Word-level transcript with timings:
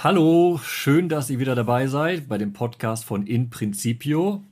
Hallo, 0.00 0.60
schön, 0.62 1.08
dass 1.08 1.28
ihr 1.28 1.40
wieder 1.40 1.56
dabei 1.56 1.88
seid 1.88 2.28
bei 2.28 2.38
dem 2.38 2.52
Podcast 2.52 3.04
von 3.04 3.26
In 3.26 3.50
Principio 3.50 4.44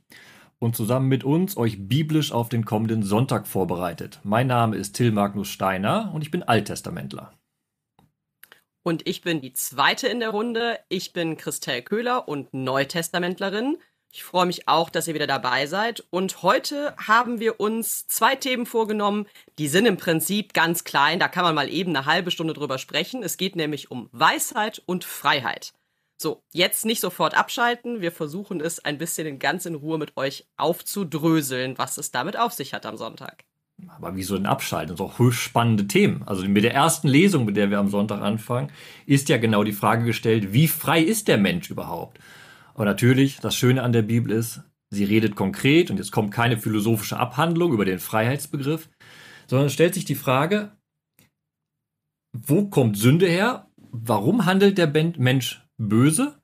und 0.59 0.75
zusammen 0.75 1.07
mit 1.07 1.23
uns 1.23 1.57
euch 1.57 1.87
biblisch 1.87 2.33
auf 2.33 2.49
den 2.49 2.65
kommenden 2.65 3.05
Sonntag 3.05 3.47
vorbereitet. 3.47 4.19
Mein 4.25 4.49
Name 4.49 4.75
ist 4.75 4.97
Till 4.97 5.13
Magnus 5.13 5.47
Steiner 5.47 6.11
und 6.13 6.23
ich 6.23 6.33
bin 6.33 6.43
Alttestamentler. 6.43 7.33
Und 8.83 9.07
ich 9.07 9.21
bin 9.21 9.41
die 9.41 9.53
zweite 9.53 10.09
in 10.09 10.19
der 10.19 10.31
Runde. 10.31 10.81
Ich 10.89 11.13
bin 11.13 11.37
Christel 11.37 11.81
Köhler 11.83 12.27
und 12.27 12.53
Neutestamentlerin. 12.53 13.77
Ich 14.17 14.25
freue 14.25 14.47
mich 14.47 14.67
auch, 14.67 14.89
dass 14.89 15.09
ihr 15.09 15.15
wieder 15.15 15.27
dabei 15.27 15.67
seid. 15.67 16.03
Und 16.09 16.43
heute 16.43 16.97
haben 16.97 17.39
wir 17.39 17.61
uns 17.61 18.09
zwei 18.09 18.35
Themen 18.35 18.65
vorgenommen. 18.65 19.27
Die 19.59 19.69
sind 19.69 19.85
im 19.85 19.99
Prinzip 19.99 20.55
ganz 20.55 20.85
klein. 20.85 21.19
Da 21.21 21.29
kann 21.29 21.45
man 21.45 21.55
mal 21.55 21.69
eben 21.69 21.95
eine 21.95 22.07
halbe 22.07 22.31
Stunde 22.31 22.55
drüber 22.55 22.79
sprechen. 22.79 23.23
Es 23.23 23.37
geht 23.37 23.57
nämlich 23.57 23.91
um 23.91 24.09
Weisheit 24.13 24.83
und 24.87 25.05
Freiheit. 25.05 25.75
So, 26.17 26.41
jetzt 26.55 26.87
nicht 26.87 27.03
sofort 27.03 27.37
abschalten. 27.37 28.01
Wir 28.01 28.11
versuchen 28.11 28.63
es 28.63 28.83
ein 28.83 28.97
bisschen 28.97 29.39
ganz 29.39 29.67
in 29.67 29.75
Ruhe 29.75 29.99
mit 29.99 30.17
euch 30.17 30.47
aufzudröseln, 30.57 31.77
was 31.77 31.99
es 31.99 32.11
damit 32.11 32.39
auf 32.39 32.55
sich 32.55 32.73
hat 32.73 32.87
am 32.87 32.97
Sonntag. 32.97 33.45
Aber 33.99 34.17
wieso 34.17 34.37
denn 34.37 34.47
abschalten? 34.47 34.97
Das 34.97 34.97
sind 34.97 35.07
auch 35.07 35.19
höchst 35.19 35.41
spannende 35.41 35.89
Themen. 35.89 36.23
Also 36.25 36.49
mit 36.49 36.65
der 36.65 36.73
ersten 36.73 37.09
Lesung, 37.09 37.45
mit 37.45 37.59
der 37.59 37.69
wir 37.69 37.79
am 37.79 37.91
Sonntag 37.91 38.23
anfangen, 38.23 38.73
ist 39.05 39.29
ja 39.29 39.37
genau 39.37 39.63
die 39.63 39.75
Frage 39.75 40.07
gestellt, 40.07 40.55
wie 40.55 40.69
frei 40.69 41.03
ist 41.03 41.29
der 41.29 41.37
Mensch 41.37 41.69
überhaupt? 41.69 42.19
Aber 42.77 42.85
natürlich, 42.85 43.41
das 43.41 43.57
Schöne 43.57 43.83
an 43.83 43.95
der 43.95 44.03
Bibel 44.03 44.31
ist, 44.31 44.61
sie 44.91 45.05
redet 45.05 45.35
konkret 45.35 45.91
und 45.91 45.97
jetzt 45.97 46.13
kommt 46.13 46.31
keine 46.31 46.59
philosophische 46.59 47.17
Abhandlung 47.17 47.73
über 47.73 47.87
den 47.87 47.99
Freiheitsbegriff, 47.99 48.91
sondern 49.47 49.71
stellt 49.71 49.95
sich 49.95 50.05
die 50.05 50.15
Frage, 50.15 50.73
wo 52.35 52.67
kommt 52.67 52.99
Sünde 52.99 53.27
her? 53.29 53.71
Warum 53.77 54.45
handelt 54.45 54.77
der 54.77 54.89
Mensch 54.89 55.67
böse? 55.79 56.39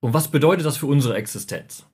Und 0.00 0.12
was 0.12 0.30
bedeutet 0.30 0.66
das 0.66 0.76
für 0.76 0.84
unsere 0.84 1.14
Existenz? 1.14 1.86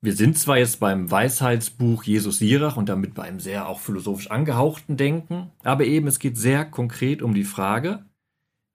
Wir 0.00 0.16
sind 0.16 0.38
zwar 0.38 0.56
jetzt 0.56 0.80
beim 0.80 1.10
Weisheitsbuch 1.10 2.04
Jesus 2.04 2.38
Sirach 2.38 2.78
und 2.78 2.88
damit 2.88 3.12
bei 3.12 3.24
einem 3.24 3.40
sehr 3.40 3.68
auch 3.68 3.80
philosophisch 3.80 4.30
angehauchten 4.30 4.96
Denken, 4.96 5.50
aber 5.62 5.84
eben 5.84 6.06
es 6.06 6.18
geht 6.18 6.38
sehr 6.38 6.64
konkret 6.64 7.20
um 7.20 7.34
die 7.34 7.44
Frage, 7.44 8.06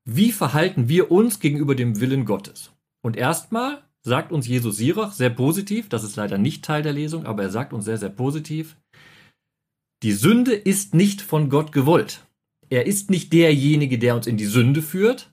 wie 0.07 0.31
verhalten 0.31 0.87
wir 0.87 1.09
uns 1.09 1.39
gegenüber 1.39 1.73
dem 1.73 1.99
Willen 1.99 2.25
Gottes? 2.25 2.74
Und 3.05 3.17
erstmal 3.17 3.83
sagt 4.01 4.31
uns 4.31 4.47
Jesus 4.47 4.77
Sirach 4.77 5.11
sehr 5.11 5.29
positiv, 5.29 5.89
das 5.89 6.03
ist 6.03 6.15
leider 6.15 6.39
nicht 6.39 6.65
Teil 6.65 6.81
der 6.81 6.91
Lesung, 6.91 7.27
aber 7.27 7.43
er 7.43 7.51
sagt 7.51 7.71
uns 7.71 7.85
sehr, 7.85 7.99
sehr 7.99 8.09
positiv, 8.09 8.77
die 10.01 10.11
Sünde 10.11 10.55
ist 10.55 10.95
nicht 10.95 11.21
von 11.21 11.51
Gott 11.51 11.71
gewollt. 11.71 12.25
Er 12.67 12.87
ist 12.87 13.11
nicht 13.11 13.31
derjenige, 13.31 13.99
der 13.99 14.15
uns 14.15 14.25
in 14.25 14.37
die 14.37 14.47
Sünde 14.47 14.81
führt, 14.81 15.31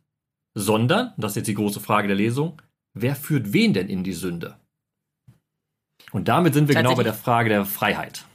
sondern, 0.52 1.14
das 1.16 1.32
ist 1.32 1.36
jetzt 1.36 1.46
die 1.46 1.54
große 1.54 1.80
Frage 1.80 2.08
der 2.08 2.16
Lesung, 2.16 2.60
wer 2.92 3.16
führt 3.16 3.54
wen 3.54 3.72
denn 3.72 3.88
in 3.88 4.04
die 4.04 4.12
Sünde? 4.12 4.60
Und 6.10 6.28
damit 6.28 6.52
sind 6.52 6.68
wir 6.68 6.74
genau 6.74 6.94
bei 6.94 7.04
der 7.04 7.14
Frage 7.14 7.48
der 7.48 7.64
Freiheit. 7.64 8.26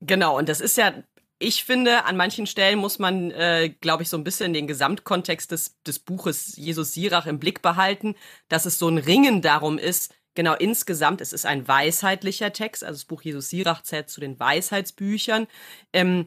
Genau, 0.00 0.38
und 0.38 0.48
das 0.48 0.60
ist 0.60 0.76
ja 0.76 1.02
ich 1.42 1.64
finde, 1.64 2.04
an 2.04 2.16
manchen 2.16 2.46
Stellen 2.46 2.78
muss 2.78 2.98
man, 2.98 3.30
äh, 3.32 3.70
glaube 3.80 4.02
ich, 4.04 4.08
so 4.08 4.16
ein 4.16 4.24
bisschen 4.24 4.52
den 4.52 4.66
Gesamtkontext 4.66 5.50
des, 5.50 5.82
des 5.82 5.98
Buches 5.98 6.56
Jesus 6.56 6.94
Sirach 6.94 7.26
im 7.26 7.38
Blick 7.38 7.62
behalten, 7.62 8.14
dass 8.48 8.64
es 8.64 8.78
so 8.78 8.88
ein 8.88 8.98
Ringen 8.98 9.42
darum 9.42 9.78
ist, 9.78 10.14
genau 10.34 10.54
insgesamt, 10.54 11.20
es 11.20 11.32
ist 11.32 11.44
ein 11.44 11.66
weisheitlicher 11.66 12.52
Text, 12.52 12.84
also 12.84 12.98
das 12.98 13.04
Buch 13.04 13.22
Jesus 13.22 13.50
Sirach 13.50 13.82
zählt 13.82 14.08
zu 14.08 14.20
den 14.20 14.38
Weisheitsbüchern, 14.38 15.46
ähm, 15.92 16.26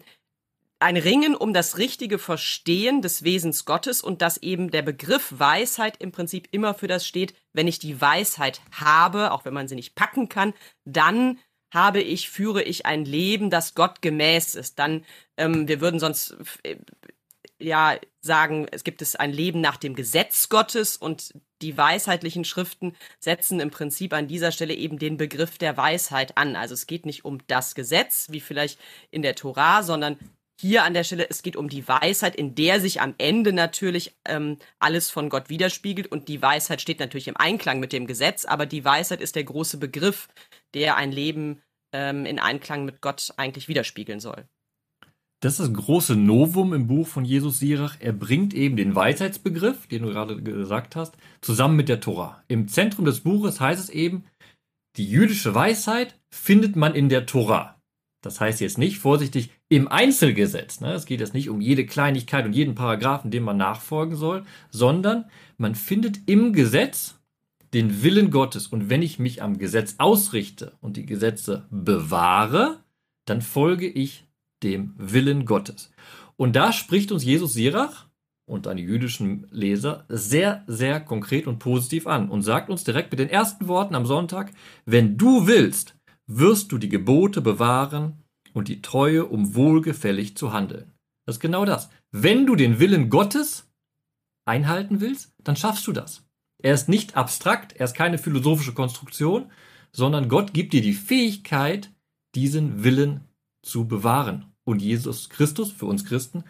ein 0.79 0.97
Ringen 0.97 1.35
um 1.35 1.53
das 1.53 1.77
richtige 1.77 2.19
Verstehen 2.19 3.01
des 3.01 3.23
Wesens 3.23 3.63
Gottes 3.65 4.01
und 4.01 4.21
dass 4.21 4.37
eben 4.37 4.69
der 4.69 4.81
Begriff 4.81 5.33
Weisheit 5.37 5.95
im 5.99 6.11
Prinzip 6.11 6.49
immer 6.51 6.73
für 6.73 6.87
das 6.87 7.07
steht, 7.07 7.33
wenn 7.53 7.67
ich 7.67 7.79
die 7.79 8.01
Weisheit 8.01 8.61
habe, 8.71 9.31
auch 9.31 9.45
wenn 9.45 9.53
man 9.53 9.69
sie 9.69 9.75
nicht 9.75 9.95
packen 9.95 10.27
kann, 10.27 10.53
dann 10.83 11.39
habe 11.75 12.01
ich, 12.01 12.31
führe 12.31 12.63
ich 12.63 12.87
ein 12.87 13.05
Leben, 13.05 13.51
das 13.51 13.75
Gott 13.75 14.01
gemäß 14.01 14.55
ist. 14.55 14.79
Dann, 14.79 15.05
ähm, 15.37 15.67
wir 15.67 15.79
würden 15.81 15.99
sonst 15.99 16.35
äh, 16.63 16.77
ja 17.59 17.99
sagen, 18.21 18.67
es 18.71 18.83
gibt 18.83 19.03
es 19.03 19.15
ein 19.15 19.31
Leben 19.31 19.61
nach 19.61 19.77
dem 19.77 19.93
Gesetz 19.93 20.49
Gottes 20.49 20.97
und 20.97 21.33
die 21.61 21.77
weisheitlichen 21.77 22.43
Schriften 22.43 22.95
setzen 23.19 23.59
im 23.59 23.69
Prinzip 23.69 24.13
an 24.13 24.27
dieser 24.27 24.51
Stelle 24.51 24.73
eben 24.73 24.97
den 24.99 25.17
Begriff 25.17 25.57
der 25.57 25.77
Weisheit 25.77 26.37
an. 26.37 26.55
Also 26.55 26.73
es 26.73 26.87
geht 26.87 27.05
nicht 27.05 27.23
um 27.23 27.39
das 27.47 27.75
Gesetz, 27.75 28.27
wie 28.31 28.41
vielleicht 28.41 28.79
in 29.11 29.21
der 29.21 29.35
Tora, 29.35 29.83
sondern 29.83 30.17
hier 30.59 30.83
an 30.83 30.93
der 30.93 31.03
Stelle, 31.03 31.29
es 31.29 31.43
geht 31.43 31.57
um 31.57 31.67
die 31.67 31.87
Weisheit, 31.87 32.35
in 32.35 32.55
der 32.55 32.79
sich 32.79 33.01
am 33.01 33.13
Ende 33.17 33.51
natürlich 33.51 34.15
ähm, 34.25 34.57
alles 34.79 35.09
von 35.09 35.29
Gott 35.29 35.49
widerspiegelt. 35.49 36.07
Und 36.07 36.29
die 36.29 36.41
Weisheit 36.41 36.81
steht 36.81 36.99
natürlich 36.99 37.27
im 37.27 37.37
Einklang 37.37 37.79
mit 37.79 37.91
dem 37.91 38.07
Gesetz, 38.07 38.45
aber 38.45 38.65
die 38.65 38.85
Weisheit 38.85 39.19
ist 39.19 39.35
der 39.35 39.43
große 39.43 39.77
Begriff, 39.77 40.29
der 40.73 40.95
ein 40.95 41.11
Leben 41.11 41.61
ähm, 41.95 42.25
in 42.25 42.39
Einklang 42.39 42.83
mit 42.83 43.01
Gott 43.01 43.33
eigentlich 43.37 43.69
widerspiegeln 43.69 44.19
soll. 44.19 44.43
Das 45.39 45.53
ist 45.53 45.59
das 45.59 45.73
große 45.73 46.15
Novum 46.15 46.73
im 46.73 46.87
Buch 46.87 47.07
von 47.07 47.23
Jesus 47.23 47.59
Sirach. 47.59 47.97
Er 47.99 48.13
bringt 48.13 48.53
eben 48.53 48.75
den 48.75 48.95
Weisheitsbegriff, 48.95 49.87
den 49.87 50.03
du 50.03 50.09
gerade 50.09 50.41
gesagt 50.41 50.95
hast, 50.95 51.15
zusammen 51.41 51.75
mit 51.75 51.87
der 51.87 52.01
Tora. 52.01 52.43
Im 52.47 52.67
Zentrum 52.67 53.05
des 53.05 53.21
Buches 53.21 53.59
heißt 53.59 53.81
es 53.81 53.89
eben, 53.89 54.25
die 54.97 55.07
jüdische 55.07 55.53
Weisheit 55.53 56.19
findet 56.29 56.75
man 56.75 56.95
in 56.95 57.09
der 57.09 57.25
Tora. 57.25 57.79
Das 58.21 58.41
heißt 58.41 58.59
jetzt 58.59 58.77
nicht, 58.77 58.97
vorsichtig, 58.97 59.51
im 59.69 59.87
Einzelgesetz. 59.87 60.79
Ne? 60.79 60.93
Es 60.93 61.05
geht 61.05 61.19
jetzt 61.19 61.33
nicht 61.35 61.49
um 61.49 61.61
jede 61.61 61.85
Kleinigkeit 61.85 62.45
und 62.45 62.53
jeden 62.53 62.73
Paragraphen, 62.75 63.29
dem 63.29 63.43
man 63.43 63.57
nachfolgen 63.57 64.15
soll, 64.15 64.45
sondern 64.71 65.25
man 65.57 65.75
findet 65.75 66.27
im 66.27 66.53
Gesetz 66.53 67.19
den 67.75 68.01
Willen 68.01 68.31
Gottes. 68.31 68.67
Und 68.67 68.89
wenn 68.89 69.01
ich 69.01 69.19
mich 69.19 69.43
am 69.43 69.57
Gesetz 69.57 69.95
ausrichte 69.99 70.73
und 70.81 70.97
die 70.97 71.05
Gesetze 71.05 71.67
bewahre, 71.69 72.83
dann 73.25 73.41
folge 73.41 73.87
ich 73.87 74.25
dem 74.63 74.95
Willen 74.97 75.45
Gottes. 75.45 75.91
Und 76.37 76.55
da 76.55 76.71
spricht 76.71 77.11
uns 77.11 77.23
Jesus 77.23 77.53
Sirach 77.53 78.07
und 78.45 78.67
eine 78.67 78.81
jüdischen 78.81 79.47
Leser 79.51 80.05
sehr, 80.07 80.63
sehr 80.67 81.01
konkret 81.01 81.47
und 81.47 81.59
positiv 81.59 82.07
an 82.07 82.29
und 82.29 82.43
sagt 82.43 82.69
uns 82.69 82.83
direkt 82.83 83.11
mit 83.11 83.19
den 83.19 83.29
ersten 83.29 83.67
Worten 83.67 83.95
am 83.95 84.05
Sonntag, 84.05 84.51
wenn 84.85 85.17
du 85.17 85.45
willst, 85.47 85.95
wirst 86.27 86.71
du 86.71 86.77
die 86.77 86.89
Gebote 86.89 87.41
bewahren 87.41 88.23
und 88.53 88.69
die 88.69 88.81
Treue, 88.81 89.25
um 89.25 89.53
wohlgefällig 89.53 90.37
zu 90.37 90.53
handeln. 90.53 90.93
Das 91.25 91.35
ist 91.35 91.41
genau 91.41 91.65
das. 91.65 91.89
Wenn 92.11 92.45
du 92.45 92.55
den 92.55 92.79
Willen 92.79 93.09
Gottes 93.09 93.69
einhalten 94.45 95.01
willst, 95.01 95.33
dann 95.43 95.55
schaffst 95.55 95.85
du 95.87 95.91
das. 95.91 96.24
Er 96.65 96.73
ist 96.73 96.89
nicht 96.89 97.15
abstrakt, 97.15 97.73
er 97.73 97.85
ist 97.85 97.93
keine 97.93 98.17
philosophische 98.17 98.73
Konstruktion, 98.73 99.51
sondern 99.91 100.29
Gott 100.29 100.51
gibt 100.51 100.73
dir 100.73 100.81
die 100.81 100.95
Fähigkeit, 100.95 101.91
diesen 102.33 102.83
Willen 102.83 103.29
zu 103.61 103.87
bewahren 103.87 104.51
und 104.63 104.81
Jesus 104.81 105.29
Christus 105.29 105.71
für 105.71 105.85
uns 105.85 106.05
Christen 106.05 106.43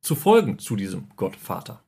zu 0.00 0.16
folgen 0.16 0.58
zu 0.58 0.74
diesem 0.74 1.08
Gott 1.14 1.36
Vater. 1.36 1.84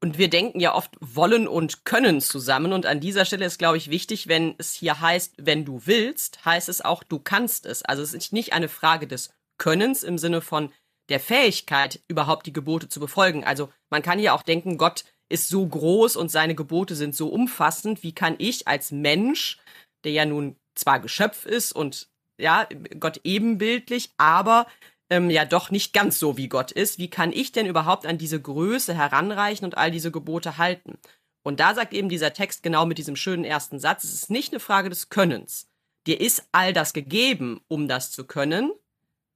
Und 0.00 0.16
wir 0.16 0.30
denken 0.30 0.60
ja 0.60 0.76
oft 0.76 0.96
wollen 1.00 1.48
und 1.48 1.84
können 1.84 2.20
zusammen. 2.20 2.72
Und 2.72 2.86
an 2.86 3.00
dieser 3.00 3.24
Stelle 3.24 3.44
ist, 3.44 3.58
glaube 3.58 3.76
ich, 3.76 3.90
wichtig, 3.90 4.28
wenn 4.28 4.54
es 4.58 4.74
hier 4.74 5.00
heißt, 5.00 5.34
wenn 5.38 5.64
du 5.64 5.86
willst, 5.86 6.44
heißt 6.44 6.68
es 6.68 6.84
auch, 6.84 7.02
du 7.02 7.18
kannst 7.18 7.66
es. 7.66 7.82
Also 7.82 8.04
es 8.04 8.14
ist 8.14 8.32
nicht 8.32 8.52
eine 8.52 8.68
Frage 8.68 9.08
des 9.08 9.34
Könnens 9.56 10.04
im 10.04 10.18
Sinne 10.18 10.40
von 10.40 10.72
der 11.08 11.18
Fähigkeit, 11.18 12.00
überhaupt 12.06 12.46
die 12.46 12.52
Gebote 12.52 12.88
zu 12.88 13.00
befolgen. 13.00 13.42
Also 13.42 13.70
man 13.90 14.02
kann 14.02 14.20
ja 14.20 14.34
auch 14.34 14.42
denken, 14.42 14.78
Gott 14.78 15.04
ist 15.28 15.48
so 15.48 15.66
groß 15.66 16.16
und 16.16 16.30
seine 16.30 16.54
Gebote 16.54 16.94
sind 16.94 17.14
so 17.14 17.28
umfassend, 17.28 18.02
wie 18.02 18.12
kann 18.12 18.36
ich 18.38 18.66
als 18.66 18.90
Mensch, 18.90 19.58
der 20.04 20.12
ja 20.12 20.24
nun 20.24 20.56
zwar 20.74 21.00
Geschöpf 21.00 21.44
ist 21.44 21.72
und 21.72 22.08
ja, 22.38 22.68
Gott 23.00 23.20
ebenbildlich, 23.24 24.10
aber 24.16 24.66
ähm, 25.10 25.30
ja 25.30 25.44
doch 25.44 25.70
nicht 25.70 25.92
ganz 25.92 26.18
so 26.18 26.36
wie 26.36 26.48
Gott 26.48 26.70
ist, 26.70 26.98
wie 26.98 27.10
kann 27.10 27.32
ich 27.32 27.52
denn 27.52 27.66
überhaupt 27.66 28.06
an 28.06 28.18
diese 28.18 28.40
Größe 28.40 28.94
heranreichen 28.94 29.64
und 29.64 29.76
all 29.76 29.90
diese 29.90 30.10
Gebote 30.10 30.56
halten? 30.58 30.98
Und 31.42 31.60
da 31.60 31.74
sagt 31.74 31.94
eben 31.94 32.08
dieser 32.08 32.32
Text 32.32 32.62
genau 32.62 32.86
mit 32.86 32.98
diesem 32.98 33.16
schönen 33.16 33.44
ersten 33.44 33.80
Satz, 33.80 34.04
es 34.04 34.14
ist 34.14 34.30
nicht 34.30 34.52
eine 34.52 34.60
Frage 34.60 34.90
des 34.90 35.08
Könnens. 35.08 35.68
Dir 36.06 36.20
ist 36.20 36.48
all 36.52 36.72
das 36.72 36.92
gegeben, 36.92 37.60
um 37.68 37.88
das 37.88 38.10
zu 38.10 38.24
können. 38.24 38.72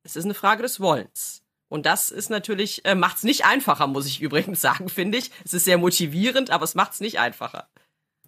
Es 0.05 0.17
ist 0.17 0.25
eine 0.25 0.35
Frage 0.35 0.63
des 0.63 0.81
Wollens. 0.81 1.42
Und 1.73 1.87
das 1.87 2.11
ist 2.11 2.29
natürlich, 2.29 2.85
äh, 2.85 2.95
macht 2.95 3.17
es 3.17 3.23
nicht 3.23 3.47
einfacher, 3.47 3.87
muss 3.87 4.07
ich 4.07 4.21
übrigens 4.21 4.61
sagen, 4.61 4.91
finde 4.91 5.17
ich. 5.17 5.31
Es 5.43 5.55
ist 5.55 5.65
sehr 5.65 5.79
motivierend, 5.79 6.51
aber 6.51 6.65
es 6.65 6.75
macht 6.75 6.93
es 6.93 7.01
nicht 7.01 7.19
einfacher. 7.19 7.67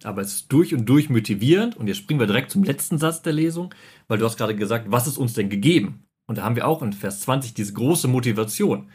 Aber 0.03 0.23
es 0.23 0.33
ist 0.33 0.51
durch 0.51 0.73
und 0.73 0.87
durch 0.87 1.11
motivierend. 1.11 1.77
Und 1.77 1.85
jetzt 1.85 1.97
springen 1.97 2.19
wir 2.19 2.25
direkt 2.25 2.49
zum 2.49 2.63
letzten 2.63 2.97
Satz 2.97 3.21
der 3.21 3.33
Lesung, 3.33 3.71
weil 4.07 4.17
du 4.17 4.25
hast 4.25 4.37
gerade 4.37 4.55
gesagt, 4.55 4.87
was 4.89 5.05
ist 5.05 5.19
uns 5.19 5.33
denn 5.33 5.49
gegeben? 5.49 6.07
Und 6.27 6.39
da 6.39 6.43
haben 6.43 6.55
wir 6.55 6.67
auch 6.67 6.81
in 6.81 6.91
Vers 6.91 7.19
20 7.21 7.53
diese 7.53 7.73
große 7.73 8.07
Motivation. 8.07 8.89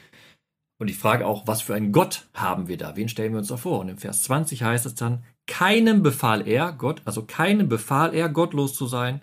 Und 0.81 0.89
die 0.89 0.95
Frage 0.95 1.29
auch, 1.29 1.47
was 1.47 1.63
für 1.63 1.77
einen 1.77 1.93
Gott 1.93 2.27
haben 2.35 2.67
wir 2.67 2.77
da? 2.77 2.97
Wen 2.97 3.09
stellen 3.09 3.33
wir 3.33 3.39
uns 3.39 3.49
da 3.49 3.57
vor? 3.57 3.79
Und 3.79 3.89
im 3.89 3.99
Vers 3.99 4.25
20 4.25 4.65
heißt 4.65 4.85
es 4.85 4.97
dann, 4.97 5.23
keinem 5.47 6.03
befahl 6.03 6.49
er, 6.49 6.73
Gott, 6.73 7.03
also 7.05 7.25
keinem 7.25 7.69
befahl 7.69 8.15
er, 8.15 8.29
gottlos 8.29 8.75
zu 8.75 8.87
sein 8.87 9.23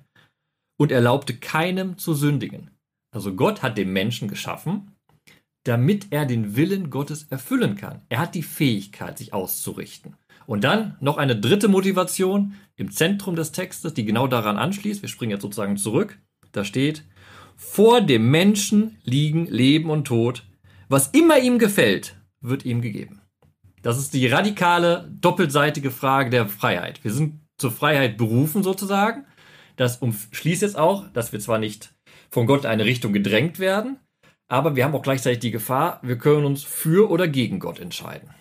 und 0.80 0.94
erlaubte 0.94 1.36
keinem 1.36 1.98
zu 1.98 2.14
sündigen. 2.14 2.72
Also 3.14 3.36
Gott 3.36 3.62
hat 3.62 3.78
den 3.78 3.92
Menschen 3.92 4.30
geschaffen 4.30 4.94
damit 5.68 6.08
er 6.12 6.26
den 6.26 6.56
Willen 6.56 6.90
Gottes 6.90 7.28
erfüllen 7.30 7.76
kann. 7.76 8.02
Er 8.10 8.20
hat 8.20 8.36
die 8.36 8.44
Fähigkeit, 8.44 9.18
sich 9.18 9.34
auszurichten. 9.34 10.16
Und 10.46 10.64
dann 10.64 10.96
noch 11.02 11.18
eine 11.18 11.36
dritte 11.36 11.68
Motivation 11.68 12.56
im 12.78 12.90
Zentrum 12.92 13.36
des 13.36 13.52
Textes, 13.52 13.94
die 13.94 14.06
genau 14.06 14.28
daran 14.28 14.58
anschließt. 14.58 15.02
Wir 15.02 15.10
springen 15.10 15.32
jetzt 15.32 15.42
sozusagen 15.42 15.76
zurück. 15.76 16.20
Da 16.54 16.64
steht, 16.64 17.04
vor 17.58 18.00
dem 18.02 18.32
Menschen 18.32 18.98
liegen 19.04 19.48
Leben 19.48 19.90
und 19.90 20.06
Tod. 20.06 20.46
Was 20.88 21.08
immer 21.08 21.38
ihm 21.40 21.60
gefällt, 21.60 22.16
wird 22.40 22.64
ihm 22.64 22.82
gegeben. 22.82 23.22
Das 23.82 23.98
ist 23.98 24.14
die 24.14 24.28
radikale, 24.28 25.12
doppelseitige 25.20 25.92
Frage 25.92 26.30
der 26.30 26.48
Freiheit. 26.48 27.04
Wir 27.04 27.12
sind 27.12 27.42
zur 27.58 27.72
Freiheit 27.72 28.18
berufen 28.18 28.64
sozusagen. 28.64 29.26
Das 29.76 29.98
umschließt 29.98 30.62
jetzt 30.62 30.78
auch, 30.78 31.08
dass 31.12 31.34
wir 31.34 31.40
zwar 31.40 31.60
nicht 31.60 31.94
von 32.30 32.48
Gott 32.48 32.64
in 32.64 32.70
eine 32.70 32.86
Richtung 32.86 33.12
gedrängt 33.12 33.60
werden, 33.60 33.98
aber 34.48 34.76
wir 34.76 34.86
haben 34.86 34.96
auch 34.96 35.02
gleichzeitig 35.02 35.40
die 35.40 35.52
Gefahr, 35.52 36.00
wir 36.02 36.18
können 36.18 36.46
uns 36.46 36.64
für 36.64 37.10
oder 37.10 37.28
gegen 37.28 37.60
Gott 37.60 37.80
entscheiden. 37.80 38.34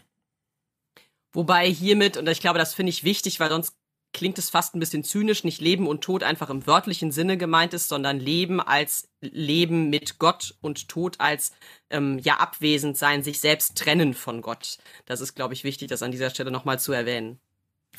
Wobei 1.33 1.69
hiermit, 1.69 2.17
und 2.17 2.29
ich 2.29 2.41
glaube, 2.41 2.59
das 2.59 2.75
finde 2.75 2.91
ich 2.91 3.05
wichtig, 3.05 3.41
weil 3.41 3.51
sonst 3.51 3.77
klingt 4.13 4.39
es 4.39 4.49
fast 4.49 4.75
ein 4.75 4.81
bisschen 4.81 5.05
zynisch, 5.05 5.45
nicht 5.45 5.61
Leben 5.61 5.87
und 5.87 6.01
Tod 6.01 6.23
einfach 6.23 6.49
im 6.49 6.67
wörtlichen 6.67 7.13
Sinne 7.13 7.37
gemeint 7.37 7.75
ist, 7.75 7.89
sondern 7.89 8.19
Leben 8.19 8.61
als 8.61 9.11
Leben 9.21 9.91
mit 9.91 10.19
Gott 10.19 10.55
und 10.63 10.89
Tod 10.89 11.17
als 11.21 11.53
ähm, 11.91 12.19
ja 12.21 12.37
abwesend 12.37 12.97
sein, 12.97 13.23
sich 13.23 13.41
selbst 13.41 13.77
trennen 13.77 14.15
von 14.15 14.41
Gott. 14.41 14.79
Das 15.05 15.21
ist, 15.21 15.35
glaube 15.35 15.53
ich, 15.53 15.65
wichtig, 15.65 15.89
das 15.89 16.03
an 16.03 16.13
dieser 16.13 16.31
Stelle 16.31 16.51
nochmal 16.51 16.81
zu 16.81 16.93
erwähnen. 16.93 17.39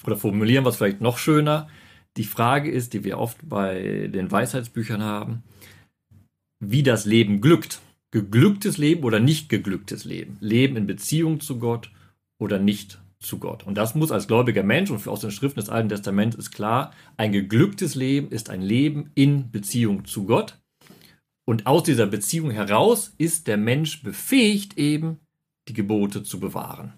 Oder 0.04 0.18
formulieren 0.18 0.66
wir 0.66 0.70
es 0.70 0.78
vielleicht 0.78 1.02
noch 1.02 1.20
schöner. 1.20 1.70
Die 2.18 2.24
Frage 2.24 2.72
ist, 2.72 2.94
die 2.94 3.04
wir 3.04 3.20
oft 3.20 3.38
bei 3.44 4.08
den 4.08 4.32
Weisheitsbüchern 4.32 5.04
haben, 5.04 5.44
wie 6.60 6.82
das 6.82 7.06
Leben 7.06 7.42
glückt. 7.42 7.80
Geglücktes 8.18 8.80
Leben 8.80 9.04
oder 9.04 9.20
nicht 9.20 9.48
geglücktes 9.48 10.04
Leben. 10.04 10.38
Leben 10.40 10.76
in 10.76 10.88
Beziehung 10.88 11.40
zu 11.40 11.60
Gott 11.60 11.92
oder 12.40 12.58
nicht 12.58 13.00
zu 13.20 13.38
Gott. 13.38 13.62
Und 13.68 13.76
das 13.76 13.94
muss 13.94 14.12
als 14.12 14.28
gläubiger 14.28 14.64
Mensch 14.64 14.90
und 14.90 15.08
aus 15.08 15.20
den 15.20 15.30
Schriften 15.30 15.60
des 15.60 15.70
Alten 15.70 15.90
Testaments 15.90 16.36
ist 16.36 16.50
klar, 16.50 16.96
ein 17.16 17.32
geglücktes 17.32 17.94
Leben 17.94 18.32
ist 18.32 18.50
ein 18.50 18.64
Leben 18.64 19.12
in 19.14 19.52
Beziehung 19.52 20.06
zu 20.06 20.26
Gott. 20.26 20.58
Und 21.46 21.68
aus 21.68 21.84
dieser 21.84 22.08
Beziehung 22.08 22.50
heraus 22.50 23.14
ist 23.20 23.46
der 23.46 23.58
Mensch 23.58 24.02
befähigt 24.02 24.80
eben, 24.80 25.20
die 25.68 25.74
Gebote 25.74 26.24
zu 26.24 26.40
bewahren. 26.40 26.94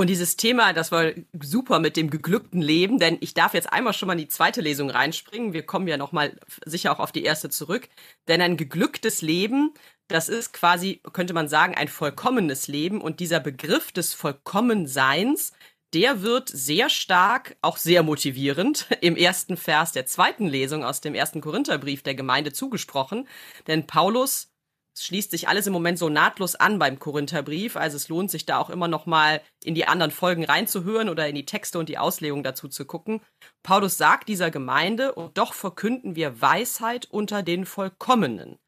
Und 0.00 0.06
dieses 0.06 0.38
Thema, 0.38 0.72
das 0.72 0.92
war 0.92 1.10
super 1.42 1.78
mit 1.78 1.94
dem 1.94 2.08
geglückten 2.08 2.62
Leben, 2.62 2.98
denn 2.98 3.18
ich 3.20 3.34
darf 3.34 3.52
jetzt 3.52 3.70
einmal 3.70 3.92
schon 3.92 4.06
mal 4.06 4.14
in 4.14 4.20
die 4.20 4.28
zweite 4.28 4.62
Lesung 4.62 4.88
reinspringen. 4.88 5.52
Wir 5.52 5.62
kommen 5.62 5.86
ja 5.88 5.98
nochmal 5.98 6.40
sicher 6.64 6.90
auch 6.90 7.00
auf 7.00 7.12
die 7.12 7.22
erste 7.22 7.50
zurück. 7.50 7.86
Denn 8.26 8.40
ein 8.40 8.56
geglücktes 8.56 9.20
Leben, 9.20 9.74
das 10.08 10.30
ist 10.30 10.54
quasi, 10.54 11.02
könnte 11.12 11.34
man 11.34 11.48
sagen, 11.48 11.74
ein 11.74 11.88
vollkommenes 11.88 12.66
Leben. 12.66 13.02
Und 13.02 13.20
dieser 13.20 13.40
Begriff 13.40 13.92
des 13.92 14.14
Vollkommenseins, 14.14 15.52
der 15.92 16.22
wird 16.22 16.48
sehr 16.48 16.88
stark, 16.88 17.58
auch 17.60 17.76
sehr 17.76 18.02
motivierend 18.02 18.86
im 19.02 19.16
ersten 19.16 19.58
Vers 19.58 19.92
der 19.92 20.06
zweiten 20.06 20.46
Lesung 20.46 20.82
aus 20.82 21.02
dem 21.02 21.14
ersten 21.14 21.42
Korintherbrief 21.42 22.02
der 22.02 22.14
Gemeinde 22.14 22.54
zugesprochen. 22.54 23.28
Denn 23.66 23.86
Paulus 23.86 24.49
es 24.94 25.04
schließt 25.04 25.30
sich 25.30 25.48
alles 25.48 25.66
im 25.66 25.72
Moment 25.72 25.98
so 25.98 26.08
nahtlos 26.08 26.56
an 26.56 26.78
beim 26.78 26.98
Korintherbrief, 26.98 27.76
also 27.76 27.96
es 27.96 28.08
lohnt 28.08 28.30
sich 28.30 28.44
da 28.44 28.58
auch 28.58 28.70
immer 28.70 28.88
noch 28.88 29.06
mal 29.06 29.40
in 29.62 29.74
die 29.74 29.86
anderen 29.86 30.10
Folgen 30.10 30.44
reinzuhören 30.44 31.08
oder 31.08 31.28
in 31.28 31.34
die 31.34 31.46
Texte 31.46 31.78
und 31.78 31.88
die 31.88 31.98
Auslegung 31.98 32.42
dazu 32.42 32.68
zu 32.68 32.84
gucken. 32.84 33.20
Paulus 33.62 33.96
sagt 33.96 34.28
dieser 34.28 34.50
Gemeinde, 34.50 35.14
und 35.14 35.38
doch 35.38 35.54
verkünden 35.54 36.16
wir 36.16 36.40
Weisheit 36.40 37.06
unter 37.10 37.42
den 37.42 37.66
Vollkommenen. 37.66 38.58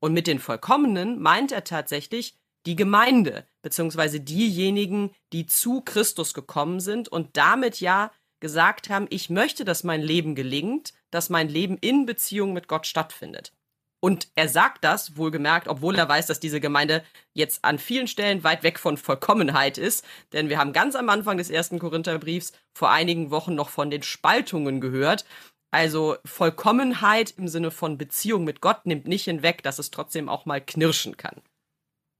Und 0.00 0.12
mit 0.12 0.26
den 0.26 0.38
Vollkommenen 0.38 1.20
meint 1.20 1.52
er 1.52 1.64
tatsächlich 1.64 2.38
die 2.66 2.76
Gemeinde, 2.76 3.46
beziehungsweise 3.62 4.20
diejenigen, 4.20 5.10
die 5.32 5.46
zu 5.46 5.80
Christus 5.80 6.34
gekommen 6.34 6.80
sind 6.80 7.08
und 7.08 7.36
damit 7.36 7.80
ja 7.80 8.12
gesagt 8.40 8.88
haben, 8.88 9.06
ich 9.10 9.30
möchte, 9.30 9.64
dass 9.64 9.84
mein 9.84 10.02
Leben 10.02 10.34
gelingt, 10.34 10.92
dass 11.10 11.30
mein 11.30 11.48
Leben 11.48 11.76
in 11.78 12.06
Beziehung 12.06 12.52
mit 12.52 12.68
Gott 12.68 12.86
stattfindet. 12.86 13.52
Und 14.00 14.28
er 14.36 14.48
sagt 14.48 14.84
das, 14.84 15.16
wohlgemerkt, 15.16 15.66
obwohl 15.66 15.96
er 15.96 16.08
weiß, 16.08 16.26
dass 16.26 16.38
diese 16.38 16.60
Gemeinde 16.60 17.02
jetzt 17.34 17.64
an 17.64 17.78
vielen 17.78 18.06
Stellen 18.06 18.44
weit 18.44 18.62
weg 18.62 18.78
von 18.78 18.96
Vollkommenheit 18.96 19.76
ist. 19.76 20.04
Denn 20.32 20.48
wir 20.48 20.58
haben 20.58 20.72
ganz 20.72 20.94
am 20.94 21.08
Anfang 21.08 21.36
des 21.36 21.50
ersten 21.50 21.78
Korintherbriefs 21.80 22.52
vor 22.76 22.90
einigen 22.90 23.30
Wochen 23.30 23.54
noch 23.54 23.70
von 23.70 23.90
den 23.90 24.02
Spaltungen 24.02 24.80
gehört. 24.80 25.24
Also 25.70 26.16
Vollkommenheit 26.24 27.34
im 27.36 27.48
Sinne 27.48 27.70
von 27.70 27.98
Beziehung 27.98 28.44
mit 28.44 28.60
Gott 28.60 28.86
nimmt 28.86 29.06
nicht 29.06 29.24
hinweg, 29.24 29.62
dass 29.62 29.78
es 29.78 29.90
trotzdem 29.90 30.28
auch 30.28 30.46
mal 30.46 30.60
knirschen 30.60 31.16
kann. 31.16 31.42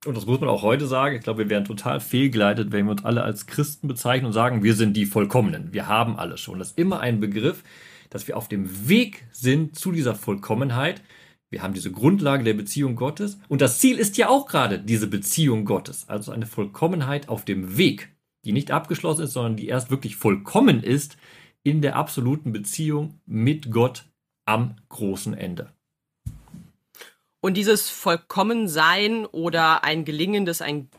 Und 0.05 0.17
das 0.17 0.27
muss 0.27 0.41
man 0.41 0.49
auch 0.49 0.63
heute 0.63 0.87
sagen. 0.87 1.17
Ich 1.17 1.23
glaube, 1.23 1.45
wir 1.45 1.51
wären 1.51 1.65
total 1.65 2.01
fehlgeleitet, 2.01 2.71
wenn 2.73 2.87
wir 2.87 2.93
uns 2.93 3.05
alle 3.05 3.23
als 3.23 3.47
Christen 3.47 3.89
bezeichnen 3.89 4.27
und 4.27 4.33
sagen, 4.33 4.63
wir 4.63 4.75
sind 4.75 4.97
die 4.97 5.07
Vollkommenen. 5.07 5.73
Wir 5.73 5.89
haben 5.89 6.19
alles 6.19 6.41
schon. 6.41 6.59
Das 6.59 6.71
ist 6.71 6.79
immer 6.79 7.01
ein 7.01 7.21
Begriff, 7.21 7.65
dass 8.11 8.29
wir 8.29 8.37
auf 8.37 8.49
dem 8.49 8.89
Weg 8.89 9.27
sind 9.33 9.77
zu 9.77 9.91
dieser 9.91 10.15
Vollkommenheit. 10.15 11.03
Wir 11.50 11.62
haben 11.62 11.75
diese 11.75 11.91
Grundlage 11.91 12.45
der 12.45 12.55
Beziehung 12.55 12.95
Gottes 12.95 13.39
und 13.49 13.61
das 13.61 13.79
Ziel 13.79 13.99
ist 13.99 14.19
ja 14.19 14.29
auch 14.29 14.47
gerade 14.47 14.79
diese 14.79 15.06
Beziehung 15.06 15.65
Gottes, 15.65 16.09
also 16.09 16.31
eine 16.31 16.47
Vollkommenheit 16.47 17.29
auf 17.29 17.45
dem 17.45 17.79
Weg, 17.79 18.11
die 18.45 18.53
nicht 18.53 18.71
abgeschlossen 18.71 19.25
ist, 19.25 19.33
sondern 19.33 19.56
die 19.56 19.69
erst 19.69 19.91
wirklich 19.91 20.17
vollkommen 20.17 20.83
ist 20.83 21.17
in 21.62 21.81
der 21.81 21.97
absoluten 21.97 22.53
Beziehung 22.53 23.21
mit 23.27 23.71
Gott 23.71 24.05
am 24.45 24.77
großen 24.89 25.35
Ende. 25.35 25.73
Und 27.41 27.55
dieses 27.56 27.89
Vollkommensein 27.89 29.25
oder 29.25 29.85
ein 29.85 30.05
gelingendes, 30.05 30.61
ein 30.61 30.91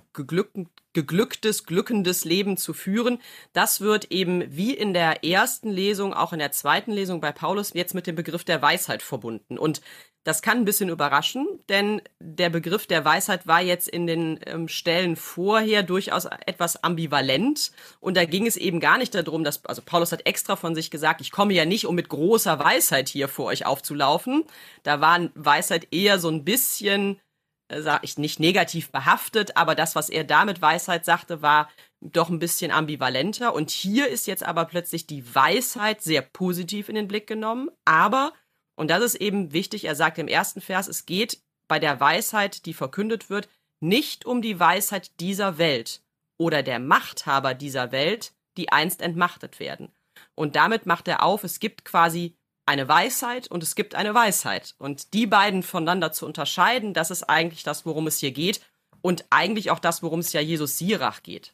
geglücktes, 0.94 1.66
glückendes 1.66 2.24
Leben 2.24 2.56
zu 2.56 2.74
führen, 2.74 3.20
das 3.54 3.82
wird 3.82 4.12
eben 4.12 4.56
wie 4.56 4.74
in 4.74 4.94
der 4.94 5.24
ersten 5.26 5.70
Lesung, 5.70 6.14
auch 6.14 6.32
in 6.32 6.40
der 6.40 6.52
zweiten 6.52 6.92
Lesung 6.92 7.20
bei 7.20 7.32
Paulus 7.32 7.74
jetzt 7.74 7.94
mit 7.94 8.08
dem 8.08 8.16
Begriff 8.16 8.44
der 8.44 8.62
Weisheit 8.62 9.02
verbunden. 9.02 9.58
Und 9.58 9.82
das 10.26 10.42
kann 10.42 10.58
ein 10.60 10.66
bisschen 10.66 10.90
überraschen, 10.90 11.48
denn 11.70 12.02
der 12.20 12.50
Begriff 12.50 12.86
der 12.88 13.06
Weisheit 13.06 13.48
war 13.48 13.62
jetzt 13.62 13.88
in 13.88 14.06
den 14.06 14.40
ähm, 14.46 14.68
Stellen 14.68 15.16
vorher 15.16 15.82
durchaus 15.82 16.26
etwas 16.46 16.84
ambivalent. 16.84 17.72
Und 18.02 18.18
da 18.18 18.26
ging 18.26 18.46
es 18.46 18.58
eben 18.58 18.80
gar 18.80 18.98
nicht 18.98 19.16
darum, 19.16 19.44
dass, 19.44 19.64
also 19.66 19.82
Paulus 19.82 20.12
hat 20.12 20.26
extra 20.26 20.56
von 20.58 20.76
sich 20.76 20.92
gesagt, 20.92 21.22
ich 21.22 21.32
komme 21.32 21.54
ja 21.54 21.66
nicht, 21.66 21.86
um 21.86 21.96
mit 21.96 22.10
großer 22.10 22.60
Weisheit 22.60 23.08
hier 23.08 23.30
vor 23.30 23.46
euch 23.46 23.66
aufzulaufen. 23.66 24.44
Da 24.84 25.00
war 25.00 25.30
Weisheit 25.36 25.88
eher 25.92 26.20
so 26.20 26.30
ein 26.30 26.44
bisschen, 26.44 27.22
äh, 27.70 27.82
sag 27.82 28.04
ich 28.04 28.18
nicht 28.18 28.42
negativ 28.42 28.92
behaftet, 28.92 29.56
aber 29.56 29.74
das, 29.74 29.96
was 29.96 30.10
er 30.10 30.26
damit 30.26 30.62
Weisheit 30.62 31.06
sagte, 31.06 31.42
war 31.42 31.70
doch 32.02 32.30
ein 32.30 32.40
bisschen 32.40 32.72
ambivalenter. 32.72 33.54
Und 33.54 33.72
hier 33.72 34.10
ist 34.10 34.28
jetzt 34.28 34.44
aber 34.44 34.66
plötzlich 34.66 35.08
die 35.08 35.34
Weisheit 35.34 36.02
sehr 36.02 36.22
positiv 36.22 36.90
in 36.90 36.96
den 36.96 37.08
Blick 37.08 37.26
genommen, 37.26 37.70
aber 37.86 38.34
und 38.80 38.88
das 38.88 39.04
ist 39.04 39.16
eben 39.16 39.52
wichtig. 39.52 39.84
Er 39.84 39.94
sagt 39.94 40.18
im 40.20 40.30
ersten 40.30 40.62
Vers, 40.62 40.88
es 40.88 41.06
geht 41.06 41.42
bei 41.68 41.80
der 41.80 42.00
Weisheit, 42.00 42.66
die 42.66 42.74
verkündet 42.74 43.30
wird, 43.30 43.50
nicht 43.82 44.26
um 44.26 44.42
die 44.42 44.58
Weisheit 44.58 45.20
dieser 45.20 45.58
Welt 45.58 46.02
oder 46.38 46.64
der 46.64 46.80
Machthaber 46.80 47.54
dieser 47.56 47.92
Welt, 47.92 48.32
die 48.56 48.72
einst 48.72 49.02
entmachtet 49.02 49.60
werden. 49.60 49.92
Und 50.34 50.56
damit 50.56 50.86
macht 50.86 51.10
er 51.10 51.24
auf, 51.24 51.44
es 51.44 51.60
gibt 51.60 51.84
quasi 51.84 52.38
eine 52.66 52.88
Weisheit 52.88 53.52
und 53.52 53.64
es 53.64 53.76
gibt 53.76 53.96
eine 53.96 54.14
Weisheit. 54.14 54.76
Und 54.78 55.14
die 55.14 55.28
beiden 55.28 55.62
voneinander 55.62 56.14
zu 56.14 56.26
unterscheiden, 56.26 56.94
das 56.94 57.12
ist 57.12 57.24
eigentlich 57.24 57.64
das, 57.64 57.86
worum 57.86 58.08
es 58.08 58.20
hier 58.20 58.32
geht. 58.32 58.62
Und 59.02 59.26
eigentlich 59.30 59.72
auch 59.72 59.80
das, 59.80 60.04
worum 60.04 60.22
es 60.22 60.32
ja 60.32 60.40
Jesus 60.40 60.78
Sirach 60.78 61.22
geht. 61.22 61.54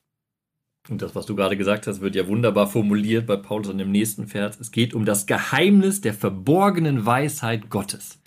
Und 0.90 1.02
das, 1.02 1.16
was 1.16 1.26
du 1.26 1.36
gerade 1.36 1.58
gesagt 1.58 1.88
hast, 1.88 2.02
wird 2.02 2.16
ja 2.16 2.28
wunderbar 2.28 2.68
formuliert 2.68 3.26
bei 3.26 3.38
Paulus 3.38 3.70
in 3.70 3.78
dem 3.78 3.92
nächsten 3.92 4.28
Vers. 4.28 4.60
Es 4.60 4.72
geht 4.72 4.94
um 4.94 5.06
das 5.06 5.26
Geheimnis 5.26 6.02
der 6.02 6.14
verborgenen 6.14 7.06
Weisheit 7.06 7.70
Gottes. 7.70 8.22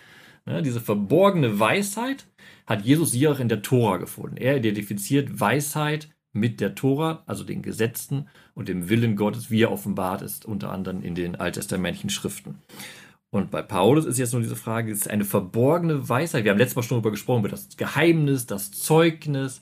Ja, 0.47 0.61
diese 0.61 0.81
verborgene 0.81 1.61
Weisheit 1.61 2.27
hat 2.67 2.85
Jesus 2.85 3.13
hier 3.13 3.33
auch 3.33 3.39
in 3.39 3.49
der 3.49 3.63
Tora 3.63 3.99
gefunden. 3.99 4.37
Er 4.37 4.57
identifiziert 4.57 5.41
Weisheit 5.41 6.09
mit 6.33 6.61
der 6.61 6.75
Tora, 6.75 7.23
also 7.27 7.45
den 7.45 7.63
Gesetzen 7.63 8.29
und 8.55 8.69
dem 8.69 8.89
Willen 8.89 9.17
Gottes, 9.17 9.51
wie 9.51 9.63
er 9.63 9.73
offenbart 9.73 10.23
ist, 10.23 10.45
unter 10.45 10.73
anderem 10.73 11.03
in 11.03 11.15
den 11.15 11.37
alttestamentlichen 11.37 12.11
Schriften. 12.11 12.59
Und 13.31 13.51
bei 13.51 13.61
Paulus 13.61 14.07
ist 14.07 14.19
jetzt 14.19 14.33
nur 14.33 14.41
diese 14.41 14.57
Frage, 14.57 14.91
ist 14.91 15.09
eine 15.09 15.25
verborgene 15.25 16.09
Weisheit. 16.09 16.45
Wir 16.45 16.51
haben 16.51 16.59
letztes 16.59 16.77
Mal 16.77 16.83
schon 16.83 16.97
darüber 16.97 17.11
gesprochen, 17.11 17.41
über 17.41 17.51
das 17.51 17.77
Geheimnis, 17.77 18.47
das 18.47 18.71
Zeugnis, 18.71 19.61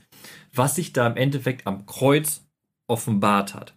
was 0.55 0.77
sich 0.77 0.93
da 0.93 1.07
im 1.07 1.17
Endeffekt 1.17 1.67
am 1.67 1.85
Kreuz 1.85 2.46
offenbart 2.89 3.55
hat. 3.55 3.75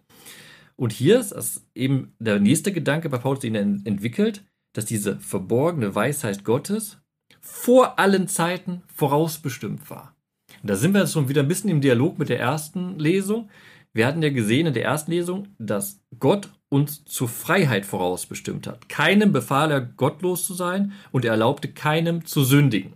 Und 0.76 0.92
hier 0.92 1.20
ist 1.20 1.32
das 1.32 1.66
eben 1.74 2.14
der 2.18 2.40
nächste 2.40 2.72
Gedanke 2.72 3.08
bei 3.08 3.18
Paulus, 3.18 3.40
den 3.40 3.54
er 3.54 3.62
entwickelt, 3.62 4.44
dass 4.72 4.86
diese 4.86 5.18
verborgene 5.18 5.94
Weisheit 5.94 6.44
Gottes 6.44 6.98
vor 7.40 7.98
allen 7.98 8.28
Zeiten 8.28 8.82
vorausbestimmt 8.94 9.90
war. 9.90 10.14
Und 10.62 10.70
da 10.70 10.76
sind 10.76 10.94
wir 10.94 11.00
jetzt 11.00 11.12
schon 11.12 11.28
wieder 11.28 11.42
ein 11.42 11.48
bisschen 11.48 11.70
im 11.70 11.80
Dialog 11.80 12.18
mit 12.18 12.28
der 12.28 12.40
ersten 12.40 12.98
Lesung. 12.98 13.50
Wir 13.92 14.06
hatten 14.06 14.22
ja 14.22 14.30
gesehen 14.30 14.66
in 14.66 14.74
der 14.74 14.84
ersten 14.84 15.10
Lesung, 15.10 15.48
dass 15.58 16.00
Gott 16.18 16.50
uns 16.68 17.04
zur 17.04 17.28
Freiheit 17.28 17.84
vorausbestimmt 17.84 18.66
hat. 18.66 18.88
Keinem 18.88 19.32
befahl 19.32 19.70
er, 19.70 19.80
gottlos 19.80 20.46
zu 20.46 20.54
sein 20.54 20.92
und 21.10 21.24
er 21.24 21.32
erlaubte 21.32 21.68
keinem 21.68 22.24
zu 22.24 22.44
sündigen. 22.44 22.94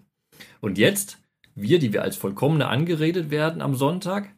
Und 0.60 0.78
jetzt 0.78 1.18
Wir, 1.56 1.78
die 1.78 1.92
wir 1.92 2.02
als 2.02 2.16
Vollkommene 2.16 2.66
angeredet 2.66 3.30
werden 3.30 3.62
am 3.62 3.76
Sonntag, 3.76 4.34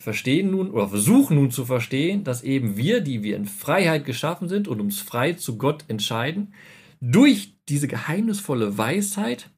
verstehen 0.00 0.50
nun 0.50 0.70
oder 0.70 0.88
versuchen 0.88 1.36
nun 1.36 1.50
zu 1.50 1.64
verstehen, 1.64 2.24
dass 2.24 2.42
eben 2.42 2.76
wir, 2.76 3.00
die 3.00 3.22
wir 3.22 3.36
in 3.36 3.46
Freiheit 3.46 4.04
geschaffen 4.04 4.48
sind 4.48 4.68
und 4.68 4.80
uns 4.80 5.00
frei 5.00 5.32
zu 5.32 5.58
Gott 5.58 5.84
entscheiden, 5.88 6.54
durch 7.00 7.54
diese 7.68 7.88
geheimnisvolle 7.88 8.78
Weisheit 8.78 9.50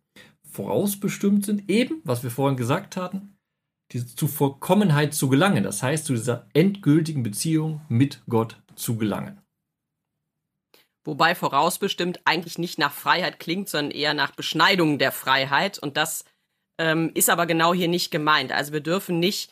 vorausbestimmt 0.51 1.45
sind, 1.45 1.71
eben, 1.71 2.01
was 2.05 2.23
wir 2.23 2.31
vorhin 2.31 2.57
gesagt 2.57 2.97
hatten, 2.97 3.37
diese, 3.93 4.15
zu 4.15 4.29
Vollkommenheit 4.29 5.15
zu 5.15 5.29
gelangen. 5.29 5.65
Das 5.65 5.83
heißt, 5.83 6.07
zu 6.07 6.15
dieser 6.15 6.49
endgültigen 6.55 7.23
Beziehung 7.23 7.83
mit 7.89 8.23
Gott 8.29 8.61
zu 8.75 8.97
gelangen. 8.97 9.41
Wobei 11.05 11.35
vorausbestimmt 11.35 12.21
eigentlich 12.25 12.59
nicht 12.59 12.79
nach 12.79 12.93
Freiheit 12.93 13.41
klingt, 13.41 13.69
sondern 13.69 13.91
eher 13.91 14.15
nach 14.15 14.33
Beschneidung 14.33 14.99
der 14.99 15.13
Freiheit. 15.13 15.79
Und 15.79 15.97
das 15.97 16.25
ähm, 16.79 17.11
ist 17.15 17.31
aber 17.31 17.47
genau 17.47 17.73
hier 17.73 17.89
nicht 17.89 18.11
gemeint. 18.11 18.53
Also 18.53 18.73
wir 18.73 18.81
dürfen 18.81 19.19
nicht 19.19 19.51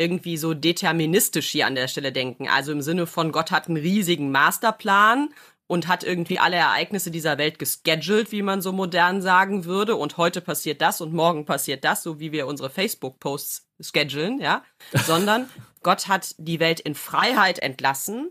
irgendwie 0.00 0.36
so 0.36 0.54
deterministisch 0.54 1.50
hier 1.50 1.66
an 1.66 1.74
der 1.74 1.88
Stelle 1.88 2.10
denken. 2.10 2.48
Also 2.48 2.72
im 2.72 2.82
Sinne 2.82 3.06
von 3.06 3.32
Gott 3.32 3.50
hat 3.50 3.68
einen 3.68 3.76
riesigen 3.76 4.32
Masterplan 4.32 5.28
und 5.66 5.86
hat 5.86 6.02
irgendwie 6.02 6.38
alle 6.38 6.56
Ereignisse 6.56 7.10
dieser 7.10 7.38
Welt 7.38 7.58
gescheduled, 7.58 8.32
wie 8.32 8.42
man 8.42 8.62
so 8.62 8.72
modern 8.72 9.22
sagen 9.22 9.66
würde. 9.66 9.96
Und 9.96 10.16
heute 10.16 10.40
passiert 10.40 10.80
das 10.80 11.00
und 11.00 11.12
morgen 11.12 11.44
passiert 11.44 11.84
das, 11.84 12.02
so 12.02 12.18
wie 12.18 12.32
wir 12.32 12.46
unsere 12.46 12.70
Facebook-Posts 12.70 13.68
schedulen, 13.80 14.40
ja. 14.40 14.64
Sondern 15.06 15.48
Gott 15.82 16.08
hat 16.08 16.34
die 16.38 16.60
Welt 16.60 16.80
in 16.80 16.94
Freiheit 16.94 17.58
entlassen 17.60 18.30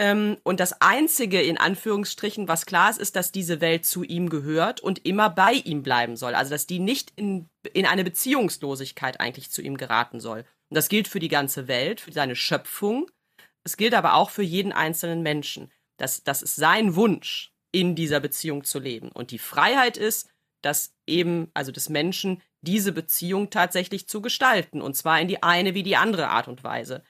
ähm, 0.00 0.38
und 0.44 0.60
das 0.60 0.80
Einzige 0.80 1.42
in 1.42 1.58
Anführungsstrichen, 1.58 2.48
was 2.48 2.64
klar 2.64 2.88
ist, 2.88 2.98
ist, 2.98 3.16
dass 3.16 3.32
diese 3.32 3.60
Welt 3.60 3.84
zu 3.84 4.02
ihm 4.02 4.30
gehört 4.30 4.80
und 4.80 5.04
immer 5.04 5.28
bei 5.28 5.52
ihm 5.52 5.82
bleiben 5.82 6.16
soll. 6.16 6.34
Also 6.34 6.50
dass 6.52 6.66
die 6.66 6.78
nicht 6.78 7.12
in, 7.16 7.50
in 7.74 7.84
eine 7.84 8.02
Beziehungslosigkeit 8.02 9.20
eigentlich 9.20 9.50
zu 9.50 9.60
ihm 9.60 9.76
geraten 9.76 10.18
soll. 10.18 10.46
Und 10.70 10.76
das 10.76 10.88
gilt 10.88 11.08
für 11.08 11.20
die 11.20 11.28
ganze 11.28 11.68
Welt, 11.68 12.00
für 12.00 12.12
seine 12.12 12.36
Schöpfung. 12.36 13.10
Es 13.64 13.76
gilt 13.76 13.94
aber 13.94 14.14
auch 14.14 14.30
für 14.30 14.42
jeden 14.42 14.72
einzelnen 14.72 15.22
Menschen. 15.22 15.70
Das, 15.98 16.24
das 16.24 16.42
ist 16.42 16.56
sein 16.56 16.94
Wunsch, 16.96 17.52
in 17.72 17.94
dieser 17.94 18.20
Beziehung 18.20 18.64
zu 18.64 18.78
leben. 18.78 19.10
Und 19.10 19.30
die 19.30 19.38
Freiheit 19.38 19.96
ist, 19.96 20.30
dass 20.62 20.94
eben, 21.06 21.50
also 21.54 21.72
des 21.72 21.88
Menschen, 21.88 22.42
diese 22.62 22.92
Beziehung 22.92 23.50
tatsächlich 23.50 24.08
zu 24.08 24.20
gestalten. 24.20 24.80
Und 24.80 24.96
zwar 24.96 25.20
in 25.20 25.28
die 25.28 25.42
eine 25.42 25.74
wie 25.74 25.82
die 25.82 25.96
andere 25.96 26.28
Art 26.28 26.48
und 26.48 26.64
Weise 26.64 27.02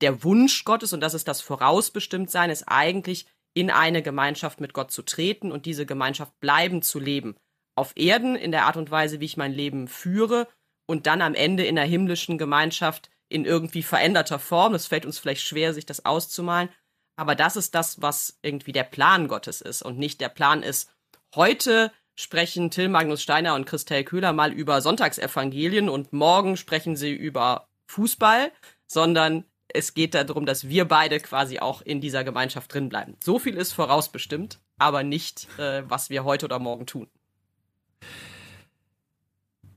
der 0.00 0.22
Wunsch 0.24 0.64
Gottes, 0.64 0.92
und 0.92 1.00
das 1.00 1.14
ist 1.14 1.28
das 1.28 1.40
Vorausbestimmtsein, 1.40 2.50
ist 2.50 2.64
eigentlich 2.64 3.26
in 3.54 3.70
eine 3.70 4.02
Gemeinschaft 4.02 4.60
mit 4.60 4.74
Gott 4.74 4.90
zu 4.90 5.02
treten 5.02 5.50
und 5.50 5.64
diese 5.64 5.86
Gemeinschaft 5.86 6.38
bleiben 6.40 6.82
zu 6.82 6.98
leben. 6.98 7.36
Auf 7.74 7.92
Erden 7.96 8.36
in 8.36 8.52
der 8.52 8.66
Art 8.66 8.76
und 8.76 8.90
Weise, 8.90 9.20
wie 9.20 9.24
ich 9.24 9.36
mein 9.36 9.52
Leben 9.52 9.88
führe 9.88 10.48
und 10.86 11.06
dann 11.06 11.22
am 11.22 11.34
Ende 11.34 11.64
in 11.64 11.76
der 11.76 11.84
himmlischen 11.84 12.38
Gemeinschaft 12.38 13.10
in 13.28 13.44
irgendwie 13.44 13.82
veränderter 13.82 14.38
Form. 14.38 14.72
Das 14.72 14.86
fällt 14.86 15.04
uns 15.04 15.18
vielleicht 15.18 15.42
schwer, 15.42 15.74
sich 15.74 15.86
das 15.86 16.04
auszumalen. 16.04 16.68
Aber 17.16 17.34
das 17.34 17.56
ist 17.56 17.74
das, 17.74 18.00
was 18.02 18.38
irgendwie 18.42 18.72
der 18.72 18.84
Plan 18.84 19.26
Gottes 19.28 19.60
ist 19.60 19.82
und 19.82 19.98
nicht 19.98 20.20
der 20.20 20.28
Plan 20.28 20.62
ist, 20.62 20.90
heute 21.34 21.90
sprechen 22.14 22.70
Till 22.70 22.88
Magnus 22.88 23.22
Steiner 23.22 23.54
und 23.54 23.66
Christel 23.66 24.04
Köhler 24.04 24.32
mal 24.32 24.52
über 24.52 24.80
Sonntagsevangelien 24.80 25.88
und 25.88 26.12
morgen 26.12 26.56
sprechen 26.56 26.96
sie 26.96 27.12
über 27.12 27.68
Fußball, 27.88 28.52
sondern 28.86 29.44
es 29.68 29.94
geht 29.94 30.14
darum, 30.14 30.46
dass 30.46 30.68
wir 30.68 30.86
beide 30.86 31.20
quasi 31.20 31.58
auch 31.58 31.82
in 31.82 32.00
dieser 32.00 32.24
Gemeinschaft 32.24 32.72
drin 32.72 32.88
bleiben. 32.88 33.16
So 33.22 33.38
viel 33.38 33.56
ist 33.56 33.72
vorausbestimmt, 33.72 34.60
aber 34.78 35.02
nicht, 35.02 35.48
äh, 35.58 35.82
was 35.88 36.10
wir 36.10 36.24
heute 36.24 36.46
oder 36.46 36.58
morgen 36.58 36.86
tun. 36.86 37.08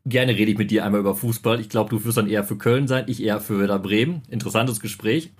Gerne 0.10 0.36
rede 0.36 0.51
ich 0.51 0.58
mit 0.58 0.72
dir 0.72 0.86
einmal 0.86 1.01
über 1.01 1.13
Fußball. 1.13 1.60
Ich 1.60 1.70
glaube, 1.70 1.92
du 1.92 2.04
wirst 2.04 2.18
dann 2.18 2.28
eher 2.28 2.44
für 2.44 2.58
Köln 2.58 2.88
sein, 2.88 3.04
ich 3.06 3.22
eher 3.22 3.39
für 3.39 3.60
Werder 3.60 3.78
Bremen. 3.78 4.24
Interessantes 4.28 4.80
Gespräch. 4.80 5.34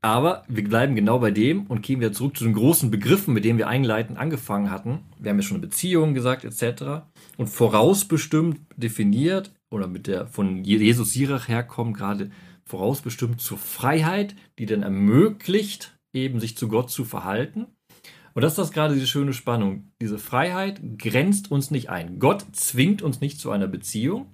Aber 0.00 0.44
wir 0.48 0.64
bleiben 0.64 0.94
genau 0.94 1.18
bei 1.18 1.30
dem 1.30 1.66
und 1.66 1.82
gehen 1.82 2.00
wieder 2.00 2.14
zurück 2.14 2.38
zu 2.38 2.44
den 2.44 2.54
großen 2.54 2.90
Begriffen, 2.90 3.34
mit 3.34 3.44
denen 3.44 3.58
wir 3.58 3.68
einleitend 3.68 4.18
angefangen 4.18 4.70
hatten. 4.70 5.00
Wir 5.18 5.30
haben 5.30 5.36
ja 5.36 5.42
schon 5.42 5.58
eine 5.58 5.66
Beziehung 5.66 6.14
gesagt, 6.14 6.44
etc. 6.46 7.04
Und 7.36 7.50
vorausbestimmt 7.50 8.60
definiert 8.78 9.52
oder 9.70 9.88
mit 9.88 10.06
der 10.06 10.26
von 10.26 10.64
Jesus 10.64 11.12
Sirach 11.12 11.48
herkommt, 11.48 11.94
gerade 11.94 12.30
vorausbestimmt 12.64 13.42
zur 13.42 13.58
Freiheit, 13.58 14.34
die 14.58 14.64
dann 14.64 14.82
ermöglicht, 14.82 15.98
eben 16.14 16.40
sich 16.40 16.56
zu 16.56 16.68
Gott 16.68 16.90
zu 16.90 17.04
verhalten. 17.04 17.66
Und 18.34 18.42
das 18.42 18.52
ist 18.52 18.58
das 18.58 18.72
gerade 18.72 18.94
diese 18.94 19.06
schöne 19.06 19.32
Spannung. 19.32 19.92
Diese 20.02 20.18
Freiheit 20.18 20.80
grenzt 20.98 21.50
uns 21.50 21.70
nicht 21.70 21.88
ein. 21.88 22.18
Gott 22.18 22.44
zwingt 22.52 23.00
uns 23.00 23.20
nicht 23.20 23.40
zu 23.40 23.50
einer 23.50 23.68
Beziehung, 23.68 24.26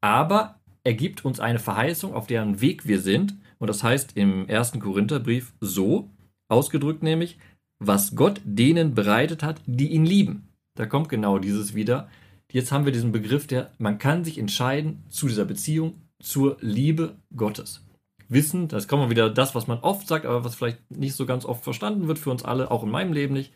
aber 0.00 0.60
er 0.84 0.94
gibt 0.94 1.24
uns 1.24 1.40
eine 1.40 1.58
Verheißung, 1.58 2.14
auf 2.14 2.26
deren 2.26 2.60
Weg 2.60 2.86
wir 2.86 3.00
sind. 3.00 3.34
Und 3.58 3.68
das 3.68 3.82
heißt 3.82 4.16
im 4.16 4.48
ersten 4.48 4.78
Korintherbrief 4.78 5.52
so, 5.60 6.10
ausgedrückt 6.48 7.02
nämlich, 7.02 7.38
was 7.80 8.14
Gott 8.14 8.40
denen 8.44 8.94
bereitet 8.94 9.42
hat, 9.42 9.60
die 9.66 9.88
ihn 9.88 10.06
lieben. 10.06 10.48
Da 10.76 10.86
kommt 10.86 11.08
genau 11.08 11.38
dieses 11.38 11.74
wieder. 11.74 12.08
Jetzt 12.52 12.70
haben 12.70 12.84
wir 12.84 12.92
diesen 12.92 13.12
Begriff, 13.12 13.46
der 13.46 13.72
man 13.78 13.98
kann 13.98 14.24
sich 14.24 14.38
entscheiden 14.38 15.02
zu 15.08 15.26
dieser 15.26 15.44
Beziehung 15.44 16.02
zur 16.20 16.56
Liebe 16.60 17.16
Gottes. 17.34 17.83
Wissen, 18.28 18.68
das 18.68 18.88
kommt 18.88 19.02
mal 19.02 19.10
wieder 19.10 19.30
das, 19.30 19.54
was 19.54 19.66
man 19.66 19.78
oft 19.80 20.06
sagt, 20.06 20.26
aber 20.26 20.44
was 20.44 20.54
vielleicht 20.54 20.90
nicht 20.90 21.14
so 21.14 21.26
ganz 21.26 21.44
oft 21.44 21.64
verstanden 21.64 22.08
wird 22.08 22.18
für 22.18 22.30
uns 22.30 22.44
alle, 22.44 22.70
auch 22.70 22.82
in 22.82 22.90
meinem 22.90 23.12
Leben 23.12 23.34
nicht. 23.34 23.52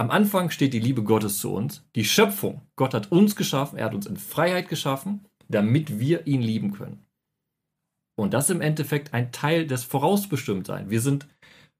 Am 0.00 0.10
Anfang 0.10 0.50
steht 0.50 0.74
die 0.74 0.80
Liebe 0.80 1.02
Gottes 1.02 1.38
zu 1.38 1.52
uns, 1.52 1.84
die 1.96 2.04
Schöpfung. 2.04 2.62
Gott 2.76 2.94
hat 2.94 3.10
uns 3.10 3.34
geschaffen, 3.34 3.78
er 3.78 3.86
hat 3.86 3.94
uns 3.94 4.06
in 4.06 4.16
Freiheit 4.16 4.68
geschaffen, 4.68 5.26
damit 5.48 5.98
wir 5.98 6.26
ihn 6.26 6.42
lieben 6.42 6.72
können. 6.72 7.04
Und 8.16 8.34
das 8.34 8.44
ist 8.44 8.54
im 8.54 8.60
Endeffekt 8.60 9.14
ein 9.14 9.32
Teil 9.32 9.66
des 9.66 9.84
Vorausbestimmtseins. 9.84 10.90
Wir 10.90 11.00
sind 11.00 11.28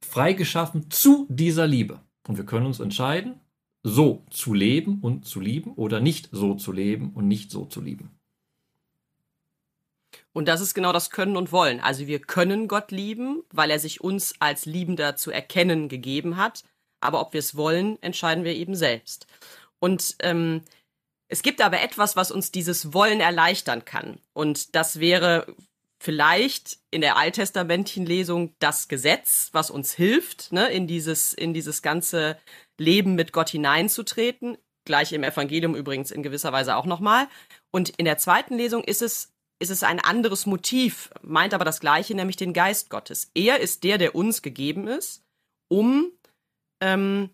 freigeschaffen 0.04 0.90
zu 0.90 1.26
dieser 1.28 1.66
Liebe. 1.66 2.00
Und 2.28 2.37
wir 2.37 2.44
können 2.44 2.66
uns 2.66 2.80
entscheiden, 2.80 3.40
so 3.82 4.25
zu 4.30 4.54
leben 4.54 5.00
und 5.00 5.25
zu 5.25 5.40
lieben 5.40 5.73
oder 5.75 6.00
nicht 6.00 6.28
so 6.32 6.54
zu 6.54 6.73
leben 6.73 7.12
und 7.14 7.26
nicht 7.26 7.50
so 7.50 7.64
zu 7.64 7.80
lieben. 7.80 8.17
Und 10.32 10.47
das 10.47 10.61
ist 10.61 10.75
genau 10.75 10.92
das 10.92 11.11
Können 11.11 11.37
und 11.37 11.52
Wollen. 11.52 11.80
Also 11.80 12.06
wir 12.06 12.20
können 12.20 12.68
Gott 12.68 12.90
lieben, 12.90 13.42
weil 13.50 13.70
er 13.70 13.78
sich 13.78 14.00
uns 14.00 14.35
als 14.38 14.66
Liebender 14.66 15.16
zu 15.16 15.30
erkennen 15.30 15.88
gegeben 15.88 16.37
hat. 16.37 16.62
Aber 17.00 17.20
ob 17.20 17.32
wir 17.32 17.40
es 17.40 17.56
wollen, 17.56 18.00
entscheiden 18.02 18.44
wir 18.44 18.54
eben 18.54 18.75
selbst. 18.75 19.26
Und 19.80 20.16
ähm, 20.20 20.62
es 21.28 21.42
gibt 21.42 21.61
aber 21.61 21.80
etwas, 21.80 22.16
was 22.16 22.30
uns 22.30 22.50
dieses 22.50 22.92
Wollen 22.92 23.20
erleichtern 23.20 23.85
kann. 23.85 24.20
Und 24.32 24.75
das 24.75 24.99
wäre 24.99 25.47
vielleicht 26.00 26.78
in 26.90 27.00
der 27.00 27.16
alttestamentlichen 27.16 28.06
Lesung 28.06 28.54
das 28.61 28.88
Gesetz, 28.88 29.50
was 29.52 29.70
uns 29.70 29.92
hilft, 29.92 30.52
ne, 30.52 30.68
in 30.68 30.87
dieses, 30.87 31.32
in 31.32 31.52
dieses 31.52 31.82
ganze 31.82 32.38
Leben 32.78 33.14
mit 33.14 33.32
Gott 33.32 33.50
hineinzutreten. 33.50 34.56
Gleich 34.85 35.12
im 35.12 35.25
Evangelium 35.25 35.75
übrigens 35.75 36.11
in 36.11 36.23
gewisser 36.23 36.52
Weise 36.52 36.76
auch 36.76 36.87
nochmal. 36.87 37.28
Und 37.70 37.90
in 37.90 38.04
der 38.04 38.18
zweiten 38.18 38.56
Lesung 38.56 38.82
ist 38.85 39.02
es 39.02 39.35
ist 39.58 39.70
es 39.70 39.82
ein 39.82 40.00
anderes 40.00 40.46
Motiv, 40.46 41.10
meint 41.22 41.52
aber 41.54 41.64
das 41.64 41.80
Gleiche, 41.80 42.14
nämlich 42.14 42.36
den 42.36 42.52
Geist 42.52 42.90
Gottes. 42.90 43.30
Er 43.34 43.60
ist 43.60 43.84
der, 43.84 43.98
der 43.98 44.14
uns 44.14 44.42
gegeben 44.42 44.86
ist, 44.86 45.22
um, 45.68 46.12
ähm, 46.80 47.30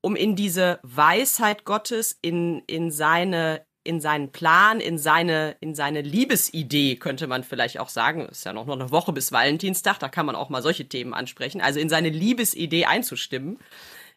um 0.00 0.16
in 0.16 0.36
diese 0.36 0.78
Weisheit 0.82 1.64
Gottes, 1.64 2.16
in, 2.22 2.62
in 2.66 2.90
seine, 2.90 3.66
in 3.82 4.00
seinen 4.00 4.30
Plan, 4.30 4.80
in 4.80 4.98
seine, 4.98 5.56
in 5.60 5.74
seine 5.74 6.00
Liebesidee, 6.00 6.96
könnte 6.96 7.26
man 7.26 7.42
vielleicht 7.42 7.80
auch 7.80 7.88
sagen, 7.88 8.28
es 8.30 8.38
ist 8.38 8.44
ja 8.44 8.52
noch, 8.52 8.66
noch 8.66 8.78
eine 8.78 8.90
Woche 8.92 9.12
bis 9.12 9.32
Valentinstag, 9.32 9.98
da 9.98 10.08
kann 10.08 10.26
man 10.26 10.36
auch 10.36 10.50
mal 10.50 10.62
solche 10.62 10.88
Themen 10.88 11.12
ansprechen, 11.12 11.60
also 11.60 11.80
in 11.80 11.88
seine 11.88 12.08
Liebesidee 12.08 12.84
einzustimmen. 12.84 13.58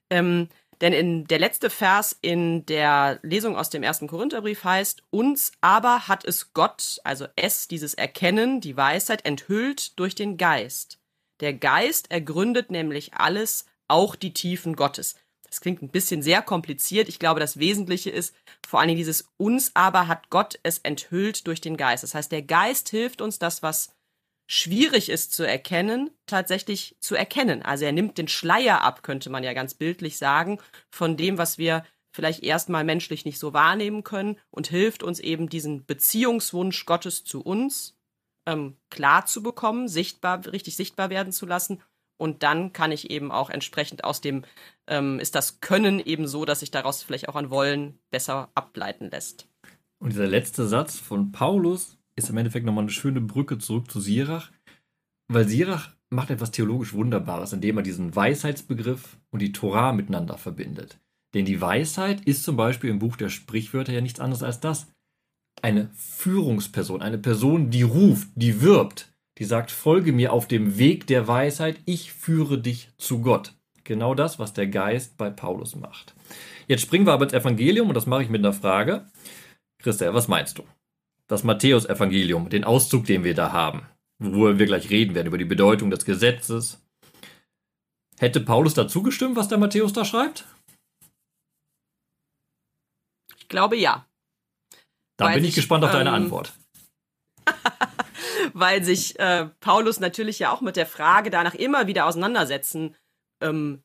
Ähm, 0.10 0.48
denn 0.82 0.94
in 0.94 1.26
der 1.26 1.40
letzte 1.40 1.70
Vers 1.70 2.18
in 2.22 2.66
der 2.66 3.20
Lesung 3.24 3.56
aus 3.56 3.70
dem 3.70 3.84
ersten 3.84 4.08
Korintherbrief 4.08 4.64
heißt, 4.64 5.04
uns 5.10 5.52
aber 5.62 6.08
hat 6.08 6.24
es 6.26 6.54
Gott, 6.54 7.00
also 7.04 7.26
es, 7.36 7.68
dieses 7.68 7.94
Erkennen, 7.94 8.62
die 8.62 8.78
Weisheit, 8.78 9.26
enthüllt 9.26 9.98
durch 10.00 10.14
den 10.14 10.38
Geist. 10.38 11.00
Der 11.40 11.54
Geist 11.54 12.12
ergründet 12.12 12.72
nämlich 12.72 13.14
alles, 13.14 13.66
auch 13.88 14.16
die 14.16 14.34
Tiefen 14.34 14.76
Gottes. 14.76 15.16
Das 15.44 15.62
klingt 15.62 15.82
ein 15.82 15.90
bisschen 15.90 16.22
sehr 16.22 16.42
kompliziert. 16.42 17.08
Ich 17.08 17.20
glaube, 17.20 17.40
das 17.40 17.58
Wesentliche 17.58 18.10
ist 18.10 18.36
vor 18.68 18.82
allem 18.82 18.96
dieses 18.96 19.30
uns 19.38 19.72
aber 19.76 20.08
hat 20.08 20.30
Gott 20.30 20.60
es 20.64 20.80
enthüllt 20.80 21.48
durch 21.48 21.62
den 21.62 21.78
Geist. 21.78 22.04
Das 22.04 22.14
heißt, 22.14 22.32
der 22.32 22.42
Geist 22.42 22.90
hilft 22.90 23.22
uns, 23.22 23.40
das, 23.40 23.64
was 23.64 23.94
schwierig 24.48 25.10
ist 25.10 25.34
zu 25.34 25.44
erkennen, 25.44 26.10
tatsächlich 26.26 26.96
zu 27.00 27.16
erkennen. 27.16 27.62
Also 27.62 27.86
er 27.86 27.92
nimmt 27.92 28.18
den 28.18 28.28
Schleier 28.28 28.82
ab, 28.82 29.04
könnte 29.04 29.30
man 29.30 29.44
ja 29.44 29.54
ganz 29.54 29.74
bildlich 29.74 30.18
sagen, 30.18 30.60
von 30.90 31.18
dem, 31.18 31.38
was 31.38 31.58
wir 31.58 31.84
vielleicht 32.12 32.44
erstmal 32.44 32.84
menschlich 32.84 33.26
nicht 33.26 33.38
so 33.38 33.54
wahrnehmen 33.54 34.04
können 34.04 34.38
und 34.50 34.68
hilft 34.68 35.04
uns 35.04 35.20
eben 35.20 35.50
diesen 35.50 35.86
Beziehungswunsch 35.86 36.86
Gottes 36.86 37.24
zu 37.24 37.42
uns 37.42 37.98
ähm, 38.48 38.78
klar 38.90 39.26
zu 39.26 39.44
bekommen, 39.44 39.88
sichtbar, 39.88 40.46
richtig 40.52 40.76
sichtbar 40.76 41.10
werden 41.10 41.34
zu 41.34 41.46
lassen. 41.46 41.84
Und 42.20 42.42
dann 42.42 42.74
kann 42.74 42.92
ich 42.92 43.12
eben 43.12 43.32
auch 43.32 43.52
entsprechend 43.52 44.04
aus 44.04 44.22
dem, 44.22 44.44
ähm, 44.88 45.20
ist 45.20 45.36
das 45.36 45.60
Können 45.60 46.00
eben 46.00 46.28
so, 46.28 46.46
dass 46.46 46.62
sich 46.62 46.72
daraus 46.72 47.04
vielleicht 47.04 47.30
auch 47.30 47.36
ein 47.36 47.52
Wollen 47.52 48.00
besser 48.10 48.50
ableiten 48.56 49.12
lässt. 49.12 49.48
Und 50.00 50.14
dieser 50.14 50.28
letzte 50.28 50.68
Satz 50.68 50.98
von 50.98 51.32
Paulus 51.32 51.97
ist 52.18 52.30
im 52.30 52.38
Endeffekt 52.38 52.66
nochmal 52.66 52.84
eine 52.84 52.92
schöne 52.92 53.22
Brücke 53.22 53.58
zurück 53.60 53.90
zu 53.90 54.02
Sirach, 54.02 54.52
weil 55.32 55.48
Sirach 55.48 55.92
macht 56.10 56.30
etwas 56.30 56.52
theologisch 56.52 56.94
Wunderbares, 56.94 57.54
indem 57.54 57.78
er 57.78 57.84
diesen 57.84 58.16
Weisheitsbegriff 58.16 59.18
und 59.30 59.42
die 59.42 59.52
Torah 59.52 59.94
miteinander 59.94 60.38
verbindet. 60.38 61.00
Denn 61.34 61.46
die 61.46 61.60
Weisheit 61.62 62.22
ist 62.22 62.44
zum 62.44 62.56
Beispiel 62.56 62.90
im 62.90 63.00
Buch 63.00 63.18
der 63.18 63.30
Sprichwörter 63.30 63.94
ja 63.94 64.02
nichts 64.02 64.20
anderes 64.20 64.44
als 64.44 64.60
das. 64.60 64.88
Eine 65.62 65.90
Führungsperson, 65.96 67.02
eine 67.02 67.18
Person, 67.18 67.70
die 67.70 67.82
ruft, 67.82 68.30
die 68.36 68.62
wirbt, 68.62 69.12
die 69.38 69.44
sagt, 69.44 69.72
folge 69.72 70.14
mir 70.14 70.32
auf 70.34 70.48
dem 70.48 70.78
Weg 70.78 71.08
der 71.08 71.28
Weisheit, 71.28 71.80
ich 71.86 72.14
führe 72.14 72.60
dich 72.60 72.90
zu 72.98 73.22
Gott. 73.22 73.54
Genau 73.84 74.16
das, 74.16 74.40
was 74.40 74.54
der 74.54 74.68
Geist 74.68 75.18
bei 75.18 75.30
Paulus 75.30 75.76
macht. 75.76 76.16
Jetzt 76.68 76.82
springen 76.82 77.06
wir 77.06 77.14
aber 77.14 77.24
ins 77.24 77.34
Evangelium 77.34 77.88
und 77.88 77.94
das 77.94 78.06
mache 78.06 78.24
ich 78.24 78.30
mit 78.30 78.42
einer 78.42 78.54
Frage. 78.54 79.08
Christa, 79.80 80.14
was 80.14 80.28
meinst 80.28 80.58
du? 80.58 80.64
Das 81.28 81.44
Matthäus-Evangelium, 81.44 82.50
den 82.50 82.64
Auszug, 82.64 83.06
den 83.06 83.24
wir 83.24 83.34
da 83.34 83.52
haben, 83.52 83.86
worüber 84.20 84.60
wir 84.60 84.66
gleich 84.66 84.90
reden 84.90 85.14
werden, 85.16 85.28
über 85.28 85.38
die 85.38 85.46
Bedeutung 85.46 85.90
des 85.90 86.06
Gesetzes. 86.06 86.82
Hätte 88.18 88.40
Paulus 88.40 88.74
dazu 88.74 89.04
gestimmt, 89.04 89.36
was 89.36 89.48
der 89.48 89.58
Matthäus 89.58 89.94
da 89.94 90.06
schreibt? 90.06 90.46
Ich 93.38 93.48
glaube 93.48 93.78
ja. 93.78 94.08
Da 95.18 95.30
bin 95.30 95.44
ich, 95.44 95.50
ich 95.50 95.56
gespannt 95.56 95.84
auf 95.84 95.92
ähm, 95.92 95.98
deine 95.98 96.12
Antwort. 96.12 96.54
weil 98.54 98.84
sich 98.84 99.20
äh, 99.20 99.50
Paulus 99.60 100.00
natürlich 100.00 100.40
ja 100.40 100.52
auch 100.52 100.62
mit 100.62 100.76
der 100.76 100.86
Frage 100.86 101.30
danach 101.30 101.54
immer 101.54 101.88
wieder 101.88 102.06
auseinandersetzen 102.06 102.96
ähm, 103.42 103.84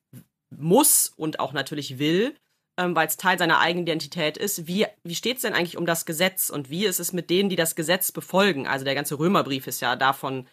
muss 0.51 1.09
und 1.09 1.41
auch 1.41 1.53
natürlich 1.53 1.99
will, 1.99 2.37
ähm, 2.83 2.97
weil 2.97 3.07
es 3.07 3.17
Teil 3.17 3.39
seiner 3.39 3.61
eigenen 3.61 3.87
Identität 3.87 4.37
ist. 4.37 4.67
Wie, 4.67 4.87
wie 5.05 5.15
steht 5.15 5.37
es 5.37 5.43
denn 5.43 5.55
eigentlich 5.55 5.77
um 5.77 5.87
das 5.87 6.07
Gesetz 6.07 6.51
und 6.51 6.71
wie 6.71 6.87
ist 6.87 7.01
es 7.01 7.13
mit 7.13 7.31
denen, 7.31 7.49
die 7.49 7.57
das 7.57 7.77
Gesetz 7.77 8.13
befolgen? 8.13 8.67
Also 8.67 8.85
der 8.85 8.95
ganze 8.95 9.19
Römerbrief 9.19 9.67
ist 9.67 9.81
ja 9.81 9.97
davon 9.97 10.47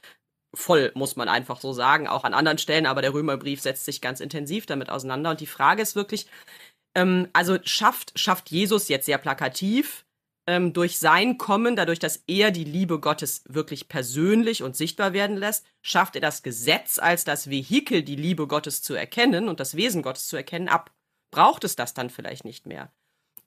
voll, 0.56 0.92
muss 0.96 1.16
man 1.16 1.30
einfach 1.30 1.62
so 1.62 1.74
sagen, 1.74 2.08
auch 2.08 2.24
an 2.24 2.34
anderen 2.34 2.58
Stellen, 2.58 2.86
aber 2.86 3.02
der 3.02 3.14
Römerbrief 3.14 3.62
setzt 3.62 3.86
sich 3.86 4.02
ganz 4.02 4.20
intensiv 4.20 4.66
damit 4.66 4.90
auseinander. 4.90 5.32
Und 5.32 5.42
die 5.42 5.48
Frage 5.48 5.82
ist 5.82 5.96
wirklich, 5.96 6.28
ähm, 6.96 7.30
also 7.34 7.58
schafft, 7.64 8.18
schafft 8.18 8.50
Jesus 8.50 8.88
jetzt 8.88 9.06
sehr 9.06 9.18
plakativ 9.18 10.06
ähm, 10.48 10.74
durch 10.74 10.98
sein 10.98 11.38
Kommen, 11.38 11.76
dadurch, 11.76 12.00
dass 12.00 12.24
er 12.28 12.52
die 12.52 12.64
Liebe 12.64 13.00
Gottes 13.00 13.44
wirklich 13.48 13.88
persönlich 13.88 14.64
und 14.64 14.76
sichtbar 14.76 15.14
werden 15.14 15.38
lässt, 15.38 15.66
schafft 15.84 16.16
er 16.16 16.22
das 16.22 16.42
Gesetz 16.42 16.98
als 16.98 17.24
das 17.24 17.50
Vehikel, 17.50 18.02
die 18.02 18.16
Liebe 18.16 18.48
Gottes 18.48 18.82
zu 18.82 18.96
erkennen 18.96 19.48
und 19.48 19.60
das 19.60 19.76
Wesen 19.76 20.02
Gottes 20.02 20.28
zu 20.28 20.38
erkennen, 20.38 20.68
ab. 20.68 20.92
Braucht 21.32 21.64
es 21.64 21.76
das 21.76 21.94
dann 21.94 22.10
vielleicht 22.10 22.46
nicht 22.46 22.66
mehr? 22.66 22.92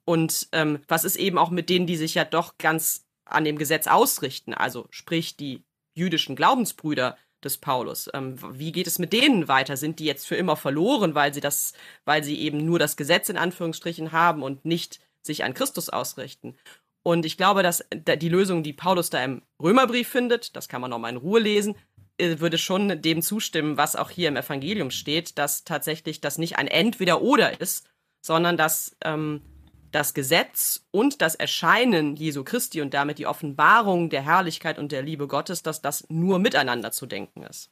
Und 0.05 0.49
ähm, 0.51 0.79
was 0.87 1.03
ist 1.03 1.15
eben 1.15 1.37
auch 1.37 1.49
mit 1.49 1.69
denen, 1.69 1.87
die 1.87 1.95
sich 1.95 2.15
ja 2.15 2.25
doch 2.25 2.57
ganz 2.57 3.05
an 3.25 3.45
dem 3.45 3.57
Gesetz 3.57 3.87
ausrichten, 3.87 4.53
also 4.53 4.87
sprich 4.89 5.37
die 5.37 5.63
jüdischen 5.93 6.35
Glaubensbrüder 6.35 7.17
des 7.43 7.57
Paulus. 7.57 8.09
Ähm, 8.13 8.37
wie 8.57 8.71
geht 8.71 8.87
es 8.87 8.99
mit 8.99 9.13
denen 9.13 9.47
weiter? 9.47 9.77
Sind 9.77 9.99
die 9.99 10.05
jetzt 10.05 10.27
für 10.27 10.35
immer 10.35 10.55
verloren, 10.55 11.15
weil 11.15 11.33
sie 11.33 11.41
das, 11.41 11.73
weil 12.05 12.23
sie 12.23 12.39
eben 12.39 12.65
nur 12.65 12.79
das 12.79 12.97
Gesetz 12.97 13.29
in 13.29 13.37
Anführungsstrichen 13.37 14.11
haben 14.11 14.43
und 14.43 14.65
nicht 14.65 14.99
sich 15.21 15.43
an 15.43 15.53
Christus 15.53 15.89
ausrichten? 15.89 16.55
Und 17.03 17.25
ich 17.25 17.35
glaube, 17.35 17.63
dass 17.63 17.85
die 17.93 18.29
Lösung, 18.29 18.63
die 18.63 18.71
Paulus 18.71 19.09
da 19.09 19.23
im 19.23 19.41
Römerbrief 19.61 20.07
findet, 20.07 20.55
das 20.55 20.69
kann 20.69 20.79
man 20.79 20.89
nochmal 20.89 21.11
in 21.11 21.17
Ruhe 21.17 21.41
lesen, 21.41 21.75
würde 22.17 22.57
schon 22.57 23.01
dem 23.01 23.21
zustimmen, 23.21 23.77
was 23.77 23.95
auch 23.95 24.09
hier 24.09 24.27
im 24.27 24.37
Evangelium 24.37 24.91
steht, 24.91 25.37
dass 25.37 25.63
tatsächlich 25.63 26.21
das 26.21 26.37
nicht 26.37 26.57
ein 26.57 26.67
Entweder-Oder 26.67 27.59
ist, 27.59 27.87
sondern 28.21 28.57
dass 28.57 28.95
ähm, 29.03 29.41
das 29.91 30.13
Gesetz 30.13 30.85
und 30.91 31.21
das 31.21 31.35
Erscheinen 31.35 32.15
Jesu 32.15 32.43
Christi 32.43 32.81
und 32.81 32.93
damit 32.93 33.19
die 33.19 33.27
Offenbarung 33.27 34.09
der 34.09 34.23
Herrlichkeit 34.23 34.79
und 34.79 34.91
der 34.91 35.03
Liebe 35.03 35.27
Gottes, 35.27 35.63
dass 35.63 35.81
das 35.81 36.09
nur 36.09 36.39
miteinander 36.39 36.91
zu 36.91 37.05
denken 37.05 37.43
ist. 37.43 37.71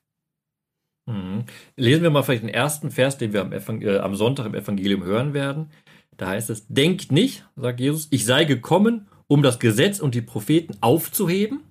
Mhm. 1.08 1.46
Lesen 1.76 2.04
wir 2.04 2.10
mal 2.12 2.24
vielleicht 2.24 2.44
den 2.44 2.50
ersten 2.50 2.92
Vers, 2.92 3.18
den 3.18 3.34
wir 3.34 3.42
am, 3.42 3.52
äh, 3.52 3.98
am 3.98 4.16
Sonntag 4.16 4.46
im 4.46 4.56
Evangelium 4.56 5.04
hören 5.04 5.34
werden. 5.34 5.72
Da 6.18 6.28
heißt 6.28 6.50
es, 6.52 6.68
denkt 6.68 7.12
nicht, 7.12 7.46
sagt 7.56 7.80
Jesus, 7.80 8.08
ich 8.12 8.26
sei 8.26 8.46
gekommen, 8.46 9.08
um 9.28 9.42
das 9.42 9.60
Gesetz 9.60 10.00
und 10.00 10.14
die 10.14 10.22
Propheten 10.22 10.78
aufzuheben. 10.82 11.64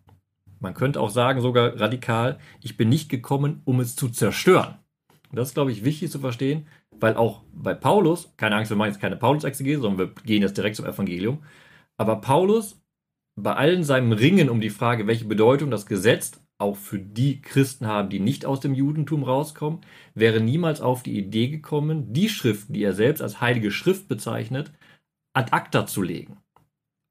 Man 0.60 0.74
könnte 0.74 1.00
auch 1.00 1.10
sagen, 1.10 1.40
sogar 1.40 1.80
radikal, 1.80 2.38
ich 2.62 2.76
bin 2.76 2.88
nicht 2.88 3.08
gekommen, 3.08 3.62
um 3.64 3.80
es 3.80 3.96
zu 3.96 4.08
zerstören. 4.08 4.76
Und 5.30 5.38
das 5.38 5.48
ist, 5.48 5.54
glaube 5.54 5.72
ich, 5.72 5.84
wichtig 5.84 6.10
zu 6.10 6.18
verstehen, 6.18 6.66
weil 6.92 7.16
auch 7.16 7.42
bei 7.52 7.74
Paulus, 7.74 8.32
keine 8.36 8.56
Angst, 8.56 8.70
wir 8.70 8.76
machen 8.76 8.90
jetzt 8.90 9.00
keine 9.00 9.16
Paulus-Exegese, 9.16 9.80
sondern 9.80 9.98
wir 9.98 10.14
gehen 10.24 10.42
jetzt 10.42 10.56
direkt 10.56 10.76
zum 10.76 10.86
Evangelium. 10.86 11.42
Aber 11.96 12.20
Paulus, 12.20 12.80
bei 13.36 13.54
allen 13.54 13.84
seinem 13.84 14.12
Ringen 14.12 14.50
um 14.50 14.60
die 14.60 14.70
Frage, 14.70 15.06
welche 15.06 15.24
Bedeutung 15.24 15.70
das 15.70 15.86
Gesetz 15.86 16.32
auch 16.58 16.76
für 16.76 16.98
die 16.98 17.40
Christen 17.40 17.86
haben, 17.86 18.10
die 18.10 18.20
nicht 18.20 18.44
aus 18.44 18.60
dem 18.60 18.74
Judentum 18.74 19.22
rauskommen, 19.22 19.80
wäre 20.14 20.40
niemals 20.40 20.82
auf 20.82 21.02
die 21.02 21.16
Idee 21.16 21.48
gekommen, 21.48 22.12
die 22.12 22.28
Schriften, 22.28 22.74
die 22.74 22.82
er 22.82 22.92
selbst 22.92 23.22
als 23.22 23.40
heilige 23.40 23.70
Schrift 23.70 24.08
bezeichnet, 24.08 24.72
ad 25.32 25.52
acta 25.52 25.86
zu 25.86 26.02
legen. 26.02 26.36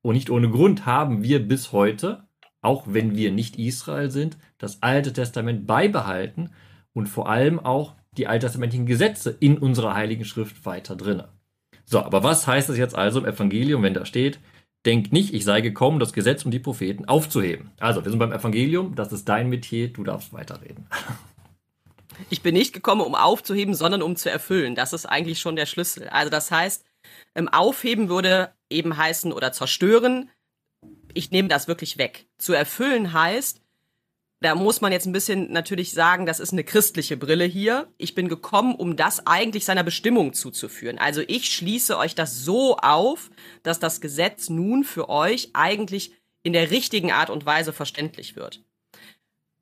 Und 0.01 0.15
nicht 0.15 0.29
ohne 0.29 0.49
Grund 0.49 0.85
haben 0.85 1.23
wir 1.23 1.45
bis 1.45 1.71
heute, 1.71 2.28
auch 2.61 2.83
wenn 2.87 3.15
wir 3.15 3.31
nicht 3.31 3.57
Israel 3.57 4.11
sind, 4.11 4.37
das 4.57 4.81
Alte 4.81 5.13
Testament 5.13 5.65
beibehalten 5.67 6.51
und 6.93 7.07
vor 7.07 7.29
allem 7.29 7.59
auch 7.59 7.95
die 8.17 8.27
alttestamentlichen 8.27 8.85
Gesetze 8.85 9.35
in 9.39 9.57
unserer 9.57 9.95
Heiligen 9.95 10.25
Schrift 10.25 10.65
weiter 10.65 10.95
drinne. 10.95 11.29
So, 11.85 11.99
aber 11.99 12.23
was 12.23 12.47
heißt 12.47 12.69
es 12.69 12.77
jetzt 12.77 12.95
also 12.95 13.19
im 13.19 13.25
Evangelium, 13.25 13.81
wenn 13.83 13.93
da 13.93 14.05
steht, 14.05 14.39
denkt 14.85 15.11
nicht, 15.11 15.33
ich 15.33 15.43
sei 15.43 15.61
gekommen, 15.61 15.99
das 15.99 16.13
Gesetz 16.13 16.45
und 16.45 16.51
die 16.51 16.59
Propheten 16.59 17.05
aufzuheben. 17.05 17.71
Also, 17.79 18.03
wir 18.03 18.09
sind 18.09 18.19
beim 18.19 18.31
Evangelium, 18.31 18.95
das 18.95 19.11
ist 19.11 19.27
dein 19.27 19.49
Metier, 19.49 19.89
du 19.89 20.03
darfst 20.03 20.33
weiterreden. 20.33 20.87
Ich 22.29 22.41
bin 22.41 22.53
nicht 22.53 22.73
gekommen, 22.73 22.99
um 22.99 23.15
aufzuheben, 23.15 23.73
sondern 23.73 24.01
um 24.01 24.17
zu 24.17 24.29
erfüllen. 24.29 24.75
Das 24.75 24.91
ist 24.91 25.05
eigentlich 25.05 25.39
schon 25.39 25.55
der 25.55 25.65
Schlüssel. 25.65 26.09
Also 26.09 26.29
das 26.29 26.51
heißt, 26.51 26.83
ähm, 27.33 27.47
aufheben 27.47 28.09
würde 28.09 28.51
eben 28.69 28.97
heißen 28.97 29.31
oder 29.31 29.53
zerstören. 29.53 30.29
Ich 31.13 31.31
nehme 31.31 31.47
das 31.47 31.67
wirklich 31.67 31.97
weg. 31.97 32.27
Zu 32.37 32.53
erfüllen 32.53 33.13
heißt, 33.13 33.61
da 34.41 34.55
muss 34.55 34.79
man 34.79 34.91
jetzt 34.91 35.05
ein 35.05 35.11
bisschen 35.11 35.51
natürlich 35.51 35.91
sagen, 35.93 36.25
das 36.25 36.39
ist 36.39 36.53
eine 36.53 36.63
christliche 36.63 37.17
Brille 37.17 37.43
hier. 37.43 37.91
Ich 37.97 38.15
bin 38.15 38.29
gekommen, 38.29 38.75
um 38.75 38.95
das 38.95 39.27
eigentlich 39.27 39.65
seiner 39.65 39.83
Bestimmung 39.83 40.33
zuzuführen. 40.33 40.97
Also 40.97 41.21
ich 41.27 41.51
schließe 41.53 41.97
euch 41.97 42.15
das 42.15 42.43
so 42.43 42.77
auf, 42.77 43.31
dass 43.63 43.79
das 43.79 43.99
Gesetz 43.99 44.49
nun 44.49 44.85
für 44.85 45.09
euch 45.09 45.49
eigentlich 45.53 46.13
in 46.41 46.53
der 46.53 46.71
richtigen 46.71 47.11
Art 47.11 47.29
und 47.29 47.45
Weise 47.45 47.73
verständlich 47.73 48.37
wird. 48.37 48.63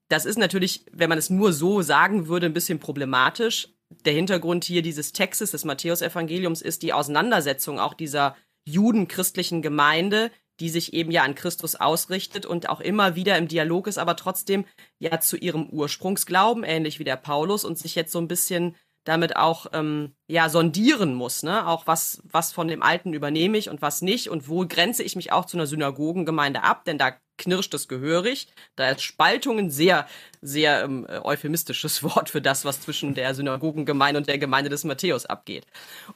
Das 0.09 0.25
ist 0.25 0.37
natürlich, 0.37 0.85
wenn 0.91 1.09
man 1.09 1.17
es 1.17 1.31
nur 1.31 1.53
so 1.53 1.81
sagen 1.81 2.27
würde, 2.27 2.45
ein 2.45 2.53
bisschen 2.53 2.79
problematisch 2.79 3.69
der 3.89 4.13
Hintergrund 4.13 4.65
hier 4.65 4.81
dieses 4.81 5.13
Textes 5.13 5.51
des 5.51 5.65
Matthäusevangeliums 5.65 6.61
ist 6.61 6.81
die 6.83 6.93
Auseinandersetzung 6.93 7.79
auch 7.79 7.93
dieser 7.93 8.35
judenchristlichen 8.65 9.61
Gemeinde, 9.61 10.31
die 10.59 10.69
sich 10.69 10.93
eben 10.93 11.11
ja 11.11 11.23
an 11.23 11.35
Christus 11.35 11.75
ausrichtet 11.75 12.45
und 12.45 12.69
auch 12.69 12.79
immer 12.79 13.15
wieder 13.15 13.37
im 13.37 13.47
Dialog 13.47 13.87
ist, 13.87 13.97
aber 13.97 14.15
trotzdem 14.15 14.65
ja 14.99 15.19
zu 15.19 15.37
ihrem 15.37 15.69
Ursprungsglauben, 15.69 16.63
ähnlich 16.63 16.99
wie 16.99 17.03
der 17.03 17.17
Paulus, 17.17 17.63
und 17.63 17.77
sich 17.77 17.95
jetzt 17.95 18.11
so 18.11 18.19
ein 18.19 18.27
bisschen 18.27 18.75
damit 19.03 19.37
auch 19.37 19.67
ähm, 19.73 20.15
ja 20.27 20.49
sondieren 20.49 21.13
muss, 21.13 21.41
ne? 21.43 21.67
Auch 21.67 21.87
was 21.87 22.21
was 22.25 22.51
von 22.51 22.67
dem 22.67 22.83
Alten 22.83 23.13
übernehme 23.13 23.57
ich 23.57 23.69
und 23.69 23.81
was 23.81 24.01
nicht 24.01 24.29
und 24.29 24.49
wo 24.49 24.65
grenze 24.67 25.03
ich 25.03 25.15
mich 25.15 25.31
auch 25.31 25.45
zu 25.45 25.57
einer 25.57 25.67
Synagogengemeinde 25.67 26.63
ab, 26.63 26.83
denn 26.85 26.97
da 26.97 27.13
knirscht 27.37 27.73
es 27.73 27.87
gehörig. 27.87 28.47
Da 28.75 28.89
ist 28.89 29.01
Spaltung 29.01 29.59
ein 29.59 29.69
sehr 29.69 30.07
sehr 30.41 30.83
ähm, 30.83 31.07
euphemistisches 31.23 32.03
Wort 32.03 32.29
für 32.29 32.41
das, 32.41 32.65
was 32.65 32.81
zwischen 32.81 33.13
der 33.13 33.33
Synagogengemeinde 33.35 34.19
und 34.19 34.27
der 34.27 34.37
Gemeinde 34.37 34.69
des 34.69 34.83
Matthäus 34.83 35.25
abgeht. 35.25 35.65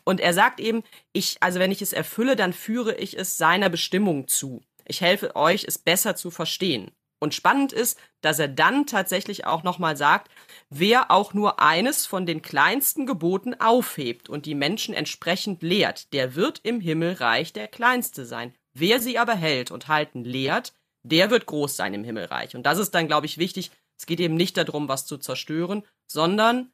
Und 0.03 0.19
er 0.19 0.33
sagt 0.33 0.59
eben, 0.59 0.83
ich 1.13 1.37
also 1.39 1.59
wenn 1.59 1.71
ich 1.71 1.81
es 1.81 1.93
erfülle, 1.93 2.35
dann 2.35 2.53
führe 2.53 2.95
ich 2.95 3.17
es 3.17 3.37
seiner 3.37 3.69
Bestimmung 3.69 4.27
zu. 4.27 4.61
Ich 4.85 5.01
helfe 5.01 5.35
euch, 5.35 5.65
es 5.67 5.77
besser 5.77 6.15
zu 6.15 6.31
verstehen. 6.31 6.91
Und 7.23 7.35
spannend 7.35 7.71
ist, 7.71 7.99
dass 8.21 8.39
er 8.39 8.47
dann 8.47 8.87
tatsächlich 8.87 9.45
auch 9.45 9.61
nochmal 9.61 9.95
sagt, 9.95 10.31
wer 10.71 11.11
auch 11.11 11.35
nur 11.35 11.59
eines 11.61 12.07
von 12.07 12.25
den 12.25 12.41
kleinsten 12.41 13.05
Geboten 13.05 13.53
aufhebt 13.53 14.27
und 14.27 14.47
die 14.47 14.55
Menschen 14.55 14.95
entsprechend 14.95 15.61
lehrt, 15.61 16.13
der 16.13 16.33
wird 16.33 16.61
im 16.63 16.81
Himmelreich 16.81 17.53
der 17.53 17.67
Kleinste 17.67 18.25
sein. 18.25 18.55
Wer 18.73 18.99
sie 18.99 19.19
aber 19.19 19.35
hält 19.35 19.69
und 19.69 19.87
halten 19.87 20.23
lehrt, 20.23 20.73
der 21.03 21.29
wird 21.29 21.45
groß 21.45 21.75
sein 21.75 21.93
im 21.93 22.03
Himmelreich. 22.03 22.55
Und 22.55 22.63
das 22.65 22.77
ist 22.77 22.91
dann, 22.91 23.07
glaube 23.07 23.25
ich, 23.25 23.37
wichtig. 23.37 23.71
Es 23.97 24.05
geht 24.05 24.19
eben 24.19 24.35
nicht 24.35 24.57
darum, 24.57 24.87
was 24.87 25.05
zu 25.05 25.17
zerstören, 25.17 25.83
sondern 26.07 26.71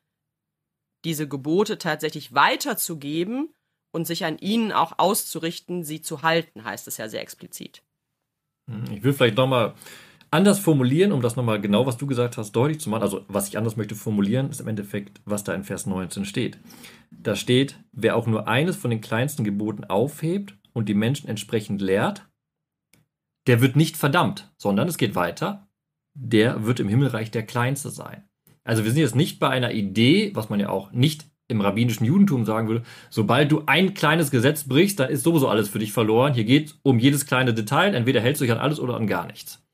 diese 1.03 1.27
Gebote 1.27 1.77
tatsächlich 1.77 2.33
weiterzugeben 2.33 3.53
und 3.91 4.05
sich 4.05 4.25
an 4.25 4.37
ihnen 4.37 4.71
auch 4.71 4.93
auszurichten, 4.97 5.83
sie 5.83 6.01
zu 6.01 6.21
halten, 6.21 6.63
heißt 6.63 6.87
es 6.87 6.97
ja 6.97 7.07
sehr 7.09 7.21
explizit. 7.21 7.83
Ich 8.91 9.03
will 9.03 9.13
vielleicht 9.13 9.37
nochmal 9.37 9.75
anders 10.29 10.59
formulieren, 10.59 11.11
um 11.11 11.21
das 11.21 11.35
nochmal 11.35 11.61
genau, 11.61 11.85
was 11.85 11.97
du 11.97 12.05
gesagt 12.05 12.37
hast, 12.37 12.51
deutlich 12.51 12.79
zu 12.79 12.89
machen. 12.89 13.03
Also, 13.03 13.23
was 13.27 13.47
ich 13.47 13.57
anders 13.57 13.77
möchte 13.77 13.95
formulieren, 13.95 14.49
ist 14.49 14.59
im 14.59 14.67
Endeffekt, 14.67 15.21
was 15.25 15.43
da 15.43 15.53
in 15.53 15.63
Vers 15.63 15.85
19 15.85 16.25
steht. 16.25 16.57
Da 17.11 17.35
steht, 17.35 17.79
wer 17.93 18.15
auch 18.15 18.27
nur 18.27 18.47
eines 18.47 18.75
von 18.75 18.89
den 18.89 19.01
kleinsten 19.01 19.43
Geboten 19.43 19.85
aufhebt 19.85 20.55
und 20.73 20.89
die 20.89 20.93
Menschen 20.93 21.29
entsprechend 21.29 21.81
lehrt, 21.81 22.26
der 23.47 23.61
wird 23.61 23.75
nicht 23.75 23.97
verdammt, 23.97 24.51
sondern 24.57 24.87
es 24.87 24.97
geht 24.97 25.15
weiter, 25.15 25.67
der 26.13 26.65
wird 26.65 26.79
im 26.79 26.89
Himmelreich 26.89 27.31
der 27.31 27.45
Kleinste 27.45 27.89
sein. 27.89 28.23
Also 28.63 28.83
wir 28.83 28.91
sind 28.91 28.99
jetzt 28.99 29.15
nicht 29.15 29.39
bei 29.39 29.49
einer 29.49 29.71
Idee, 29.71 30.31
was 30.33 30.49
man 30.49 30.59
ja 30.59 30.69
auch 30.69 30.91
nicht 30.91 31.25
im 31.47 31.61
rabbinischen 31.61 32.05
Judentum 32.05 32.43
sagen 32.43 32.67
würde, 32.67 32.83
sobald 33.09 33.51
du 33.51 33.63
ein 33.65 33.93
kleines 33.93 34.31
Gesetz 34.31 34.65
brichst, 34.65 34.99
dann 34.99 35.09
ist 35.09 35.23
sowieso 35.23 35.47
alles 35.47 35.69
für 35.69 35.79
dich 35.79 35.93
verloren. 35.93 36.33
Hier 36.33 36.43
geht 36.43 36.67
es 36.67 36.79
um 36.83 36.99
jedes 36.99 37.25
kleine 37.25 37.53
Detail, 37.53 37.95
entweder 37.95 38.19
hältst 38.19 38.41
du 38.41 38.45
dich 38.45 38.51
an 38.51 38.59
alles 38.59 38.81
oder 38.81 38.97
an 38.97 39.07
gar 39.07 39.27
nichts. 39.27 39.65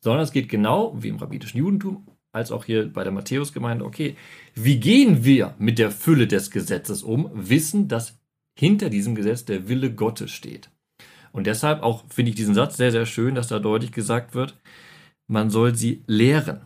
Sondern 0.00 0.24
es 0.24 0.32
geht 0.32 0.48
genau, 0.48 0.96
wie 1.00 1.08
im 1.08 1.16
rabbinischen 1.16 1.58
Judentum, 1.58 2.06
als 2.32 2.50
auch 2.50 2.64
hier 2.64 2.92
bei 2.92 3.04
der 3.04 3.12
Matthäusgemeinde, 3.12 3.84
okay, 3.84 4.16
wie 4.54 4.80
gehen 4.80 5.24
wir 5.24 5.54
mit 5.58 5.78
der 5.78 5.92
Fülle 5.92 6.26
des 6.26 6.50
Gesetzes 6.50 7.04
um, 7.04 7.30
wissen, 7.32 7.86
dass 7.86 8.18
hinter 8.58 8.90
diesem 8.90 9.14
Gesetz 9.14 9.44
der 9.44 9.68
Wille 9.68 9.94
Gottes 9.94 10.32
steht. 10.32 10.70
Und 11.32 11.46
deshalb 11.46 11.82
auch 11.82 12.04
finde 12.08 12.30
ich 12.30 12.36
diesen 12.36 12.54
Satz 12.54 12.76
sehr, 12.76 12.92
sehr 12.92 13.06
schön, 13.06 13.34
dass 13.34 13.48
da 13.48 13.58
deutlich 13.58 13.92
gesagt 13.92 14.34
wird, 14.34 14.56
man 15.26 15.50
soll 15.50 15.74
sie 15.74 16.02
lehren. 16.06 16.62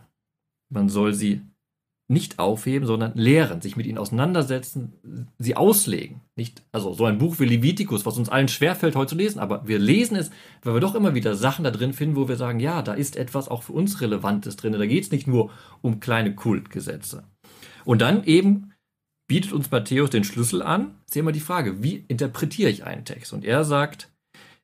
Man 0.69 0.89
soll 0.89 1.13
sie 1.13 1.41
nicht 2.07 2.37
aufheben, 2.37 2.85
sondern 2.85 3.13
lehren, 3.15 3.61
sich 3.61 3.77
mit 3.77 3.87
ihnen 3.87 3.97
auseinandersetzen, 3.97 5.29
sie 5.39 5.55
auslegen. 5.55 6.21
Nicht, 6.35 6.61
also 6.71 6.93
so 6.93 7.05
ein 7.05 7.17
Buch 7.17 7.39
wie 7.39 7.45
Levitikus, 7.45 8.05
was 8.05 8.17
uns 8.17 8.29
allen 8.29 8.47
schwerfällt 8.47 8.95
heute 8.95 9.09
zu 9.09 9.15
lesen, 9.15 9.39
aber 9.39 9.67
wir 9.67 9.79
lesen 9.79 10.15
es, 10.15 10.29
weil 10.61 10.75
wir 10.75 10.81
doch 10.81 10.93
immer 10.93 11.15
wieder 11.15 11.33
Sachen 11.35 11.63
da 11.63 11.71
drin 11.71 11.93
finden, 11.93 12.15
wo 12.15 12.27
wir 12.27 12.35
sagen, 12.35 12.59
ja, 12.59 12.83
da 12.83 12.93
ist 12.93 13.15
etwas 13.15 13.49
auch 13.49 13.63
für 13.63 13.73
uns 13.73 14.01
Relevantes 14.01 14.55
drin. 14.55 14.73
Da 14.73 14.85
geht 14.85 15.03
es 15.03 15.11
nicht 15.11 15.25
nur 15.25 15.49
um 15.81 15.99
kleine 15.99 16.35
Kultgesetze. 16.35 17.23
Und 17.85 18.01
dann 18.01 18.23
eben 18.23 18.73
bietet 19.27 19.53
uns 19.53 19.71
Matthäus 19.71 20.11
den 20.11 20.23
Schlüssel 20.23 20.61
an. 20.61 20.95
Ist 21.07 21.17
immer 21.17 21.31
die 21.31 21.39
Frage, 21.39 21.81
wie 21.81 22.05
interpretiere 22.07 22.69
ich 22.69 22.83
einen 22.83 23.05
Text? 23.05 23.33
Und 23.33 23.43
er 23.43 23.63
sagt, 23.63 24.11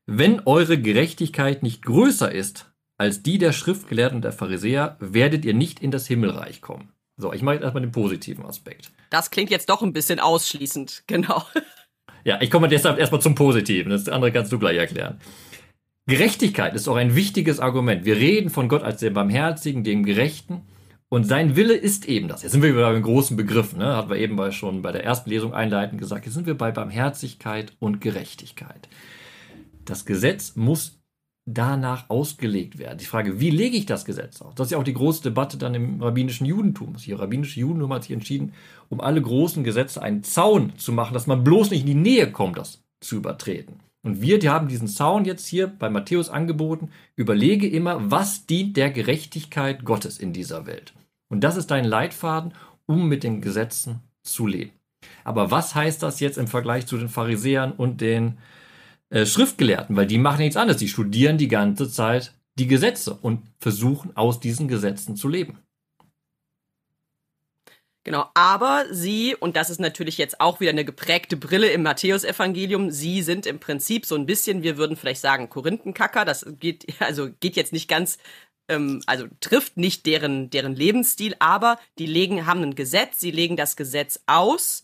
wenn 0.06 0.42
eure 0.46 0.80
Gerechtigkeit 0.80 1.64
nicht 1.64 1.84
größer 1.84 2.32
ist 2.32 2.72
als 2.98 3.24
die 3.24 3.38
der 3.38 3.52
Schriftgelehrten 3.52 4.18
und 4.18 4.22
der 4.22 4.32
Pharisäer, 4.32 4.96
werdet 5.00 5.44
ihr 5.44 5.56
nicht 5.56 5.80
in 5.80 5.90
das 5.90 6.06
Himmelreich 6.06 6.62
kommen. 6.62 6.92
So, 7.18 7.34
ich 7.34 7.42
mache 7.42 7.56
jetzt 7.56 7.64
erstmal 7.64 7.82
den 7.82 7.92
positiven 7.92 8.46
Aspekt. 8.46 8.92
Das 9.10 9.32
klingt 9.32 9.50
jetzt 9.50 9.70
doch 9.70 9.82
ein 9.82 9.94
bisschen 9.94 10.20
ausschließend, 10.20 11.04
genau. 11.08 11.44
Ja, 12.24 12.40
ich 12.42 12.52
komme 12.52 12.68
deshalb 12.68 13.00
erstmal 13.00 13.22
zum 13.22 13.36
Positiven. 13.36 13.92
Das 13.92 14.08
andere 14.08 14.32
kannst 14.32 14.52
du 14.52 14.60
gleich 14.60 14.78
erklären. 14.78 15.20
Gerechtigkeit 16.08 16.76
ist 16.76 16.88
auch 16.88 16.96
ein 16.96 17.16
wichtiges 17.16 17.60
Argument. 17.60 18.06
Wir 18.06 18.18
reden 18.18 18.50
von 18.50 18.70
Gott 18.70 18.84
als 18.84 19.00
dem 19.00 19.14
Barmherzigen, 19.14 19.84
dem 19.84 20.04
Gerechten. 20.04 20.62
Und 21.10 21.26
sein 21.26 21.56
Wille 21.56 21.74
ist 21.74 22.08
eben 22.08 22.28
das. 22.28 22.42
Jetzt 22.42 22.54
sind 22.54 22.64
wir 22.64 22.74
bei 22.74 22.94
den 22.94 23.04
großen 23.04 23.36
Begriffen, 23.36 23.80
ne? 23.80 23.98
Hatten 23.98 24.10
wir 24.10 24.18
eben 24.18 24.36
bei 24.36 24.52
schon 24.52 24.82
bei 24.82 24.92
der 24.92 25.04
ersten 25.04 25.30
Lesung 25.30 25.54
einleitend 25.54 26.00
gesagt. 26.00 26.26
Jetzt 26.26 26.36
sind 26.36 26.48
wir 26.48 26.58
bei 26.58 26.72
Barmherzigkeit 26.72 27.74
und 27.80 28.00
Gerechtigkeit. 28.00 28.88
Das 29.86 30.06
Gesetz 30.06 30.56
muss 30.56 31.02
danach 31.46 32.10
ausgelegt 32.10 32.78
werden. 32.78 33.00
Die 33.00 33.06
Frage, 33.06 33.40
wie 33.40 33.50
lege 33.50 33.76
ich 33.76 33.86
das 33.86 34.06
Gesetz 34.06 34.42
aus? 34.42 34.54
Das 34.56 34.68
ist 34.68 34.72
ja 34.72 34.78
auch 34.78 34.84
die 34.84 34.94
große 34.94 35.24
Debatte 35.24 35.58
dann 35.58 35.74
im 35.74 36.02
rabbinischen 36.02 36.46
Judentum. 36.46 36.94
Das 36.94 37.08
rabbinische 37.10 37.60
Judentum 37.60 37.92
hat 37.94 38.04
sich 38.04 38.12
entschieden, 38.12 38.54
um 38.90 39.02
alle 39.02 39.22
großen 39.22 39.64
Gesetze 39.64 40.02
einen 40.02 40.24
Zaun 40.24 40.78
zu 40.78 40.92
machen, 40.92 41.14
dass 41.14 41.28
man 41.28 41.44
bloß 41.44 41.72
nicht 41.72 41.82
in 41.82 41.88
die 41.88 41.96
Nähe 41.96 42.32
kommt, 42.32 42.58
das 42.58 42.84
zu 43.02 43.16
übertreten. 43.16 43.80
Und 44.04 44.22
wir, 44.22 44.40
die 44.40 44.50
haben 44.50 44.68
diesen 44.68 44.88
Zaun 44.88 45.26
jetzt 45.26 45.46
hier 45.48 45.68
bei 45.68 45.90
Matthäus 45.90 46.30
angeboten. 46.30 46.90
Überlege 47.16 47.68
immer, 47.68 48.12
was 48.12 48.46
dient 48.46 48.78
der 48.78 48.92
Gerechtigkeit 48.92 49.86
Gottes 49.86 50.18
in 50.18 50.34
dieser 50.34 50.66
Welt? 50.66 50.94
Und 51.30 51.44
das 51.44 51.56
ist 51.56 51.72
dein 51.72 51.86
Leitfaden, 51.86 52.54
um 52.86 53.08
mit 53.08 53.24
den 53.24 53.42
Gesetzen 53.42 54.00
zu 54.24 54.48
leben. 54.48 54.72
Aber 55.24 55.52
was 55.52 55.76
heißt 55.76 56.02
das 56.04 56.20
jetzt 56.20 56.38
im 56.38 56.48
Vergleich 56.48 56.88
zu 56.88 56.98
den 56.98 57.10
Pharisäern 57.10 57.72
und 57.72 58.02
den 58.02 58.38
äh, 59.12 59.26
Schriftgelehrten, 59.26 59.96
weil 59.96 60.08
die 60.08 60.18
machen 60.18 60.40
nichts 60.40 60.58
anderes. 60.58 60.80
Die 60.80 60.88
studieren 60.88 61.38
die 61.38 61.50
ganze 61.50 61.90
Zeit 61.90 62.34
die 62.58 62.68
Gesetze 62.68 63.14
und 63.14 63.44
versuchen 63.60 64.16
aus 64.16 64.40
diesen 64.40 64.68
Gesetzen 64.68 65.16
zu 65.16 65.28
leben. 65.28 65.60
Genau, 68.04 68.26
aber 68.34 68.86
sie, 68.90 69.36
und 69.36 69.56
das 69.56 69.70
ist 69.70 69.80
natürlich 69.80 70.18
jetzt 70.18 70.42
auch 70.42 70.60
wieder 70.60 70.72
eine 70.72 70.86
geprägte 70.86 71.38
Brille 71.38 71.70
im 71.70 71.84
Matthäusevangelium, 71.84 72.90
sie 72.90 73.22
sind 73.22 73.46
im 73.46 73.60
Prinzip 73.60 74.08
so 74.08 74.16
ein 74.16 74.26
bisschen, 74.26 74.64
wir 74.64 74.78
würden 74.78 74.96
vielleicht 74.96 75.22
sagen, 75.22 75.50
Korinthenkacker, 75.50 76.26
das 76.26 76.46
geht, 76.60 76.88
also 77.00 77.30
geht 77.40 77.56
jetzt 77.56 77.74
nicht 77.74 77.88
ganz, 77.88 78.18
ähm, 78.70 79.04
also 79.06 79.28
trifft 79.40 79.78
nicht 79.78 80.08
deren, 80.08 80.50
deren 80.50 80.76
Lebensstil, 80.76 81.36
aber 81.38 81.78
die 82.00 82.08
legen, 82.08 82.48
haben 82.48 82.64
ein 82.64 82.76
Gesetz, 82.76 83.20
sie 83.20 83.32
legen 83.32 83.56
das 83.56 83.76
Gesetz 83.76 84.22
aus 84.26 84.84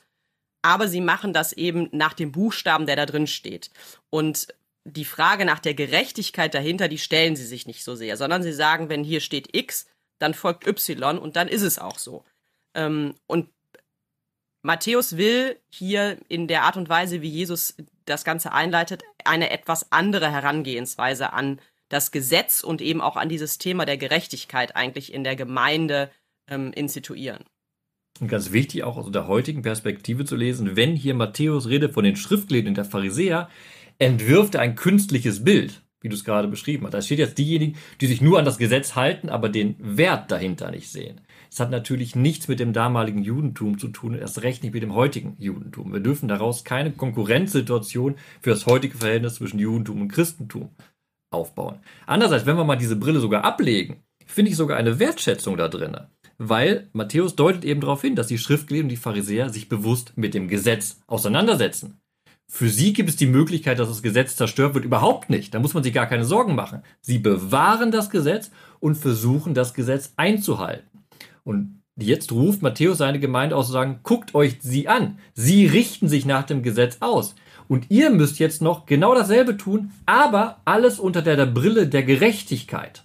aber 0.67 0.89
sie 0.89 0.99
machen 0.99 1.31
das 1.31 1.53
eben 1.53 1.87
nach 1.93 2.13
dem 2.13 2.33
Buchstaben, 2.33 2.87
der 2.87 2.97
da 2.97 3.05
drin 3.05 3.25
steht. 3.25 3.71
Und 4.09 4.47
die 4.83 5.05
Frage 5.05 5.45
nach 5.45 5.59
der 5.59 5.73
Gerechtigkeit 5.73 6.53
dahinter, 6.53 6.89
die 6.89 6.97
stellen 6.97 7.37
sie 7.37 7.45
sich 7.45 7.67
nicht 7.67 7.85
so 7.85 7.95
sehr, 7.95 8.17
sondern 8.17 8.43
sie 8.43 8.51
sagen, 8.51 8.89
wenn 8.89 9.05
hier 9.05 9.21
steht 9.21 9.55
X, 9.55 9.87
dann 10.19 10.33
folgt 10.33 10.67
Y 10.67 11.17
und 11.17 11.37
dann 11.37 11.47
ist 11.47 11.61
es 11.61 11.79
auch 11.79 11.97
so. 11.97 12.25
Ähm, 12.73 13.15
und 13.27 13.49
Matthäus 14.61 15.15
will 15.15 15.57
hier 15.69 16.17
in 16.27 16.49
der 16.49 16.63
Art 16.63 16.75
und 16.75 16.89
Weise, 16.89 17.21
wie 17.21 17.29
Jesus 17.29 17.75
das 18.03 18.25
Ganze 18.25 18.51
einleitet, 18.51 19.03
eine 19.23 19.51
etwas 19.51 19.93
andere 19.93 20.29
Herangehensweise 20.29 21.31
an 21.31 21.61
das 21.87 22.11
Gesetz 22.11 22.61
und 22.61 22.81
eben 22.81 22.99
auch 22.99 23.15
an 23.15 23.29
dieses 23.29 23.57
Thema 23.57 23.85
der 23.85 23.97
Gerechtigkeit 23.97 24.75
eigentlich 24.75 25.13
in 25.13 25.23
der 25.23 25.37
Gemeinde 25.37 26.11
ähm, 26.49 26.73
instituieren. 26.73 27.45
Und 28.19 28.29
ganz 28.29 28.51
wichtig 28.51 28.83
auch 28.83 28.97
aus 28.97 29.11
der 29.11 29.27
heutigen 29.27 29.61
Perspektive 29.61 30.25
zu 30.25 30.35
lesen, 30.35 30.75
wenn 30.75 30.95
hier 30.95 31.13
Matthäus 31.13 31.67
redet 31.67 31.93
von 31.93 32.03
den 32.03 32.15
Schriftgelehrten 32.15 32.73
der 32.73 32.85
Pharisäer, 32.85 33.49
entwirft 33.99 34.55
er 34.55 34.61
ein 34.61 34.75
künstliches 34.75 35.43
Bild, 35.43 35.83
wie 36.01 36.09
du 36.09 36.15
es 36.15 36.23
gerade 36.23 36.47
beschrieben 36.47 36.85
hast. 36.85 36.93
Da 36.93 37.01
steht 37.01 37.19
jetzt 37.19 37.37
diejenigen, 37.37 37.77
die 38.01 38.07
sich 38.07 38.21
nur 38.21 38.39
an 38.39 38.45
das 38.45 38.57
Gesetz 38.57 38.95
halten, 38.95 39.29
aber 39.29 39.49
den 39.49 39.75
Wert 39.79 40.31
dahinter 40.31 40.71
nicht 40.71 40.89
sehen. 40.89 41.21
Es 41.51 41.59
hat 41.59 41.71
natürlich 41.71 42.15
nichts 42.15 42.47
mit 42.47 42.59
dem 42.59 42.73
damaligen 42.73 43.23
Judentum 43.23 43.77
zu 43.77 43.87
tun, 43.87 44.15
erst 44.15 44.43
recht 44.43 44.63
nicht 44.63 44.73
mit 44.73 44.83
dem 44.83 44.93
heutigen 44.93 45.35
Judentum. 45.39 45.93
Wir 45.93 45.99
dürfen 45.99 46.27
daraus 46.27 46.63
keine 46.63 46.91
Konkurrenzsituation 46.91 48.15
für 48.41 48.49
das 48.49 48.65
heutige 48.65 48.97
Verhältnis 48.97 49.35
zwischen 49.35 49.59
Judentum 49.59 50.01
und 50.01 50.07
Christentum 50.09 50.69
aufbauen. 51.31 51.79
Andererseits, 52.05 52.45
wenn 52.45 52.57
wir 52.57 52.63
mal 52.63 52.75
diese 52.75 52.95
Brille 52.95 53.19
sogar 53.19 53.43
ablegen, 53.43 54.03
finde 54.25 54.51
ich 54.51 54.57
sogar 54.57 54.77
eine 54.77 54.99
Wertschätzung 54.99 55.57
da 55.57 55.67
drin 55.67 55.97
weil 56.37 56.89
Matthäus 56.93 57.35
deutet 57.35 57.65
eben 57.65 57.81
darauf 57.81 58.01
hin, 58.01 58.15
dass 58.15 58.27
die 58.27 58.37
Schriftgelehrten 58.37 58.89
die 58.89 58.97
Pharisäer 58.97 59.49
sich 59.49 59.69
bewusst 59.69 60.13
mit 60.15 60.33
dem 60.33 60.47
Gesetz 60.47 60.99
auseinandersetzen. 61.07 61.99
Für 62.49 62.69
sie 62.69 62.93
gibt 62.93 63.09
es 63.09 63.17
die 63.17 63.27
Möglichkeit, 63.27 63.77
dass 63.79 63.89
das 63.89 64.01
Gesetz 64.01 64.37
zerstört 64.37 64.73
wird, 64.73 64.85
überhaupt 64.85 65.29
nicht. 65.29 65.53
Da 65.53 65.59
muss 65.59 65.73
man 65.73 65.83
sich 65.83 65.93
gar 65.93 66.05
keine 66.05 66.23
Sorgen 66.23 66.55
machen. 66.55 66.81
Sie 67.01 67.19
bewahren 67.19 67.91
das 67.91 68.09
Gesetz 68.09 68.51
und 68.79 68.95
versuchen, 68.95 69.53
das 69.53 69.73
Gesetz 69.73 70.13
einzuhalten. 70.15 71.03
Und 71.43 71.81
jetzt 71.97 72.31
ruft 72.31 72.61
Matthäus 72.61 72.99
seine 72.99 73.19
Gemeinde 73.19 73.55
aus 73.55 73.67
und 73.67 73.73
sagen, 73.73 73.99
guckt 74.03 74.33
euch 74.33 74.57
sie 74.61 74.87
an. 74.87 75.19
Sie 75.33 75.65
richten 75.65 76.07
sich 76.07 76.25
nach 76.25 76.43
dem 76.43 76.63
Gesetz 76.63 76.97
aus. 77.01 77.35
Und 77.67 77.87
ihr 77.89 78.11
müsst 78.11 78.39
jetzt 78.39 78.61
noch 78.61 78.85
genau 78.85 79.13
dasselbe 79.13 79.57
tun, 79.57 79.91
aber 80.05 80.61
alles 80.63 80.99
unter 80.99 81.21
der, 81.21 81.35
der 81.35 81.47
Brille 81.47 81.87
der 81.87 82.03
Gerechtigkeit. 82.03 83.03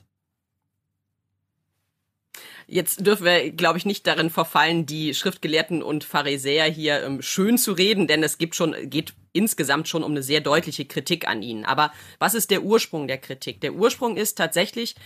Jetzt 2.72 3.06
dürfen 3.06 3.26
wir, 3.26 3.50
glaube 3.50 3.76
ich, 3.76 3.84
nicht 3.84 4.06
darin 4.06 4.30
verfallen, 4.30 4.86
die 4.86 5.12
Schriftgelehrten 5.12 5.82
und 5.82 6.04
Pharisäer 6.04 6.64
hier 6.64 7.02
ähm, 7.02 7.20
schön 7.20 7.58
zu 7.58 7.72
reden, 7.72 8.06
denn 8.06 8.22
es 8.22 8.38
gibt 8.38 8.54
schon, 8.54 8.74
geht 8.88 9.12
insgesamt 9.34 9.88
schon 9.88 10.02
um 10.02 10.12
eine 10.12 10.22
sehr 10.22 10.40
deutliche 10.40 10.86
Kritik 10.86 11.28
an 11.28 11.42
ihnen. 11.42 11.66
Aber 11.66 11.92
was 12.18 12.32
ist 12.32 12.50
der 12.50 12.62
Ursprung 12.62 13.08
der 13.08 13.18
Kritik? 13.18 13.60
Der 13.60 13.74
Ursprung 13.74 14.16
ist 14.16 14.38
tatsächlich, 14.38 14.96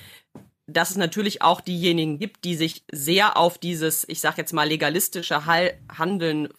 dass 0.68 0.90
es 0.90 0.96
natürlich 0.96 1.42
auch 1.42 1.60
diejenigen 1.60 2.20
gibt, 2.20 2.44
die 2.44 2.54
sich 2.54 2.84
sehr 2.92 3.36
auf 3.36 3.58
dieses, 3.58 4.08
ich 4.08 4.20
sage 4.20 4.36
jetzt 4.38 4.52
mal, 4.52 4.68
legalistische 4.68 5.44
Handeln 5.46 6.50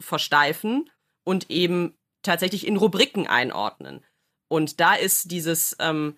versteifen 0.00 0.88
und 1.26 1.50
eben 1.50 1.94
tatsächlich 2.22 2.66
in 2.66 2.78
Rubriken 2.78 3.26
einordnen. 3.26 4.02
Und 4.48 4.80
da 4.80 4.94
ist 4.94 5.30
dieses 5.30 5.76
ähm, 5.78 6.16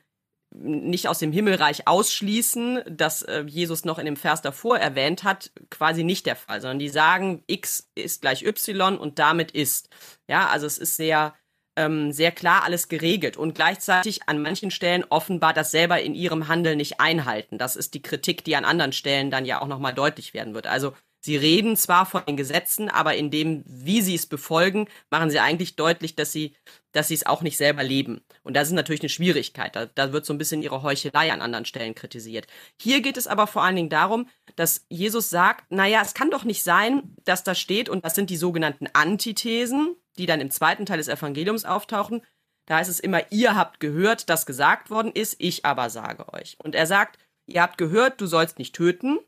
nicht 0.58 1.08
aus 1.08 1.18
dem 1.18 1.32
Himmelreich 1.32 1.86
ausschließen, 1.86 2.82
das 2.88 3.22
äh, 3.22 3.44
Jesus 3.46 3.84
noch 3.84 3.98
in 3.98 4.06
dem 4.06 4.16
Vers 4.16 4.42
davor 4.42 4.78
erwähnt 4.78 5.24
hat, 5.24 5.50
quasi 5.70 6.04
nicht 6.04 6.26
der 6.26 6.36
Fall, 6.36 6.60
sondern 6.60 6.78
die 6.78 6.88
sagen, 6.88 7.42
x 7.46 7.90
ist 7.94 8.22
gleich 8.22 8.44
y 8.44 8.98
und 8.98 9.18
damit 9.18 9.50
ist. 9.50 9.88
Ja, 10.28 10.48
also 10.48 10.66
es 10.66 10.78
ist 10.78 10.96
sehr, 10.96 11.34
ähm, 11.76 12.12
sehr 12.12 12.32
klar 12.32 12.64
alles 12.64 12.88
geregelt 12.88 13.36
und 13.36 13.54
gleichzeitig 13.54 14.28
an 14.28 14.40
manchen 14.40 14.70
Stellen 14.70 15.04
offenbar 15.08 15.52
das 15.52 15.70
selber 15.70 16.00
in 16.00 16.14
ihrem 16.14 16.48
Handeln 16.48 16.78
nicht 16.78 17.00
einhalten. 17.00 17.58
Das 17.58 17.76
ist 17.76 17.94
die 17.94 18.02
Kritik, 18.02 18.44
die 18.44 18.56
an 18.56 18.64
anderen 18.64 18.92
Stellen 18.92 19.30
dann 19.30 19.44
ja 19.44 19.60
auch 19.60 19.68
nochmal 19.68 19.94
deutlich 19.94 20.32
werden 20.32 20.54
wird. 20.54 20.66
Also 20.66 20.94
Sie 21.26 21.36
reden 21.36 21.76
zwar 21.76 22.06
von 22.06 22.24
den 22.24 22.36
Gesetzen, 22.36 22.88
aber 22.88 23.16
in 23.16 23.32
dem, 23.32 23.64
wie 23.66 24.00
sie 24.00 24.14
es 24.14 24.26
befolgen, 24.26 24.86
machen 25.10 25.28
sie 25.28 25.40
eigentlich 25.40 25.74
deutlich, 25.74 26.14
dass 26.14 26.30
sie, 26.30 26.54
dass 26.92 27.08
sie 27.08 27.14
es 27.14 27.26
auch 27.26 27.42
nicht 27.42 27.56
selber 27.56 27.82
leben. 27.82 28.20
Und 28.44 28.54
das 28.54 28.68
ist 28.68 28.74
natürlich 28.74 29.00
eine 29.00 29.08
Schwierigkeit. 29.08 29.74
Da, 29.74 29.86
da 29.86 30.12
wird 30.12 30.24
so 30.24 30.32
ein 30.32 30.38
bisschen 30.38 30.62
ihre 30.62 30.84
Heuchelei 30.84 31.32
an 31.32 31.42
anderen 31.42 31.64
Stellen 31.64 31.96
kritisiert. 31.96 32.46
Hier 32.80 33.00
geht 33.00 33.16
es 33.16 33.26
aber 33.26 33.48
vor 33.48 33.64
allen 33.64 33.74
Dingen 33.74 33.88
darum, 33.88 34.28
dass 34.54 34.86
Jesus 34.88 35.28
sagt, 35.28 35.68
naja, 35.72 36.00
es 36.00 36.14
kann 36.14 36.30
doch 36.30 36.44
nicht 36.44 36.62
sein, 36.62 37.16
dass 37.24 37.42
da 37.42 37.56
steht, 37.56 37.88
und 37.88 38.04
das 38.04 38.14
sind 38.14 38.30
die 38.30 38.36
sogenannten 38.36 38.86
Antithesen, 38.92 39.96
die 40.18 40.26
dann 40.26 40.40
im 40.40 40.52
zweiten 40.52 40.86
Teil 40.86 40.98
des 40.98 41.08
Evangeliums 41.08 41.64
auftauchen, 41.64 42.22
Da 42.66 42.76
heißt 42.76 42.90
es 42.90 43.00
immer, 43.00 43.32
ihr 43.32 43.56
habt 43.56 43.80
gehört, 43.80 44.28
dass 44.30 44.46
gesagt 44.46 44.90
worden 44.90 45.10
ist, 45.12 45.34
ich 45.38 45.64
aber 45.64 45.90
sage 45.90 46.32
euch. 46.32 46.56
Und 46.62 46.76
er 46.76 46.86
sagt, 46.86 47.18
ihr 47.46 47.62
habt 47.62 47.78
gehört, 47.78 48.20
du 48.20 48.26
sollst 48.26 48.60
nicht 48.60 48.76
töten. 48.76 49.18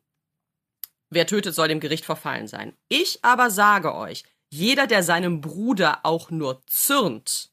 Wer 1.11 1.27
tötet, 1.27 1.55
soll 1.55 1.69
dem 1.69 1.81
Gericht 1.81 2.05
verfallen 2.05 2.49
sein. 2.49 2.77
Ich 2.89 3.21
aber 3.23 3.51
sage 3.51 3.95
euch, 3.95 4.25
jeder, 4.51 4.87
der 4.87 5.03
seinem 5.03 5.41
Bruder 5.41 6.01
auch 6.05 6.31
nur 6.31 6.63
zürnt, 6.67 7.51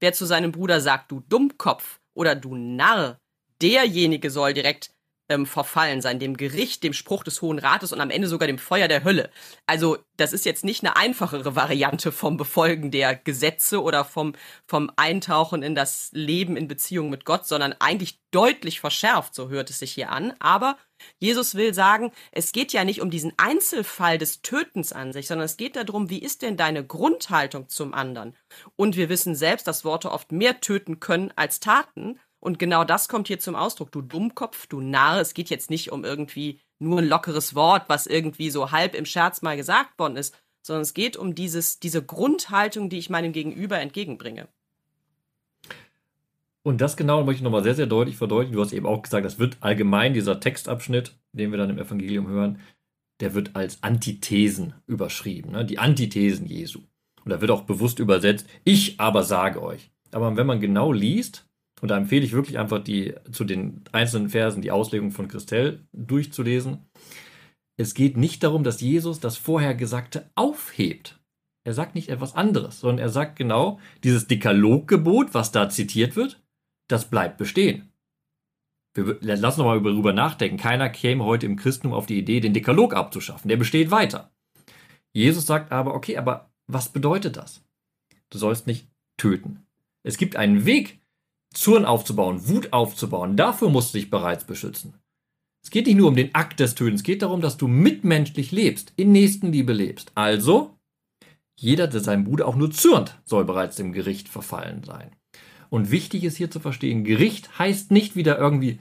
wer 0.00 0.12
zu 0.12 0.26
seinem 0.26 0.52
Bruder 0.52 0.80
sagt, 0.80 1.10
du 1.10 1.20
Dummkopf 1.20 2.00
oder 2.14 2.34
du 2.34 2.54
Narr, 2.54 3.18
derjenige 3.60 4.30
soll 4.30 4.54
direkt 4.54 4.90
ähm, 5.28 5.46
verfallen 5.46 6.00
sein, 6.00 6.18
dem 6.18 6.36
Gericht, 6.36 6.82
dem 6.82 6.92
Spruch 6.92 7.22
des 7.22 7.42
Hohen 7.42 7.58
Rates 7.58 7.92
und 7.92 8.00
am 8.00 8.10
Ende 8.10 8.28
sogar 8.28 8.46
dem 8.46 8.58
Feuer 8.58 8.88
der 8.88 9.04
Hölle. 9.04 9.30
Also 9.66 9.98
das 10.16 10.32
ist 10.32 10.46
jetzt 10.46 10.64
nicht 10.64 10.82
eine 10.82 10.96
einfachere 10.96 11.54
Variante 11.54 12.12
vom 12.12 12.36
Befolgen 12.36 12.90
der 12.90 13.14
Gesetze 13.14 13.82
oder 13.82 14.04
vom, 14.04 14.34
vom 14.66 14.90
Eintauchen 14.96 15.62
in 15.62 15.74
das 15.74 16.10
Leben 16.12 16.56
in 16.56 16.68
Beziehung 16.68 17.10
mit 17.10 17.24
Gott, 17.24 17.46
sondern 17.46 17.74
eigentlich 17.78 18.20
deutlich 18.30 18.80
verschärft, 18.80 19.34
so 19.34 19.48
hört 19.48 19.70
es 19.70 19.78
sich 19.78 19.92
hier 19.92 20.10
an. 20.10 20.32
Aber 20.38 20.78
Jesus 21.18 21.54
will 21.54 21.74
sagen, 21.74 22.12
es 22.32 22.52
geht 22.52 22.72
ja 22.72 22.84
nicht 22.84 23.00
um 23.00 23.10
diesen 23.10 23.32
Einzelfall 23.36 24.18
des 24.18 24.42
Tötens 24.42 24.92
an 24.92 25.12
sich, 25.12 25.26
sondern 25.26 25.46
es 25.46 25.56
geht 25.56 25.76
darum, 25.76 26.10
wie 26.10 26.22
ist 26.22 26.42
denn 26.42 26.56
deine 26.56 26.84
Grundhaltung 26.84 27.68
zum 27.68 27.94
anderen? 27.94 28.34
Und 28.76 28.96
wir 28.96 29.08
wissen 29.08 29.34
selbst, 29.34 29.66
dass 29.66 29.84
Worte 29.84 30.10
oft 30.10 30.32
mehr 30.32 30.60
töten 30.60 31.00
können 31.00 31.32
als 31.36 31.60
Taten. 31.60 32.18
Und 32.40 32.58
genau 32.58 32.84
das 32.84 33.08
kommt 33.08 33.28
hier 33.28 33.40
zum 33.40 33.56
Ausdruck. 33.56 33.90
Du 33.92 34.02
Dummkopf, 34.02 34.66
du 34.66 34.80
Narr. 34.80 35.20
Es 35.20 35.34
geht 35.34 35.50
jetzt 35.50 35.70
nicht 35.70 35.90
um 35.90 36.04
irgendwie 36.04 36.60
nur 36.78 36.98
ein 36.98 37.08
lockeres 37.08 37.54
Wort, 37.54 37.88
was 37.88 38.06
irgendwie 38.06 38.50
so 38.50 38.70
halb 38.70 38.94
im 38.94 39.06
Scherz 39.06 39.42
mal 39.42 39.56
gesagt 39.56 39.98
worden 39.98 40.16
ist, 40.16 40.36
sondern 40.62 40.82
es 40.82 40.94
geht 40.94 41.16
um 41.16 41.34
dieses, 41.34 41.80
diese 41.80 42.04
Grundhaltung, 42.04 42.88
die 42.90 42.98
ich 42.98 43.10
meinem 43.10 43.32
Gegenüber 43.32 43.78
entgegenbringe. 43.80 44.48
Und 46.64 46.80
das 46.80 46.96
genau 46.96 47.24
möchte 47.24 47.38
ich 47.38 47.42
nochmal 47.42 47.62
sehr, 47.62 47.74
sehr 47.74 47.86
deutlich 47.86 48.16
verdeutlichen. 48.16 48.54
Du 48.54 48.60
hast 48.60 48.72
eben 48.72 48.86
auch 48.86 49.02
gesagt, 49.02 49.24
das 49.24 49.38
wird 49.38 49.56
allgemein, 49.60 50.14
dieser 50.14 50.40
Textabschnitt, 50.40 51.16
den 51.32 51.50
wir 51.50 51.58
dann 51.58 51.70
im 51.70 51.78
Evangelium 51.78 52.28
hören, 52.28 52.60
der 53.20 53.34
wird 53.34 53.56
als 53.56 53.82
Antithesen 53.82 54.74
überschrieben, 54.86 55.52
ne? 55.52 55.64
die 55.64 55.78
Antithesen 55.78 56.46
Jesu. 56.46 56.80
Und 57.24 57.30
da 57.30 57.40
wird 57.40 57.50
auch 57.50 57.62
bewusst 57.62 57.98
übersetzt, 57.98 58.48
ich 58.64 59.00
aber 59.00 59.24
sage 59.24 59.62
euch. 59.62 59.90
Aber 60.12 60.36
wenn 60.36 60.46
man 60.46 60.60
genau 60.60 60.92
liest, 60.92 61.48
und 61.80 61.88
da 61.88 61.96
empfehle 61.96 62.24
ich 62.24 62.32
wirklich 62.32 62.58
einfach 62.58 62.82
die 62.82 63.14
zu 63.30 63.44
den 63.44 63.82
einzelnen 63.92 64.28
Versen 64.28 64.62
die 64.62 64.70
Auslegung 64.70 65.10
von 65.10 65.28
Christell 65.28 65.84
durchzulesen. 65.92 66.86
Es 67.76 67.94
geht 67.94 68.16
nicht 68.16 68.42
darum, 68.42 68.64
dass 68.64 68.80
Jesus 68.80 69.20
das 69.20 69.36
Vorhergesagte 69.36 70.28
aufhebt. 70.34 71.20
Er 71.64 71.74
sagt 71.74 71.94
nicht 71.94 72.08
etwas 72.08 72.34
anderes, 72.34 72.80
sondern 72.80 72.98
er 72.98 73.10
sagt 73.10 73.36
genau, 73.36 73.78
dieses 74.02 74.26
Dekaloggebot, 74.26 75.34
was 75.34 75.52
da 75.52 75.68
zitiert 75.68 76.16
wird, 76.16 76.40
das 76.88 77.08
bleibt 77.08 77.38
bestehen. 77.38 77.92
Wir 78.94 79.36
lassen 79.36 79.60
noch 79.60 79.66
mal 79.66 79.80
darüber 79.80 80.12
nachdenken. 80.12 80.56
Keiner 80.56 80.88
käme 80.88 81.24
heute 81.24 81.46
im 81.46 81.56
Christentum 81.56 81.92
auf 81.92 82.06
die 82.06 82.18
Idee, 82.18 82.40
den 82.40 82.54
Dekalog 82.54 82.94
abzuschaffen. 82.94 83.48
Der 83.48 83.56
besteht 83.56 83.90
weiter. 83.90 84.32
Jesus 85.12 85.46
sagt 85.46 85.70
aber, 85.70 85.94
okay, 85.94 86.16
aber 86.16 86.50
was 86.66 86.88
bedeutet 86.88 87.36
das? 87.36 87.64
Du 88.30 88.38
sollst 88.38 88.66
nicht 88.66 88.88
töten. 89.16 89.66
Es 90.02 90.16
gibt 90.16 90.36
einen 90.36 90.64
Weg, 90.64 91.00
Zorn 91.54 91.84
aufzubauen, 91.84 92.48
Wut 92.48 92.72
aufzubauen, 92.72 93.36
dafür 93.36 93.70
musst 93.70 93.94
du 93.94 93.98
dich 93.98 94.10
bereits 94.10 94.44
beschützen. 94.44 94.94
Es 95.62 95.70
geht 95.70 95.86
nicht 95.86 95.96
nur 95.96 96.08
um 96.08 96.16
den 96.16 96.34
Akt 96.34 96.60
des 96.60 96.74
Tötens, 96.74 97.00
es 97.00 97.04
geht 97.04 97.22
darum, 97.22 97.40
dass 97.40 97.56
du 97.56 97.68
mitmenschlich 97.68 98.52
lebst, 98.52 98.92
in 98.96 99.12
Nächstenliebe 99.12 99.72
lebst. 99.72 100.12
Also, 100.14 100.78
jeder, 101.58 101.88
der 101.88 102.00
seinem 102.00 102.24
Bruder 102.24 102.46
auch 102.46 102.56
nur 102.56 102.70
zürnt, 102.70 103.20
soll 103.24 103.44
bereits 103.44 103.76
dem 103.76 103.92
Gericht 103.92 104.28
verfallen 104.28 104.84
sein. 104.84 105.10
Und 105.70 105.90
wichtig 105.90 106.24
ist 106.24 106.36
hier 106.36 106.50
zu 106.50 106.60
verstehen, 106.60 107.04
Gericht 107.04 107.58
heißt 107.58 107.90
nicht 107.90 108.16
wieder 108.16 108.38
irgendwie 108.38 108.78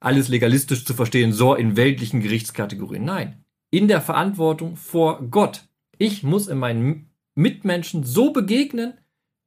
alles 0.00 0.28
legalistisch 0.28 0.84
zu 0.84 0.94
verstehen, 0.94 1.32
so 1.32 1.54
in 1.54 1.76
weltlichen 1.76 2.20
Gerichtskategorien. 2.20 3.04
Nein, 3.04 3.44
in 3.70 3.88
der 3.88 4.00
Verantwortung 4.00 4.76
vor 4.76 5.22
Gott. 5.30 5.64
Ich 5.98 6.22
muss 6.22 6.48
in 6.48 6.58
meinen 6.58 7.10
Mitmenschen 7.34 8.04
so 8.04 8.32
begegnen, 8.32 8.94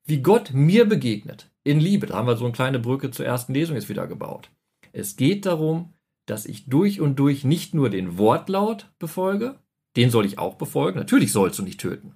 wie 0.06 0.22
Gott 0.22 0.52
mir 0.54 0.86
begegnet 0.86 1.52
in 1.64 1.80
Liebe. 1.80 2.08
Da 2.08 2.16
haben 2.16 2.28
wir 2.28 2.38
so 2.38 2.46
eine 2.46 2.54
kleine 2.54 2.80
Brücke 2.80 3.12
zur 3.12 3.26
ersten 3.26 3.54
Lesung 3.54 3.76
jetzt 3.76 3.90
wieder 3.90 4.08
gebaut. 4.08 4.50
Es 4.94 5.18
geht 5.18 5.46
darum, 5.46 5.94
dass 6.26 6.46
ich 6.46 6.68
durch 6.68 7.02
und 7.02 7.18
durch 7.18 7.44
nicht 7.44 7.74
nur 7.74 7.90
den 7.90 8.18
Wortlaut 8.18 8.92
befolge, 8.98 9.60
den 9.96 10.10
soll 10.10 10.26
ich 10.26 10.40
auch 10.40 10.56
befolgen. 10.56 11.00
Natürlich 11.00 11.32
sollst 11.32 11.60
du 11.60 11.64
nicht 11.64 11.80
töten. 11.80 12.16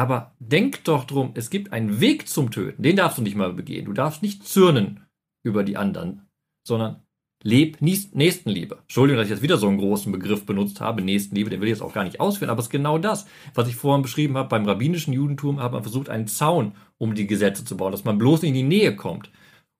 Aber 0.00 0.34
denk 0.38 0.84
doch 0.84 1.04
drum, 1.04 1.32
es 1.34 1.50
gibt 1.50 1.74
einen 1.74 2.00
Weg 2.00 2.26
zum 2.26 2.50
Töten. 2.50 2.82
Den 2.82 2.96
darfst 2.96 3.18
du 3.18 3.22
nicht 3.22 3.36
mal 3.36 3.52
begehen. 3.52 3.84
Du 3.84 3.92
darfst 3.92 4.22
nicht 4.22 4.48
zürnen 4.48 5.04
über 5.42 5.62
die 5.62 5.76
anderen, 5.76 6.26
sondern 6.66 7.02
Leb 7.44 7.82
Nächstenliebe. 7.82 8.78
Entschuldigung, 8.80 9.18
dass 9.18 9.26
ich 9.26 9.32
jetzt 9.32 9.42
wieder 9.42 9.58
so 9.58 9.68
einen 9.68 9.76
großen 9.76 10.10
Begriff 10.10 10.46
benutzt 10.46 10.80
habe, 10.80 11.02
Nächstenliebe, 11.02 11.50
den 11.50 11.60
will 11.60 11.68
ich 11.68 11.74
jetzt 11.74 11.82
auch 11.82 11.92
gar 11.92 12.04
nicht 12.04 12.18
ausführen, 12.18 12.48
aber 12.48 12.60
es 12.60 12.68
ist 12.68 12.70
genau 12.70 12.96
das, 12.96 13.26
was 13.52 13.68
ich 13.68 13.76
vorhin 13.76 14.00
beschrieben 14.00 14.38
habe. 14.38 14.48
Beim 14.48 14.64
rabbinischen 14.64 15.12
Judentum 15.12 15.60
hat 15.60 15.72
man 15.72 15.82
versucht, 15.82 16.08
einen 16.08 16.28
Zaun 16.28 16.72
um 16.96 17.14
die 17.14 17.26
Gesetze 17.26 17.66
zu 17.66 17.76
bauen, 17.76 17.92
dass 17.92 18.04
man 18.04 18.16
bloß 18.16 18.40
nicht 18.40 18.50
in 18.50 18.54
die 18.54 18.62
Nähe 18.62 18.96
kommt, 18.96 19.30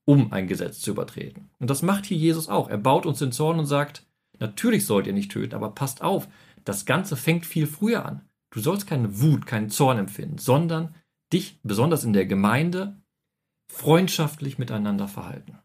um 0.05 0.35
ein 0.35 0.49
Gesetz 0.49 0.81
zu 0.81 0.91
übertreten. 0.91 1.49
Und 1.61 1.71
das 1.71 1.81
macht 1.81 2.05
hier 2.05 2.19
Jesus 2.19 2.51
auch. 2.51 2.69
Er 2.69 2.77
baut 2.77 3.07
uns 3.07 3.21
den 3.21 3.33
Zorn 3.33 3.59
und 3.59 3.65
sagt, 3.65 4.05
natürlich 4.39 4.85
sollt 4.85 5.07
ihr 5.07 5.15
nicht 5.15 5.33
töten, 5.33 5.55
aber 5.55 5.71
passt 5.71 6.03
auf, 6.03 6.29
das 6.67 6.85
Ganze 6.85 7.17
fängt 7.17 7.47
viel 7.47 7.67
früher 7.67 8.05
an. 8.05 8.21
Du 8.51 8.61
sollst 8.61 8.87
keine 8.87 9.21
Wut, 9.21 9.47
keinen 9.47 9.71
Zorn 9.71 9.99
empfinden, 9.99 10.39
sondern 10.39 10.95
dich, 11.33 11.61
besonders 11.63 12.05
in 12.05 12.13
der 12.13 12.27
Gemeinde, 12.27 13.01
freundschaftlich 13.69 14.59
miteinander 14.59 15.07
verhalten. 15.07 15.59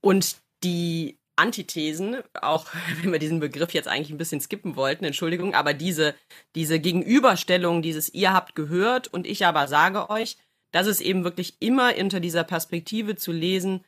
Und 0.00 0.36
die 0.62 1.18
Antithesen, 1.36 2.18
auch 2.40 2.66
wenn 3.02 3.12
wir 3.12 3.18
diesen 3.18 3.40
Begriff 3.40 3.72
jetzt 3.72 3.88
eigentlich 3.88 4.10
ein 4.10 4.18
bisschen 4.18 4.40
skippen 4.40 4.76
wollten, 4.76 5.04
Entschuldigung, 5.04 5.54
aber 5.54 5.74
diese, 5.74 6.14
diese 6.54 6.78
Gegenüberstellung, 6.78 7.82
dieses 7.82 8.12
ihr 8.12 8.32
habt 8.32 8.54
gehört 8.54 9.08
und 9.08 9.26
ich 9.26 9.46
aber 9.46 9.66
sage 9.66 10.10
euch, 10.10 10.36
das 10.70 10.86
ist 10.86 11.00
eben 11.00 11.24
wirklich 11.24 11.56
immer 11.60 11.96
unter 11.98 12.20
dieser 12.20 12.44
Perspektive 12.44 13.16
zu 13.16 13.32
lesen, 13.32 13.84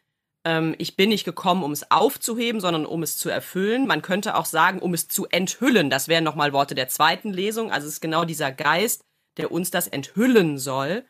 ich 0.78 0.96
bin 0.96 1.08
nicht 1.08 1.24
gekommen, 1.24 1.62
um 1.62 1.72
es 1.72 1.90
aufzuheben, 1.90 2.60
sondern 2.60 2.84
um 2.84 3.02
es 3.02 3.16
zu 3.16 3.30
erfüllen. 3.30 3.86
Man 3.86 4.02
könnte 4.02 4.36
auch 4.36 4.44
sagen, 4.44 4.78
um 4.78 4.92
es 4.92 5.08
zu 5.08 5.26
enthüllen. 5.26 5.88
Das 5.88 6.08
wären 6.08 6.24
nochmal 6.24 6.52
Worte 6.52 6.74
der 6.74 6.88
zweiten 6.88 7.32
Lesung. 7.32 7.72
Also 7.72 7.86
es 7.86 7.94
ist 7.94 8.00
genau 8.00 8.24
dieser 8.26 8.52
Geist, 8.52 9.02
der 9.38 9.50
uns 9.50 9.70
das 9.70 9.88
enthüllen 9.88 10.58
soll. 10.58 11.06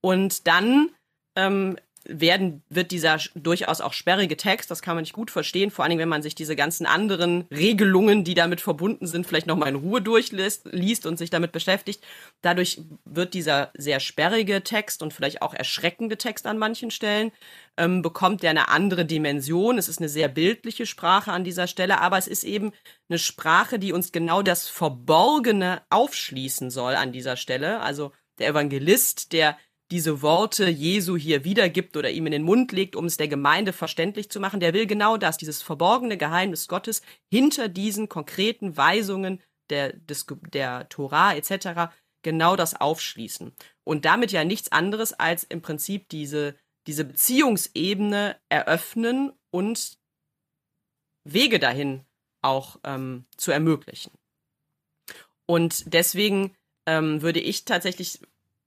Und 0.00 0.48
dann 0.48 0.90
ähm, 1.36 1.76
werden, 2.04 2.62
wird 2.68 2.90
dieser 2.90 3.18
durchaus 3.34 3.80
auch 3.80 3.92
sperrige 3.92 4.36
Text, 4.36 4.70
das 4.70 4.82
kann 4.82 4.94
man 4.94 5.02
nicht 5.02 5.12
gut 5.12 5.30
verstehen, 5.30 5.70
vor 5.70 5.84
allen 5.84 5.90
Dingen, 5.90 6.00
wenn 6.00 6.08
man 6.08 6.22
sich 6.22 6.34
diese 6.34 6.56
ganzen 6.56 6.86
anderen 6.86 7.46
Regelungen, 7.50 8.24
die 8.24 8.34
damit 8.34 8.60
verbunden 8.60 9.06
sind, 9.06 9.26
vielleicht 9.26 9.46
nochmal 9.46 9.68
in 9.68 9.76
Ruhe 9.76 10.00
durchliest 10.00 10.68
liest 10.72 11.06
und 11.06 11.16
sich 11.16 11.30
damit 11.30 11.52
beschäftigt. 11.52 12.04
Dadurch 12.40 12.80
wird 13.04 13.34
dieser 13.34 13.70
sehr 13.76 14.00
sperrige 14.00 14.62
Text 14.62 15.02
und 15.02 15.12
vielleicht 15.12 15.42
auch 15.42 15.54
erschreckende 15.54 16.16
Text 16.16 16.46
an 16.46 16.58
manchen 16.58 16.90
Stellen, 16.90 17.32
ähm, 17.76 18.02
bekommt 18.02 18.42
der 18.42 18.50
eine 18.50 18.68
andere 18.68 19.04
Dimension. 19.04 19.78
Es 19.78 19.88
ist 19.88 19.98
eine 19.98 20.08
sehr 20.08 20.28
bildliche 20.28 20.86
Sprache 20.86 21.32
an 21.32 21.44
dieser 21.44 21.66
Stelle, 21.66 22.00
aber 22.00 22.18
es 22.18 22.26
ist 22.26 22.44
eben 22.44 22.72
eine 23.08 23.18
Sprache, 23.18 23.78
die 23.78 23.92
uns 23.92 24.12
genau 24.12 24.42
das 24.42 24.68
Verborgene 24.68 25.82
aufschließen 25.90 26.70
soll 26.70 26.94
an 26.94 27.12
dieser 27.12 27.36
Stelle. 27.36 27.80
Also 27.80 28.12
der 28.38 28.48
Evangelist, 28.48 29.32
der 29.32 29.56
diese 29.92 30.22
Worte 30.22 30.68
Jesu 30.68 31.18
hier 31.18 31.44
wiedergibt 31.44 31.98
oder 31.98 32.10
ihm 32.10 32.24
in 32.24 32.32
den 32.32 32.44
Mund 32.44 32.72
legt, 32.72 32.96
um 32.96 33.04
es 33.04 33.18
der 33.18 33.28
Gemeinde 33.28 33.74
verständlich 33.74 34.30
zu 34.30 34.40
machen, 34.40 34.58
der 34.58 34.72
will 34.72 34.86
genau 34.86 35.18
das, 35.18 35.36
dieses 35.36 35.60
verborgene 35.60 36.16
Geheimnis 36.16 36.66
Gottes 36.66 37.02
hinter 37.30 37.68
diesen 37.68 38.08
konkreten 38.08 38.78
Weisungen 38.78 39.42
der, 39.68 39.92
des, 39.92 40.24
der 40.50 40.88
Torah 40.88 41.34
etc. 41.34 41.92
genau 42.22 42.56
das 42.56 42.80
aufschließen. 42.80 43.52
Und 43.84 44.06
damit 44.06 44.32
ja 44.32 44.44
nichts 44.44 44.72
anderes 44.72 45.12
als 45.12 45.44
im 45.44 45.60
Prinzip 45.60 46.08
diese, 46.08 46.56
diese 46.86 47.04
Beziehungsebene 47.04 48.40
eröffnen 48.48 49.32
und 49.50 49.98
Wege 51.24 51.58
dahin 51.58 52.06
auch 52.40 52.80
ähm, 52.84 53.26
zu 53.36 53.52
ermöglichen. 53.52 54.12
Und 55.44 55.92
deswegen 55.92 56.56
ähm, 56.88 57.20
würde 57.20 57.40
ich 57.40 57.66
tatsächlich 57.66 58.20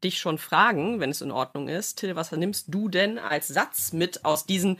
dich 0.05 0.19
schon 0.19 0.37
fragen, 0.37 0.99
wenn 1.01 1.09
es 1.09 1.21
in 1.21 1.31
Ordnung 1.31 1.67
ist. 1.67 1.95
Till, 1.99 2.15
was 2.15 2.31
nimmst 2.31 2.73
du 2.73 2.87
denn 2.87 3.19
als 3.19 3.49
Satz 3.49 3.91
mit 3.91 4.23
aus 4.23 4.45
diesen 4.45 4.77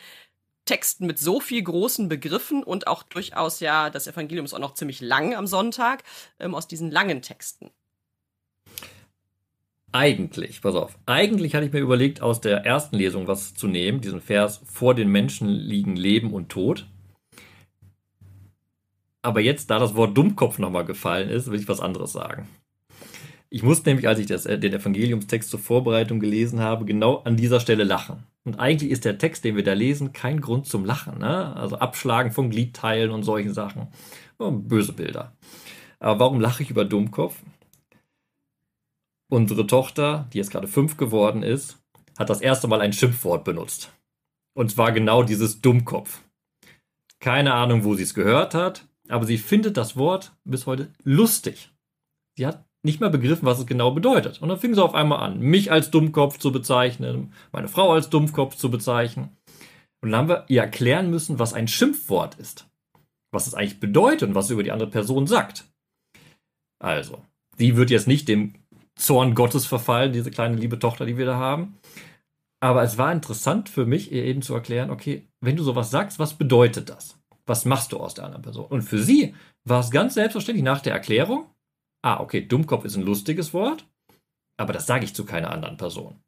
Texten 0.65 1.05
mit 1.05 1.19
so 1.19 1.39
viel 1.39 1.61
großen 1.61 2.09
Begriffen 2.09 2.63
und 2.63 2.87
auch 2.87 3.03
durchaus 3.03 3.59
ja, 3.59 3.89
das 3.89 4.07
Evangelium 4.07 4.45
ist 4.45 4.53
auch 4.53 4.59
noch 4.59 4.73
ziemlich 4.73 4.99
lang 4.99 5.35
am 5.35 5.47
Sonntag, 5.47 6.03
ähm, 6.39 6.55
aus 6.55 6.67
diesen 6.67 6.91
langen 6.91 7.21
Texten? 7.21 7.69
Eigentlich, 9.91 10.61
pass 10.61 10.75
auf, 10.75 10.97
eigentlich 11.05 11.55
hatte 11.55 11.67
ich 11.67 11.71
mir 11.71 11.79
überlegt, 11.79 12.21
aus 12.21 12.41
der 12.41 12.65
ersten 12.65 12.97
Lesung 12.97 13.27
was 13.27 13.53
zu 13.53 13.67
nehmen, 13.67 14.01
diesen 14.01 14.21
Vers, 14.21 14.61
vor 14.65 14.93
den 14.93 15.09
Menschen 15.09 15.47
liegen 15.47 15.95
Leben 15.95 16.33
und 16.33 16.49
Tod. 16.49 16.87
Aber 19.21 19.39
jetzt, 19.39 19.69
da 19.69 19.79
das 19.79 19.95
Wort 19.95 20.17
Dummkopf 20.17 20.59
nochmal 20.59 20.85
gefallen 20.85 21.29
ist, 21.29 21.49
will 21.49 21.59
ich 21.59 21.67
was 21.67 21.79
anderes 21.79 22.11
sagen. 22.11 22.47
Ich 23.55 23.63
musste 23.63 23.89
nämlich, 23.89 24.05
als 24.05 24.19
ich 24.19 24.25
das, 24.25 24.45
äh, 24.45 24.59
den 24.59 24.73
Evangeliumstext 24.73 25.49
zur 25.49 25.61
Vorbereitung 25.61 26.19
gelesen 26.19 26.59
habe, 26.59 26.83
genau 26.83 27.19
an 27.19 27.37
dieser 27.37 27.61
Stelle 27.61 27.85
lachen. 27.85 28.25
Und 28.43 28.59
eigentlich 28.59 28.91
ist 28.91 29.05
der 29.05 29.17
Text, 29.17 29.45
den 29.45 29.55
wir 29.55 29.63
da 29.63 29.71
lesen, 29.71 30.11
kein 30.11 30.41
Grund 30.41 30.67
zum 30.67 30.83
Lachen. 30.83 31.19
Ne? 31.19 31.55
Also 31.55 31.77
Abschlagen 31.77 32.33
von 32.33 32.49
Gliedteilen 32.49 33.11
und 33.11 33.23
solchen 33.23 33.53
Sachen. 33.53 33.87
Oh, 34.39 34.51
böse 34.51 34.91
Bilder. 34.91 35.37
Aber 35.99 36.19
warum 36.19 36.41
lache 36.41 36.63
ich 36.63 36.69
über 36.69 36.83
Dummkopf? 36.83 37.41
Unsere 39.29 39.65
Tochter, 39.65 40.27
die 40.33 40.37
jetzt 40.39 40.51
gerade 40.51 40.67
fünf 40.67 40.97
geworden 40.97 41.41
ist, 41.41 41.81
hat 42.17 42.29
das 42.29 42.41
erste 42.41 42.67
Mal 42.67 42.81
ein 42.81 42.91
Schimpfwort 42.91 43.45
benutzt. 43.45 43.89
Und 44.53 44.69
zwar 44.69 44.91
genau 44.91 45.23
dieses 45.23 45.61
Dummkopf. 45.61 46.23
Keine 47.21 47.53
Ahnung, 47.53 47.85
wo 47.85 47.95
sie 47.95 48.03
es 48.03 48.15
gehört 48.15 48.53
hat, 48.53 48.85
aber 49.07 49.25
sie 49.25 49.37
findet 49.37 49.77
das 49.77 49.95
Wort 49.95 50.35
bis 50.43 50.65
heute 50.65 50.91
lustig. 51.05 51.71
Sie 52.37 52.45
hat 52.45 52.64
nicht 52.85 53.01
mehr 53.01 53.09
begriffen, 53.09 53.45
was 53.45 53.59
es 53.59 53.65
genau 53.65 53.91
bedeutet. 53.91 54.41
Und 54.41 54.49
dann 54.49 54.59
fing 54.59 54.73
sie 54.73 54.83
auf 54.83 54.93
einmal 54.93 55.19
an, 55.19 55.39
mich 55.39 55.71
als 55.71 55.91
Dummkopf 55.91 56.37
zu 56.37 56.51
bezeichnen, 56.51 57.33
meine 57.51 57.67
Frau 57.67 57.91
als 57.91 58.09
Dummkopf 58.09 58.55
zu 58.55 58.69
bezeichnen. 58.69 59.35
Und 60.01 60.11
dann 60.11 60.21
haben 60.21 60.29
wir 60.29 60.45
ihr 60.47 60.61
erklären 60.61 61.09
müssen, 61.09 61.39
was 61.39 61.53
ein 61.53 61.67
Schimpfwort 61.67 62.35
ist. 62.35 62.67
Was 63.31 63.47
es 63.47 63.55
eigentlich 63.55 63.79
bedeutet 63.79 64.29
und 64.29 64.35
was 64.35 64.45
es 64.45 64.51
über 64.51 64.63
die 64.63 64.71
andere 64.71 64.89
Person 64.89 65.27
sagt. 65.27 65.65
Also, 66.79 67.23
sie 67.57 67.75
wird 67.75 67.89
jetzt 67.89 68.07
nicht 68.07 68.27
dem 68.27 68.53
Zorn 68.95 69.35
Gottes 69.35 69.65
verfallen, 69.65 70.13
diese 70.13 70.31
kleine 70.31 70.55
liebe 70.55 70.79
Tochter, 70.79 71.05
die 71.05 71.17
wir 71.17 71.25
da 71.25 71.35
haben. 71.35 71.77
Aber 72.61 72.83
es 72.83 72.97
war 72.97 73.11
interessant 73.11 73.67
für 73.67 73.85
mich, 73.85 74.11
ihr 74.11 74.23
eben 74.23 74.41
zu 74.41 74.53
erklären, 74.53 74.89
okay, 74.89 75.27
wenn 75.41 75.55
du 75.55 75.63
sowas 75.63 75.91
sagst, 75.91 76.19
was 76.19 76.35
bedeutet 76.35 76.89
das? 76.89 77.19
Was 77.45 77.65
machst 77.65 77.91
du 77.91 77.97
aus 77.97 78.13
der 78.13 78.25
anderen 78.25 78.43
Person? 78.43 78.65
Und 78.65 78.83
für 78.83 78.99
sie 78.99 79.35
war 79.65 79.81
es 79.81 79.91
ganz 79.91 80.13
selbstverständlich 80.13 80.63
nach 80.63 80.81
der 80.81 80.93
Erklärung, 80.93 81.45
ah, 82.05 82.19
okay, 82.19 82.41
Dummkopf 82.41 82.85
ist 82.85 82.95
ein 82.95 83.03
lustiges 83.03 83.53
Wort, 83.53 83.87
aber 84.57 84.73
das 84.73 84.85
sage 84.85 85.05
ich 85.05 85.15
zu 85.15 85.25
keiner 85.25 85.51
anderen 85.51 85.77
Person. 85.77 86.19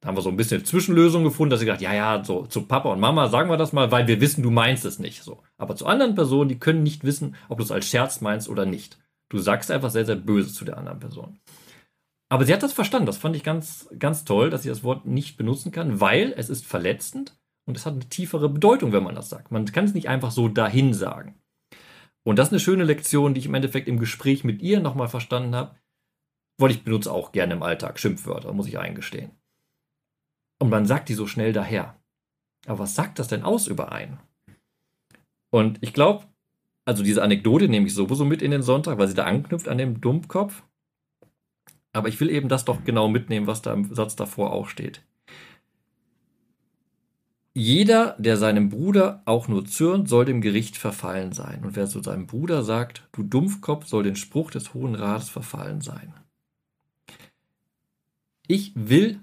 Da 0.00 0.08
haben 0.08 0.16
wir 0.16 0.22
so 0.22 0.28
ein 0.28 0.36
bisschen 0.36 0.64
Zwischenlösung 0.64 1.24
gefunden, 1.24 1.50
dass 1.50 1.60
sie 1.60 1.66
gesagt, 1.66 1.80
ja, 1.80 1.94
ja, 1.94 2.22
so 2.22 2.46
zu 2.46 2.62
Papa 2.62 2.90
und 2.90 3.00
Mama 3.00 3.28
sagen 3.28 3.48
wir 3.48 3.56
das 3.56 3.72
mal, 3.72 3.90
weil 3.90 4.06
wir 4.06 4.20
wissen, 4.20 4.42
du 4.42 4.50
meinst 4.50 4.84
es 4.84 4.98
nicht 4.98 5.22
so. 5.22 5.42
Aber 5.56 5.74
zu 5.74 5.86
anderen 5.86 6.14
Personen, 6.14 6.50
die 6.50 6.58
können 6.58 6.82
nicht 6.82 7.04
wissen, 7.04 7.34
ob 7.48 7.58
du 7.58 7.64
es 7.64 7.72
als 7.72 7.88
Scherz 7.88 8.20
meinst 8.20 8.50
oder 8.50 8.66
nicht. 8.66 8.98
Du 9.30 9.38
sagst 9.38 9.70
einfach 9.70 9.90
sehr, 9.90 10.04
sehr 10.04 10.16
böse 10.16 10.52
zu 10.52 10.66
der 10.66 10.76
anderen 10.76 11.00
Person. 11.00 11.40
Aber 12.28 12.44
sie 12.44 12.52
hat 12.52 12.62
das 12.62 12.74
verstanden. 12.74 13.06
Das 13.06 13.16
fand 13.16 13.34
ich 13.34 13.42
ganz, 13.42 13.88
ganz 13.98 14.24
toll, 14.24 14.50
dass 14.50 14.62
sie 14.62 14.68
das 14.68 14.84
Wort 14.84 15.06
nicht 15.06 15.38
benutzen 15.38 15.72
kann, 15.72 16.00
weil 16.00 16.34
es 16.36 16.50
ist 16.50 16.66
verletzend 16.66 17.34
und 17.64 17.76
es 17.76 17.86
hat 17.86 17.94
eine 17.94 18.08
tiefere 18.08 18.50
Bedeutung, 18.50 18.92
wenn 18.92 19.02
man 19.02 19.14
das 19.14 19.30
sagt. 19.30 19.50
Man 19.50 19.64
kann 19.64 19.86
es 19.86 19.94
nicht 19.94 20.08
einfach 20.08 20.30
so 20.30 20.48
dahin 20.48 20.92
sagen. 20.92 21.34
Und 22.26 22.40
das 22.40 22.48
ist 22.48 22.54
eine 22.54 22.60
schöne 22.60 22.82
Lektion, 22.82 23.34
die 23.34 23.40
ich 23.40 23.46
im 23.46 23.54
Endeffekt 23.54 23.86
im 23.86 24.00
Gespräch 24.00 24.42
mit 24.42 24.60
ihr 24.60 24.80
nochmal 24.80 25.06
verstanden 25.06 25.54
habe. 25.54 25.76
Weil 26.58 26.72
ich 26.72 26.82
benutze 26.82 27.12
auch 27.12 27.30
gerne 27.30 27.54
im 27.54 27.62
Alltag 27.62 28.00
Schimpfwörter, 28.00 28.52
muss 28.52 28.66
ich 28.66 28.78
eingestehen. 28.78 29.30
Und 30.58 30.70
man 30.70 30.86
sagt 30.86 31.08
die 31.08 31.14
so 31.14 31.28
schnell 31.28 31.52
daher. 31.52 32.00
Aber 32.66 32.80
was 32.80 32.96
sagt 32.96 33.20
das 33.20 33.28
denn 33.28 33.44
aus 33.44 33.68
über 33.68 33.92
einen? 33.92 34.18
Und 35.52 35.78
ich 35.82 35.92
glaube, 35.92 36.26
also 36.84 37.04
diese 37.04 37.22
Anekdote 37.22 37.68
nehme 37.68 37.86
ich 37.86 37.94
sowieso 37.94 38.24
mit 38.24 38.42
in 38.42 38.50
den 38.50 38.62
Sonntag, 38.62 38.98
weil 38.98 39.06
sie 39.06 39.14
da 39.14 39.24
anknüpft 39.24 39.68
an 39.68 39.78
dem 39.78 40.00
Dummkopf. 40.00 40.64
Aber 41.92 42.08
ich 42.08 42.18
will 42.18 42.30
eben 42.30 42.48
das 42.48 42.64
doch 42.64 42.82
genau 42.84 43.06
mitnehmen, 43.06 43.46
was 43.46 43.62
da 43.62 43.72
im 43.72 43.94
Satz 43.94 44.16
davor 44.16 44.52
auch 44.52 44.68
steht. 44.68 45.06
Jeder, 47.58 48.16
der 48.18 48.36
seinem 48.36 48.68
Bruder 48.68 49.22
auch 49.24 49.48
nur 49.48 49.64
zürnt, 49.64 50.10
soll 50.10 50.26
dem 50.26 50.42
Gericht 50.42 50.76
verfallen 50.76 51.32
sein. 51.32 51.64
Und 51.64 51.74
wer 51.74 51.86
zu 51.86 52.02
seinem 52.02 52.26
Bruder 52.26 52.62
sagt, 52.62 53.08
du 53.12 53.22
Dumpfkopf, 53.22 53.86
soll 53.86 54.02
den 54.02 54.14
Spruch 54.14 54.50
des 54.50 54.74
Hohen 54.74 54.94
Rates 54.94 55.30
verfallen 55.30 55.80
sein. 55.80 56.12
Ich 58.46 58.72
will 58.74 59.22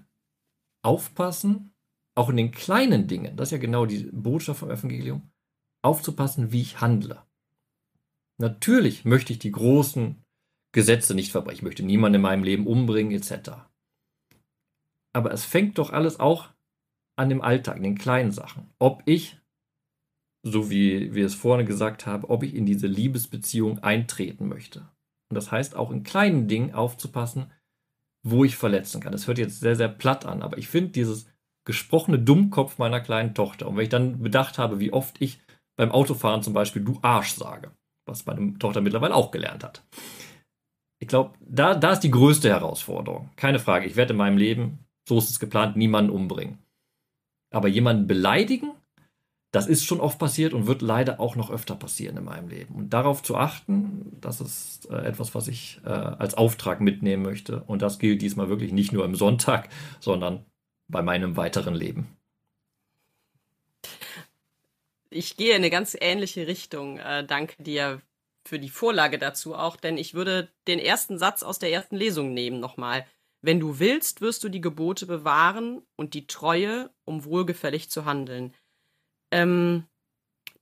aufpassen, 0.82 1.76
auch 2.15 2.30
in 2.30 2.38
den 2.38 2.50
kleinen 2.50 3.06
Dingen, 3.06 3.38
das 3.38 3.50
ist 3.50 3.52
ja 3.52 3.58
genau 3.60 3.86
die 3.86 4.10
Botschaft 4.12 4.62
vom 4.62 4.72
Evangelium, 4.72 5.30
aufzupassen, 5.84 6.52
wie 6.52 6.62
ich 6.62 6.82
handle. 6.82 7.22
Natürlich 8.39 9.06
möchte 9.06 9.32
ich 9.32 9.38
die 9.38 9.52
großen 9.52 10.24
Gesetze 10.72 11.13
nicht 11.13 11.32
verbrechen, 11.32 11.60
ich 11.60 11.63
möchte 11.63 11.84
niemanden 11.84 12.15
in 12.15 12.22
meinem 12.22 12.43
Leben 12.43 12.65
umbringen, 12.65 13.12
etc. 13.12 13.52
Aber 15.13 15.32
es 15.32 15.46
fängt 15.46 15.78
doch 15.78 15.93
alles 15.93 16.19
auch 16.19 16.52
an 17.15 17.30
dem 17.30 17.41
Alltag, 17.41 17.78
in 17.78 17.84
den 17.84 17.97
kleinen 17.97 18.32
Sachen. 18.32 18.69
Ob 18.80 19.04
ich, 19.06 19.38
so 20.43 20.69
wie 20.69 21.13
wir 21.13 21.26
es 21.26 21.36
vorne 21.36 21.65
gesagt 21.65 22.06
haben, 22.06 22.26
ob 22.26 22.43
ich 22.43 22.56
in 22.56 22.65
diese 22.65 22.88
Liebesbeziehung 22.88 23.80
eintreten 23.80 24.47
möchte. 24.47 24.80
Und 25.30 25.36
das 25.36 25.52
heißt 25.52 25.76
auch 25.76 25.91
in 25.91 26.04
kleinen 26.04 26.47
Dingen 26.47 26.73
aufzupassen, 26.73 27.52
wo 28.26 28.43
ich 28.43 28.56
verletzen 28.56 29.02
kann. 29.02 29.12
Das 29.12 29.28
hört 29.28 29.38
jetzt 29.38 29.60
sehr, 29.60 29.76
sehr 29.76 29.89
platt 29.89 30.26
an, 30.26 30.41
aber 30.41 30.58
ich 30.58 30.67
finde 30.67 30.91
dieses 30.91 31.28
gesprochene 31.65 32.19
Dummkopf 32.19 32.78
meiner 32.78 32.99
kleinen 32.99 33.34
Tochter. 33.34 33.67
Und 33.67 33.78
wenn 33.78 33.84
ich 33.84 33.89
dann 33.89 34.21
bedacht 34.21 34.58
habe, 34.58 34.80
wie 34.80 34.93
oft 34.93 35.21
ich 35.21 35.41
beim 35.76 35.91
Autofahren 35.91 36.43
zum 36.43 36.54
Beispiel 36.54 36.84
du 36.84 36.99
Arsch 37.02 37.34
sage, 37.34 37.71
was 38.06 38.26
meine 38.26 38.58
Tochter 38.60 38.82
mittlerweile 38.82 39.15
auch 39.15 39.32
gelernt 39.32 39.63
hat. 39.63 39.84
Ich 40.99 41.08
glaube, 41.08 41.34
da, 41.41 41.76
da 41.76 41.93
ist 41.93 42.02
die 42.02 42.12
größte 42.12 42.49
Herausforderung. 42.49 43.30
Keine 43.36 43.60
Frage. 43.60 43.88
Ich 43.88 43.95
werde 43.95 44.13
in 44.13 44.17
meinem 44.17 44.38
Leben, 44.38 44.80
so 45.08 45.17
ist 45.17 45.30
es 45.30 45.39
geplant, 45.39 45.76
niemanden 45.76 46.12
umbringen. 46.12 46.60
Aber 47.53 47.67
jemanden 47.67 48.07
beleidigen, 48.07 48.71
das 49.51 49.67
ist 49.67 49.85
schon 49.85 50.01
oft 50.01 50.17
passiert 50.17 50.53
und 50.53 50.65
wird 50.65 50.81
leider 50.81 51.19
auch 51.19 51.35
noch 51.35 51.51
öfter 51.51 51.75
passieren 51.75 52.17
in 52.17 52.23
meinem 52.23 52.49
Leben. 52.49 52.73
Und 52.73 52.89
darauf 52.89 53.21
zu 53.21 53.37
achten, 53.37 54.17
das 54.19 54.41
ist 54.41 54.89
äh, 54.89 54.95
etwas, 55.05 55.35
was 55.35 55.47
ich 55.47 55.79
äh, 55.85 55.89
als 55.89 56.33
Auftrag 56.33 56.81
mitnehmen 56.81 57.21
möchte. 57.21 57.61
Und 57.63 57.83
das 57.83 57.99
gilt 57.99 58.23
diesmal 58.23 58.49
wirklich 58.49 58.73
nicht 58.73 58.91
nur 58.91 59.05
im 59.05 59.13
Sonntag, 59.13 59.69
sondern 59.99 60.43
bei 60.87 61.03
meinem 61.03 61.37
weiteren 61.37 61.75
Leben. 61.75 62.17
Ich 65.11 65.37
gehe 65.37 65.51
in 65.51 65.57
eine 65.57 65.69
ganz 65.69 65.95
ähnliche 65.99 66.47
Richtung. 66.47 66.97
Äh, 66.97 67.23
danke 67.23 67.61
dir 67.61 68.01
für 68.45 68.57
die 68.57 68.69
Vorlage 68.69 69.19
dazu 69.19 69.53
auch, 69.53 69.75
denn 69.75 69.97
ich 69.99 70.15
würde 70.15 70.49
den 70.67 70.79
ersten 70.79 71.19
Satz 71.19 71.43
aus 71.43 71.59
der 71.59 71.71
ersten 71.71 71.95
Lesung 71.95 72.33
nehmen 72.33 72.59
nochmal. 72.59 73.05
Wenn 73.43 73.60
du 73.60 73.77
willst, 73.77 74.21
wirst 74.21 74.43
du 74.45 74.49
die 74.49 74.62
Gebote 74.62 75.06
bewahren 75.06 75.82
und 75.97 76.13
die 76.13 76.27
Treue, 76.27 76.89
um 77.03 77.25
wohlgefällig 77.25 77.89
zu 77.89 78.06
handeln. 78.06 78.53
Ähm, 79.32 79.86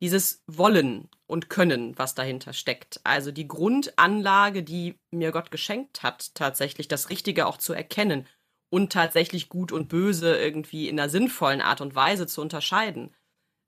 dieses 0.01 0.43
Wollen 0.47 1.07
und 1.27 1.47
Können, 1.47 1.95
was 1.99 2.15
dahinter 2.15 2.53
steckt. 2.53 2.99
Also 3.03 3.31
die 3.31 3.47
Grundanlage, 3.47 4.63
die 4.63 4.99
mir 5.11 5.31
Gott 5.31 5.51
geschenkt 5.51 6.01
hat, 6.01 6.33
tatsächlich 6.33 6.87
das 6.87 7.11
Richtige 7.11 7.45
auch 7.45 7.57
zu 7.57 7.73
erkennen 7.73 8.27
und 8.71 8.91
tatsächlich 8.91 9.47
gut 9.47 9.71
und 9.71 9.87
böse 9.87 10.35
irgendwie 10.35 10.89
in 10.89 10.99
einer 10.99 11.09
sinnvollen 11.09 11.61
Art 11.61 11.81
und 11.81 11.93
Weise 11.93 12.25
zu 12.25 12.41
unterscheiden. 12.41 13.15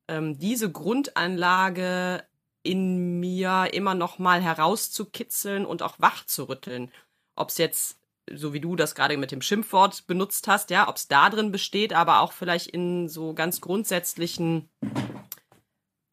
Ähm, 0.09 0.39
diese 0.39 0.71
Grundanlage 0.71 2.25
in 2.63 3.19
mir 3.19 3.69
immer 3.73 3.93
noch 3.93 4.17
mal 4.17 4.41
herauszukitzeln 4.41 5.67
und 5.67 5.83
auch 5.83 5.99
wach 5.99 6.25
zu 6.25 6.49
rütteln. 6.49 6.91
Ob 7.35 7.49
es 7.49 7.59
jetzt 7.59 7.99
so 8.31 8.53
wie 8.53 8.59
du 8.59 8.75
das 8.75 8.95
gerade 8.95 9.17
mit 9.17 9.31
dem 9.31 9.41
Schimpfwort 9.41 10.07
benutzt 10.07 10.47
hast, 10.47 10.69
ja, 10.69 10.87
ob 10.87 10.95
es 10.95 11.07
da 11.07 11.29
drin 11.29 11.51
besteht, 11.51 11.93
aber 11.93 12.21
auch 12.21 12.31
vielleicht 12.31 12.67
in 12.67 13.09
so 13.09 13.33
ganz 13.33 13.61
grundsätzlichen, 13.61 14.69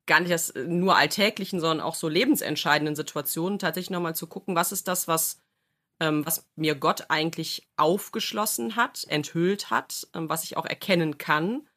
gar 0.07 0.21
nicht 0.21 0.33
das 0.33 0.53
nur 0.55 0.97
alltäglichen, 0.97 1.61
sondern 1.61 1.87
auch 1.87 1.95
so 1.95 2.09
lebensentscheidenden 2.09 2.97
Situationen 2.97 3.59
tatsächlich 3.59 3.91
nochmal 3.91 4.15
zu 4.15 4.27
gucken, 4.27 4.57
was 4.57 4.73
ist 4.73 4.89
das, 4.89 5.07
was, 5.07 5.41
ähm, 6.01 6.27
was 6.27 6.49
mir 6.57 6.75
Gott 6.75 7.07
eigentlich 7.11 7.69
aufgeschlossen 7.77 8.77
hat, 8.77 9.05
enthüllt 9.09 9.71
hat, 9.71 10.09
ähm, 10.15 10.29
was 10.29 10.45
ich 10.45 10.57
auch 10.57 10.67
erkennen 10.67 11.19
kann. 11.19 11.69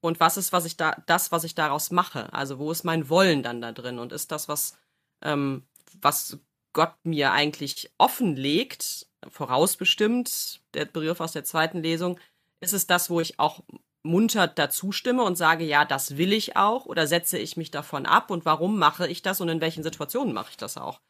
Und 0.00 0.18
was 0.18 0.36
ist, 0.36 0.52
was 0.52 0.64
ich 0.64 0.76
da, 0.76 0.96
das, 1.06 1.30
was 1.30 1.44
ich 1.44 1.54
daraus 1.54 1.92
mache? 1.92 2.32
Also, 2.32 2.58
wo 2.58 2.72
ist 2.72 2.82
mein 2.82 3.08
Wollen 3.08 3.44
dann 3.44 3.62
da 3.62 3.70
drin? 3.70 4.00
Und 4.00 4.12
ist 4.12 4.32
das, 4.32 4.48
was, 4.48 4.76
ähm, 5.22 5.62
was 6.00 6.38
Gott 6.72 6.94
mir 7.04 7.30
eigentlich 7.32 7.92
offenlegt, 7.98 9.06
vorausbestimmt, 9.28 10.60
der 10.74 10.84
Begriff 10.86 11.20
aus 11.20 11.32
der 11.32 11.44
zweiten 11.44 11.82
Lesung, 11.82 12.18
ist 12.60 12.72
es 12.72 12.86
das, 12.86 13.10
wo 13.10 13.20
ich 13.20 13.38
auch 13.38 13.62
munter 14.02 14.48
dazu 14.48 14.92
stimme 14.92 15.22
und 15.22 15.36
sage, 15.36 15.64
ja, 15.64 15.84
das 15.84 16.16
will 16.16 16.32
ich 16.32 16.56
auch 16.56 16.86
oder 16.86 17.06
setze 17.06 17.38
ich 17.38 17.56
mich 17.56 17.70
davon 17.70 18.06
ab 18.06 18.30
und 18.30 18.44
warum 18.44 18.78
mache 18.78 19.06
ich 19.06 19.22
das 19.22 19.40
und 19.40 19.48
in 19.48 19.60
welchen 19.60 19.82
Situationen 19.82 20.34
mache 20.34 20.50
ich 20.50 20.56
das 20.56 20.76
auch? 20.76 21.00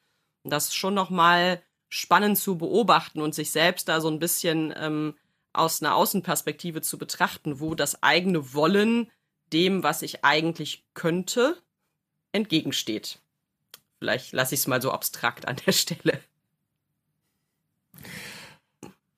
Und 0.42 0.52
das 0.52 0.66
ist 0.66 0.74
schon 0.74 0.94
nochmal 0.94 1.62
spannend 1.88 2.38
zu 2.38 2.58
beobachten 2.58 3.20
und 3.20 3.34
sich 3.34 3.50
selbst 3.50 3.88
da 3.88 4.00
so 4.00 4.08
ein 4.08 4.18
bisschen 4.18 4.72
ähm, 4.76 5.14
aus 5.52 5.82
einer 5.82 5.94
Außenperspektive 5.94 6.80
zu 6.80 6.98
betrachten, 6.98 7.60
wo 7.60 7.74
das 7.74 8.02
eigene 8.02 8.54
Wollen 8.54 9.10
dem, 9.52 9.82
was 9.82 10.02
ich 10.02 10.24
eigentlich 10.24 10.84
könnte, 10.94 11.62
entgegensteht. 12.32 13.20
Vielleicht 13.98 14.32
lasse 14.32 14.54
ich 14.54 14.60
es 14.60 14.66
mal 14.66 14.82
so 14.82 14.90
abstrakt 14.90 15.46
an 15.46 15.56
der 15.66 15.72
Stelle. 15.72 16.20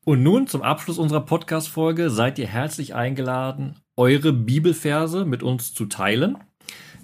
Und 0.06 0.22
nun 0.22 0.46
zum 0.46 0.60
Abschluss 0.60 0.98
unserer 0.98 1.22
Podcast-Folge 1.22 2.10
seid 2.10 2.38
ihr 2.38 2.46
herzlich 2.46 2.94
eingeladen, 2.94 3.76
eure 3.96 4.34
Bibelverse 4.34 5.24
mit 5.24 5.42
uns 5.42 5.72
zu 5.72 5.86
teilen. 5.86 6.36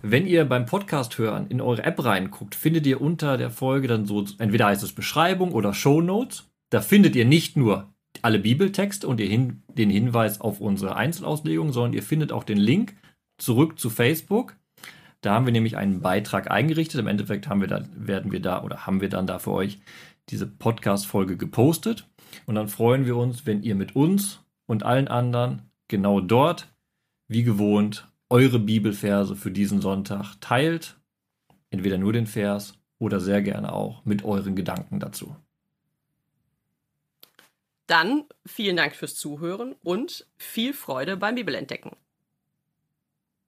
Wenn 0.03 0.27
ihr 0.27 0.45
beim 0.45 0.67
Podcast 0.67 1.17
hören 1.17 1.47
in 1.49 1.63
eure 1.63 1.83
App 1.83 2.05
reinguckt, 2.05 2.55
findet 2.55 2.87
ihr 2.87 3.01
unter 3.01 3.39
der 3.39 3.49
Folge 3.49 3.89
dann 3.89 4.05
so, 4.05 4.27
entweder 4.39 4.67
heißt 4.67 4.83
es 4.83 4.93
Beschreibung 4.93 5.53
oder 5.53 5.73
Show 5.73 6.03
Notes. 6.03 6.51
Da 6.69 6.83
findet 6.83 7.17
ihr 7.17 7.25
nicht 7.25 7.57
nur 7.57 7.89
alle 8.21 8.39
Bibeltexte 8.39 9.09
und 9.09 9.19
den 9.19 9.63
Hinweis 9.91 10.43
auf 10.43 10.61
unsere 10.61 10.95
Einzelauslegung, 10.95 11.73
sondern 11.73 11.95
ihr 11.95 12.03
findet 12.03 12.33
auch 12.33 12.45
den 12.45 12.59
Link 12.59 12.97
zurück 13.39 13.79
zu 13.79 13.89
Facebook. 13.89 14.57
Da 15.23 15.33
haben 15.33 15.47
wir 15.47 15.53
nämlich 15.53 15.79
einen 15.79 16.03
Beitrag 16.03 16.51
eingerichtet. 16.51 17.01
Im 17.01 17.07
Endeffekt 17.07 17.49
haben 17.49 17.63
wir 17.63 17.69
da, 17.69 17.83
werden 17.95 18.31
wir 18.31 18.41
da 18.41 18.63
oder 18.63 18.87
haben 18.87 19.01
wir 19.01 19.09
dann 19.09 19.27
da 19.27 19.39
für 19.39 19.53
euch 19.53 19.81
diese 20.29 20.47
Podcast-Folge 20.47 21.39
gepostet. 21.39 22.10
Und 22.47 22.55
dann 22.55 22.69
freuen 22.69 23.07
wir 23.07 23.17
uns, 23.17 23.47
wenn 23.47 23.63
ihr 23.63 23.75
mit 23.75 23.97
uns 23.97 24.41
und 24.67 24.83
allen 24.83 25.09
anderen 25.09 25.71
genau 25.89 26.21
dort, 26.21 26.69
wie 27.29 27.43
gewohnt, 27.43 28.09
eure 28.29 28.59
Bibelverse 28.59 29.37
für 29.37 29.51
diesen 29.51 29.81
Sonntag 29.81 30.37
teilt. 30.41 30.97
Entweder 31.71 31.99
nur 31.99 32.13
den 32.13 32.27
Vers 32.27 32.75
oder 32.99 33.21
sehr 33.21 33.43
gerne 33.43 33.73
auch 33.73 34.05
mit 34.05 34.25
euren 34.25 34.57
Gedanken 34.57 35.01
dazu. 35.01 35.37
Dann 37.87 38.25
vielen 38.47 38.77
Dank 38.77 38.95
fürs 38.95 39.17
Zuhören 39.17 39.75
und 39.83 40.27
viel 40.37 40.73
Freude 40.73 41.17
beim 41.17 41.35
Bibelentdecken. 41.35 41.93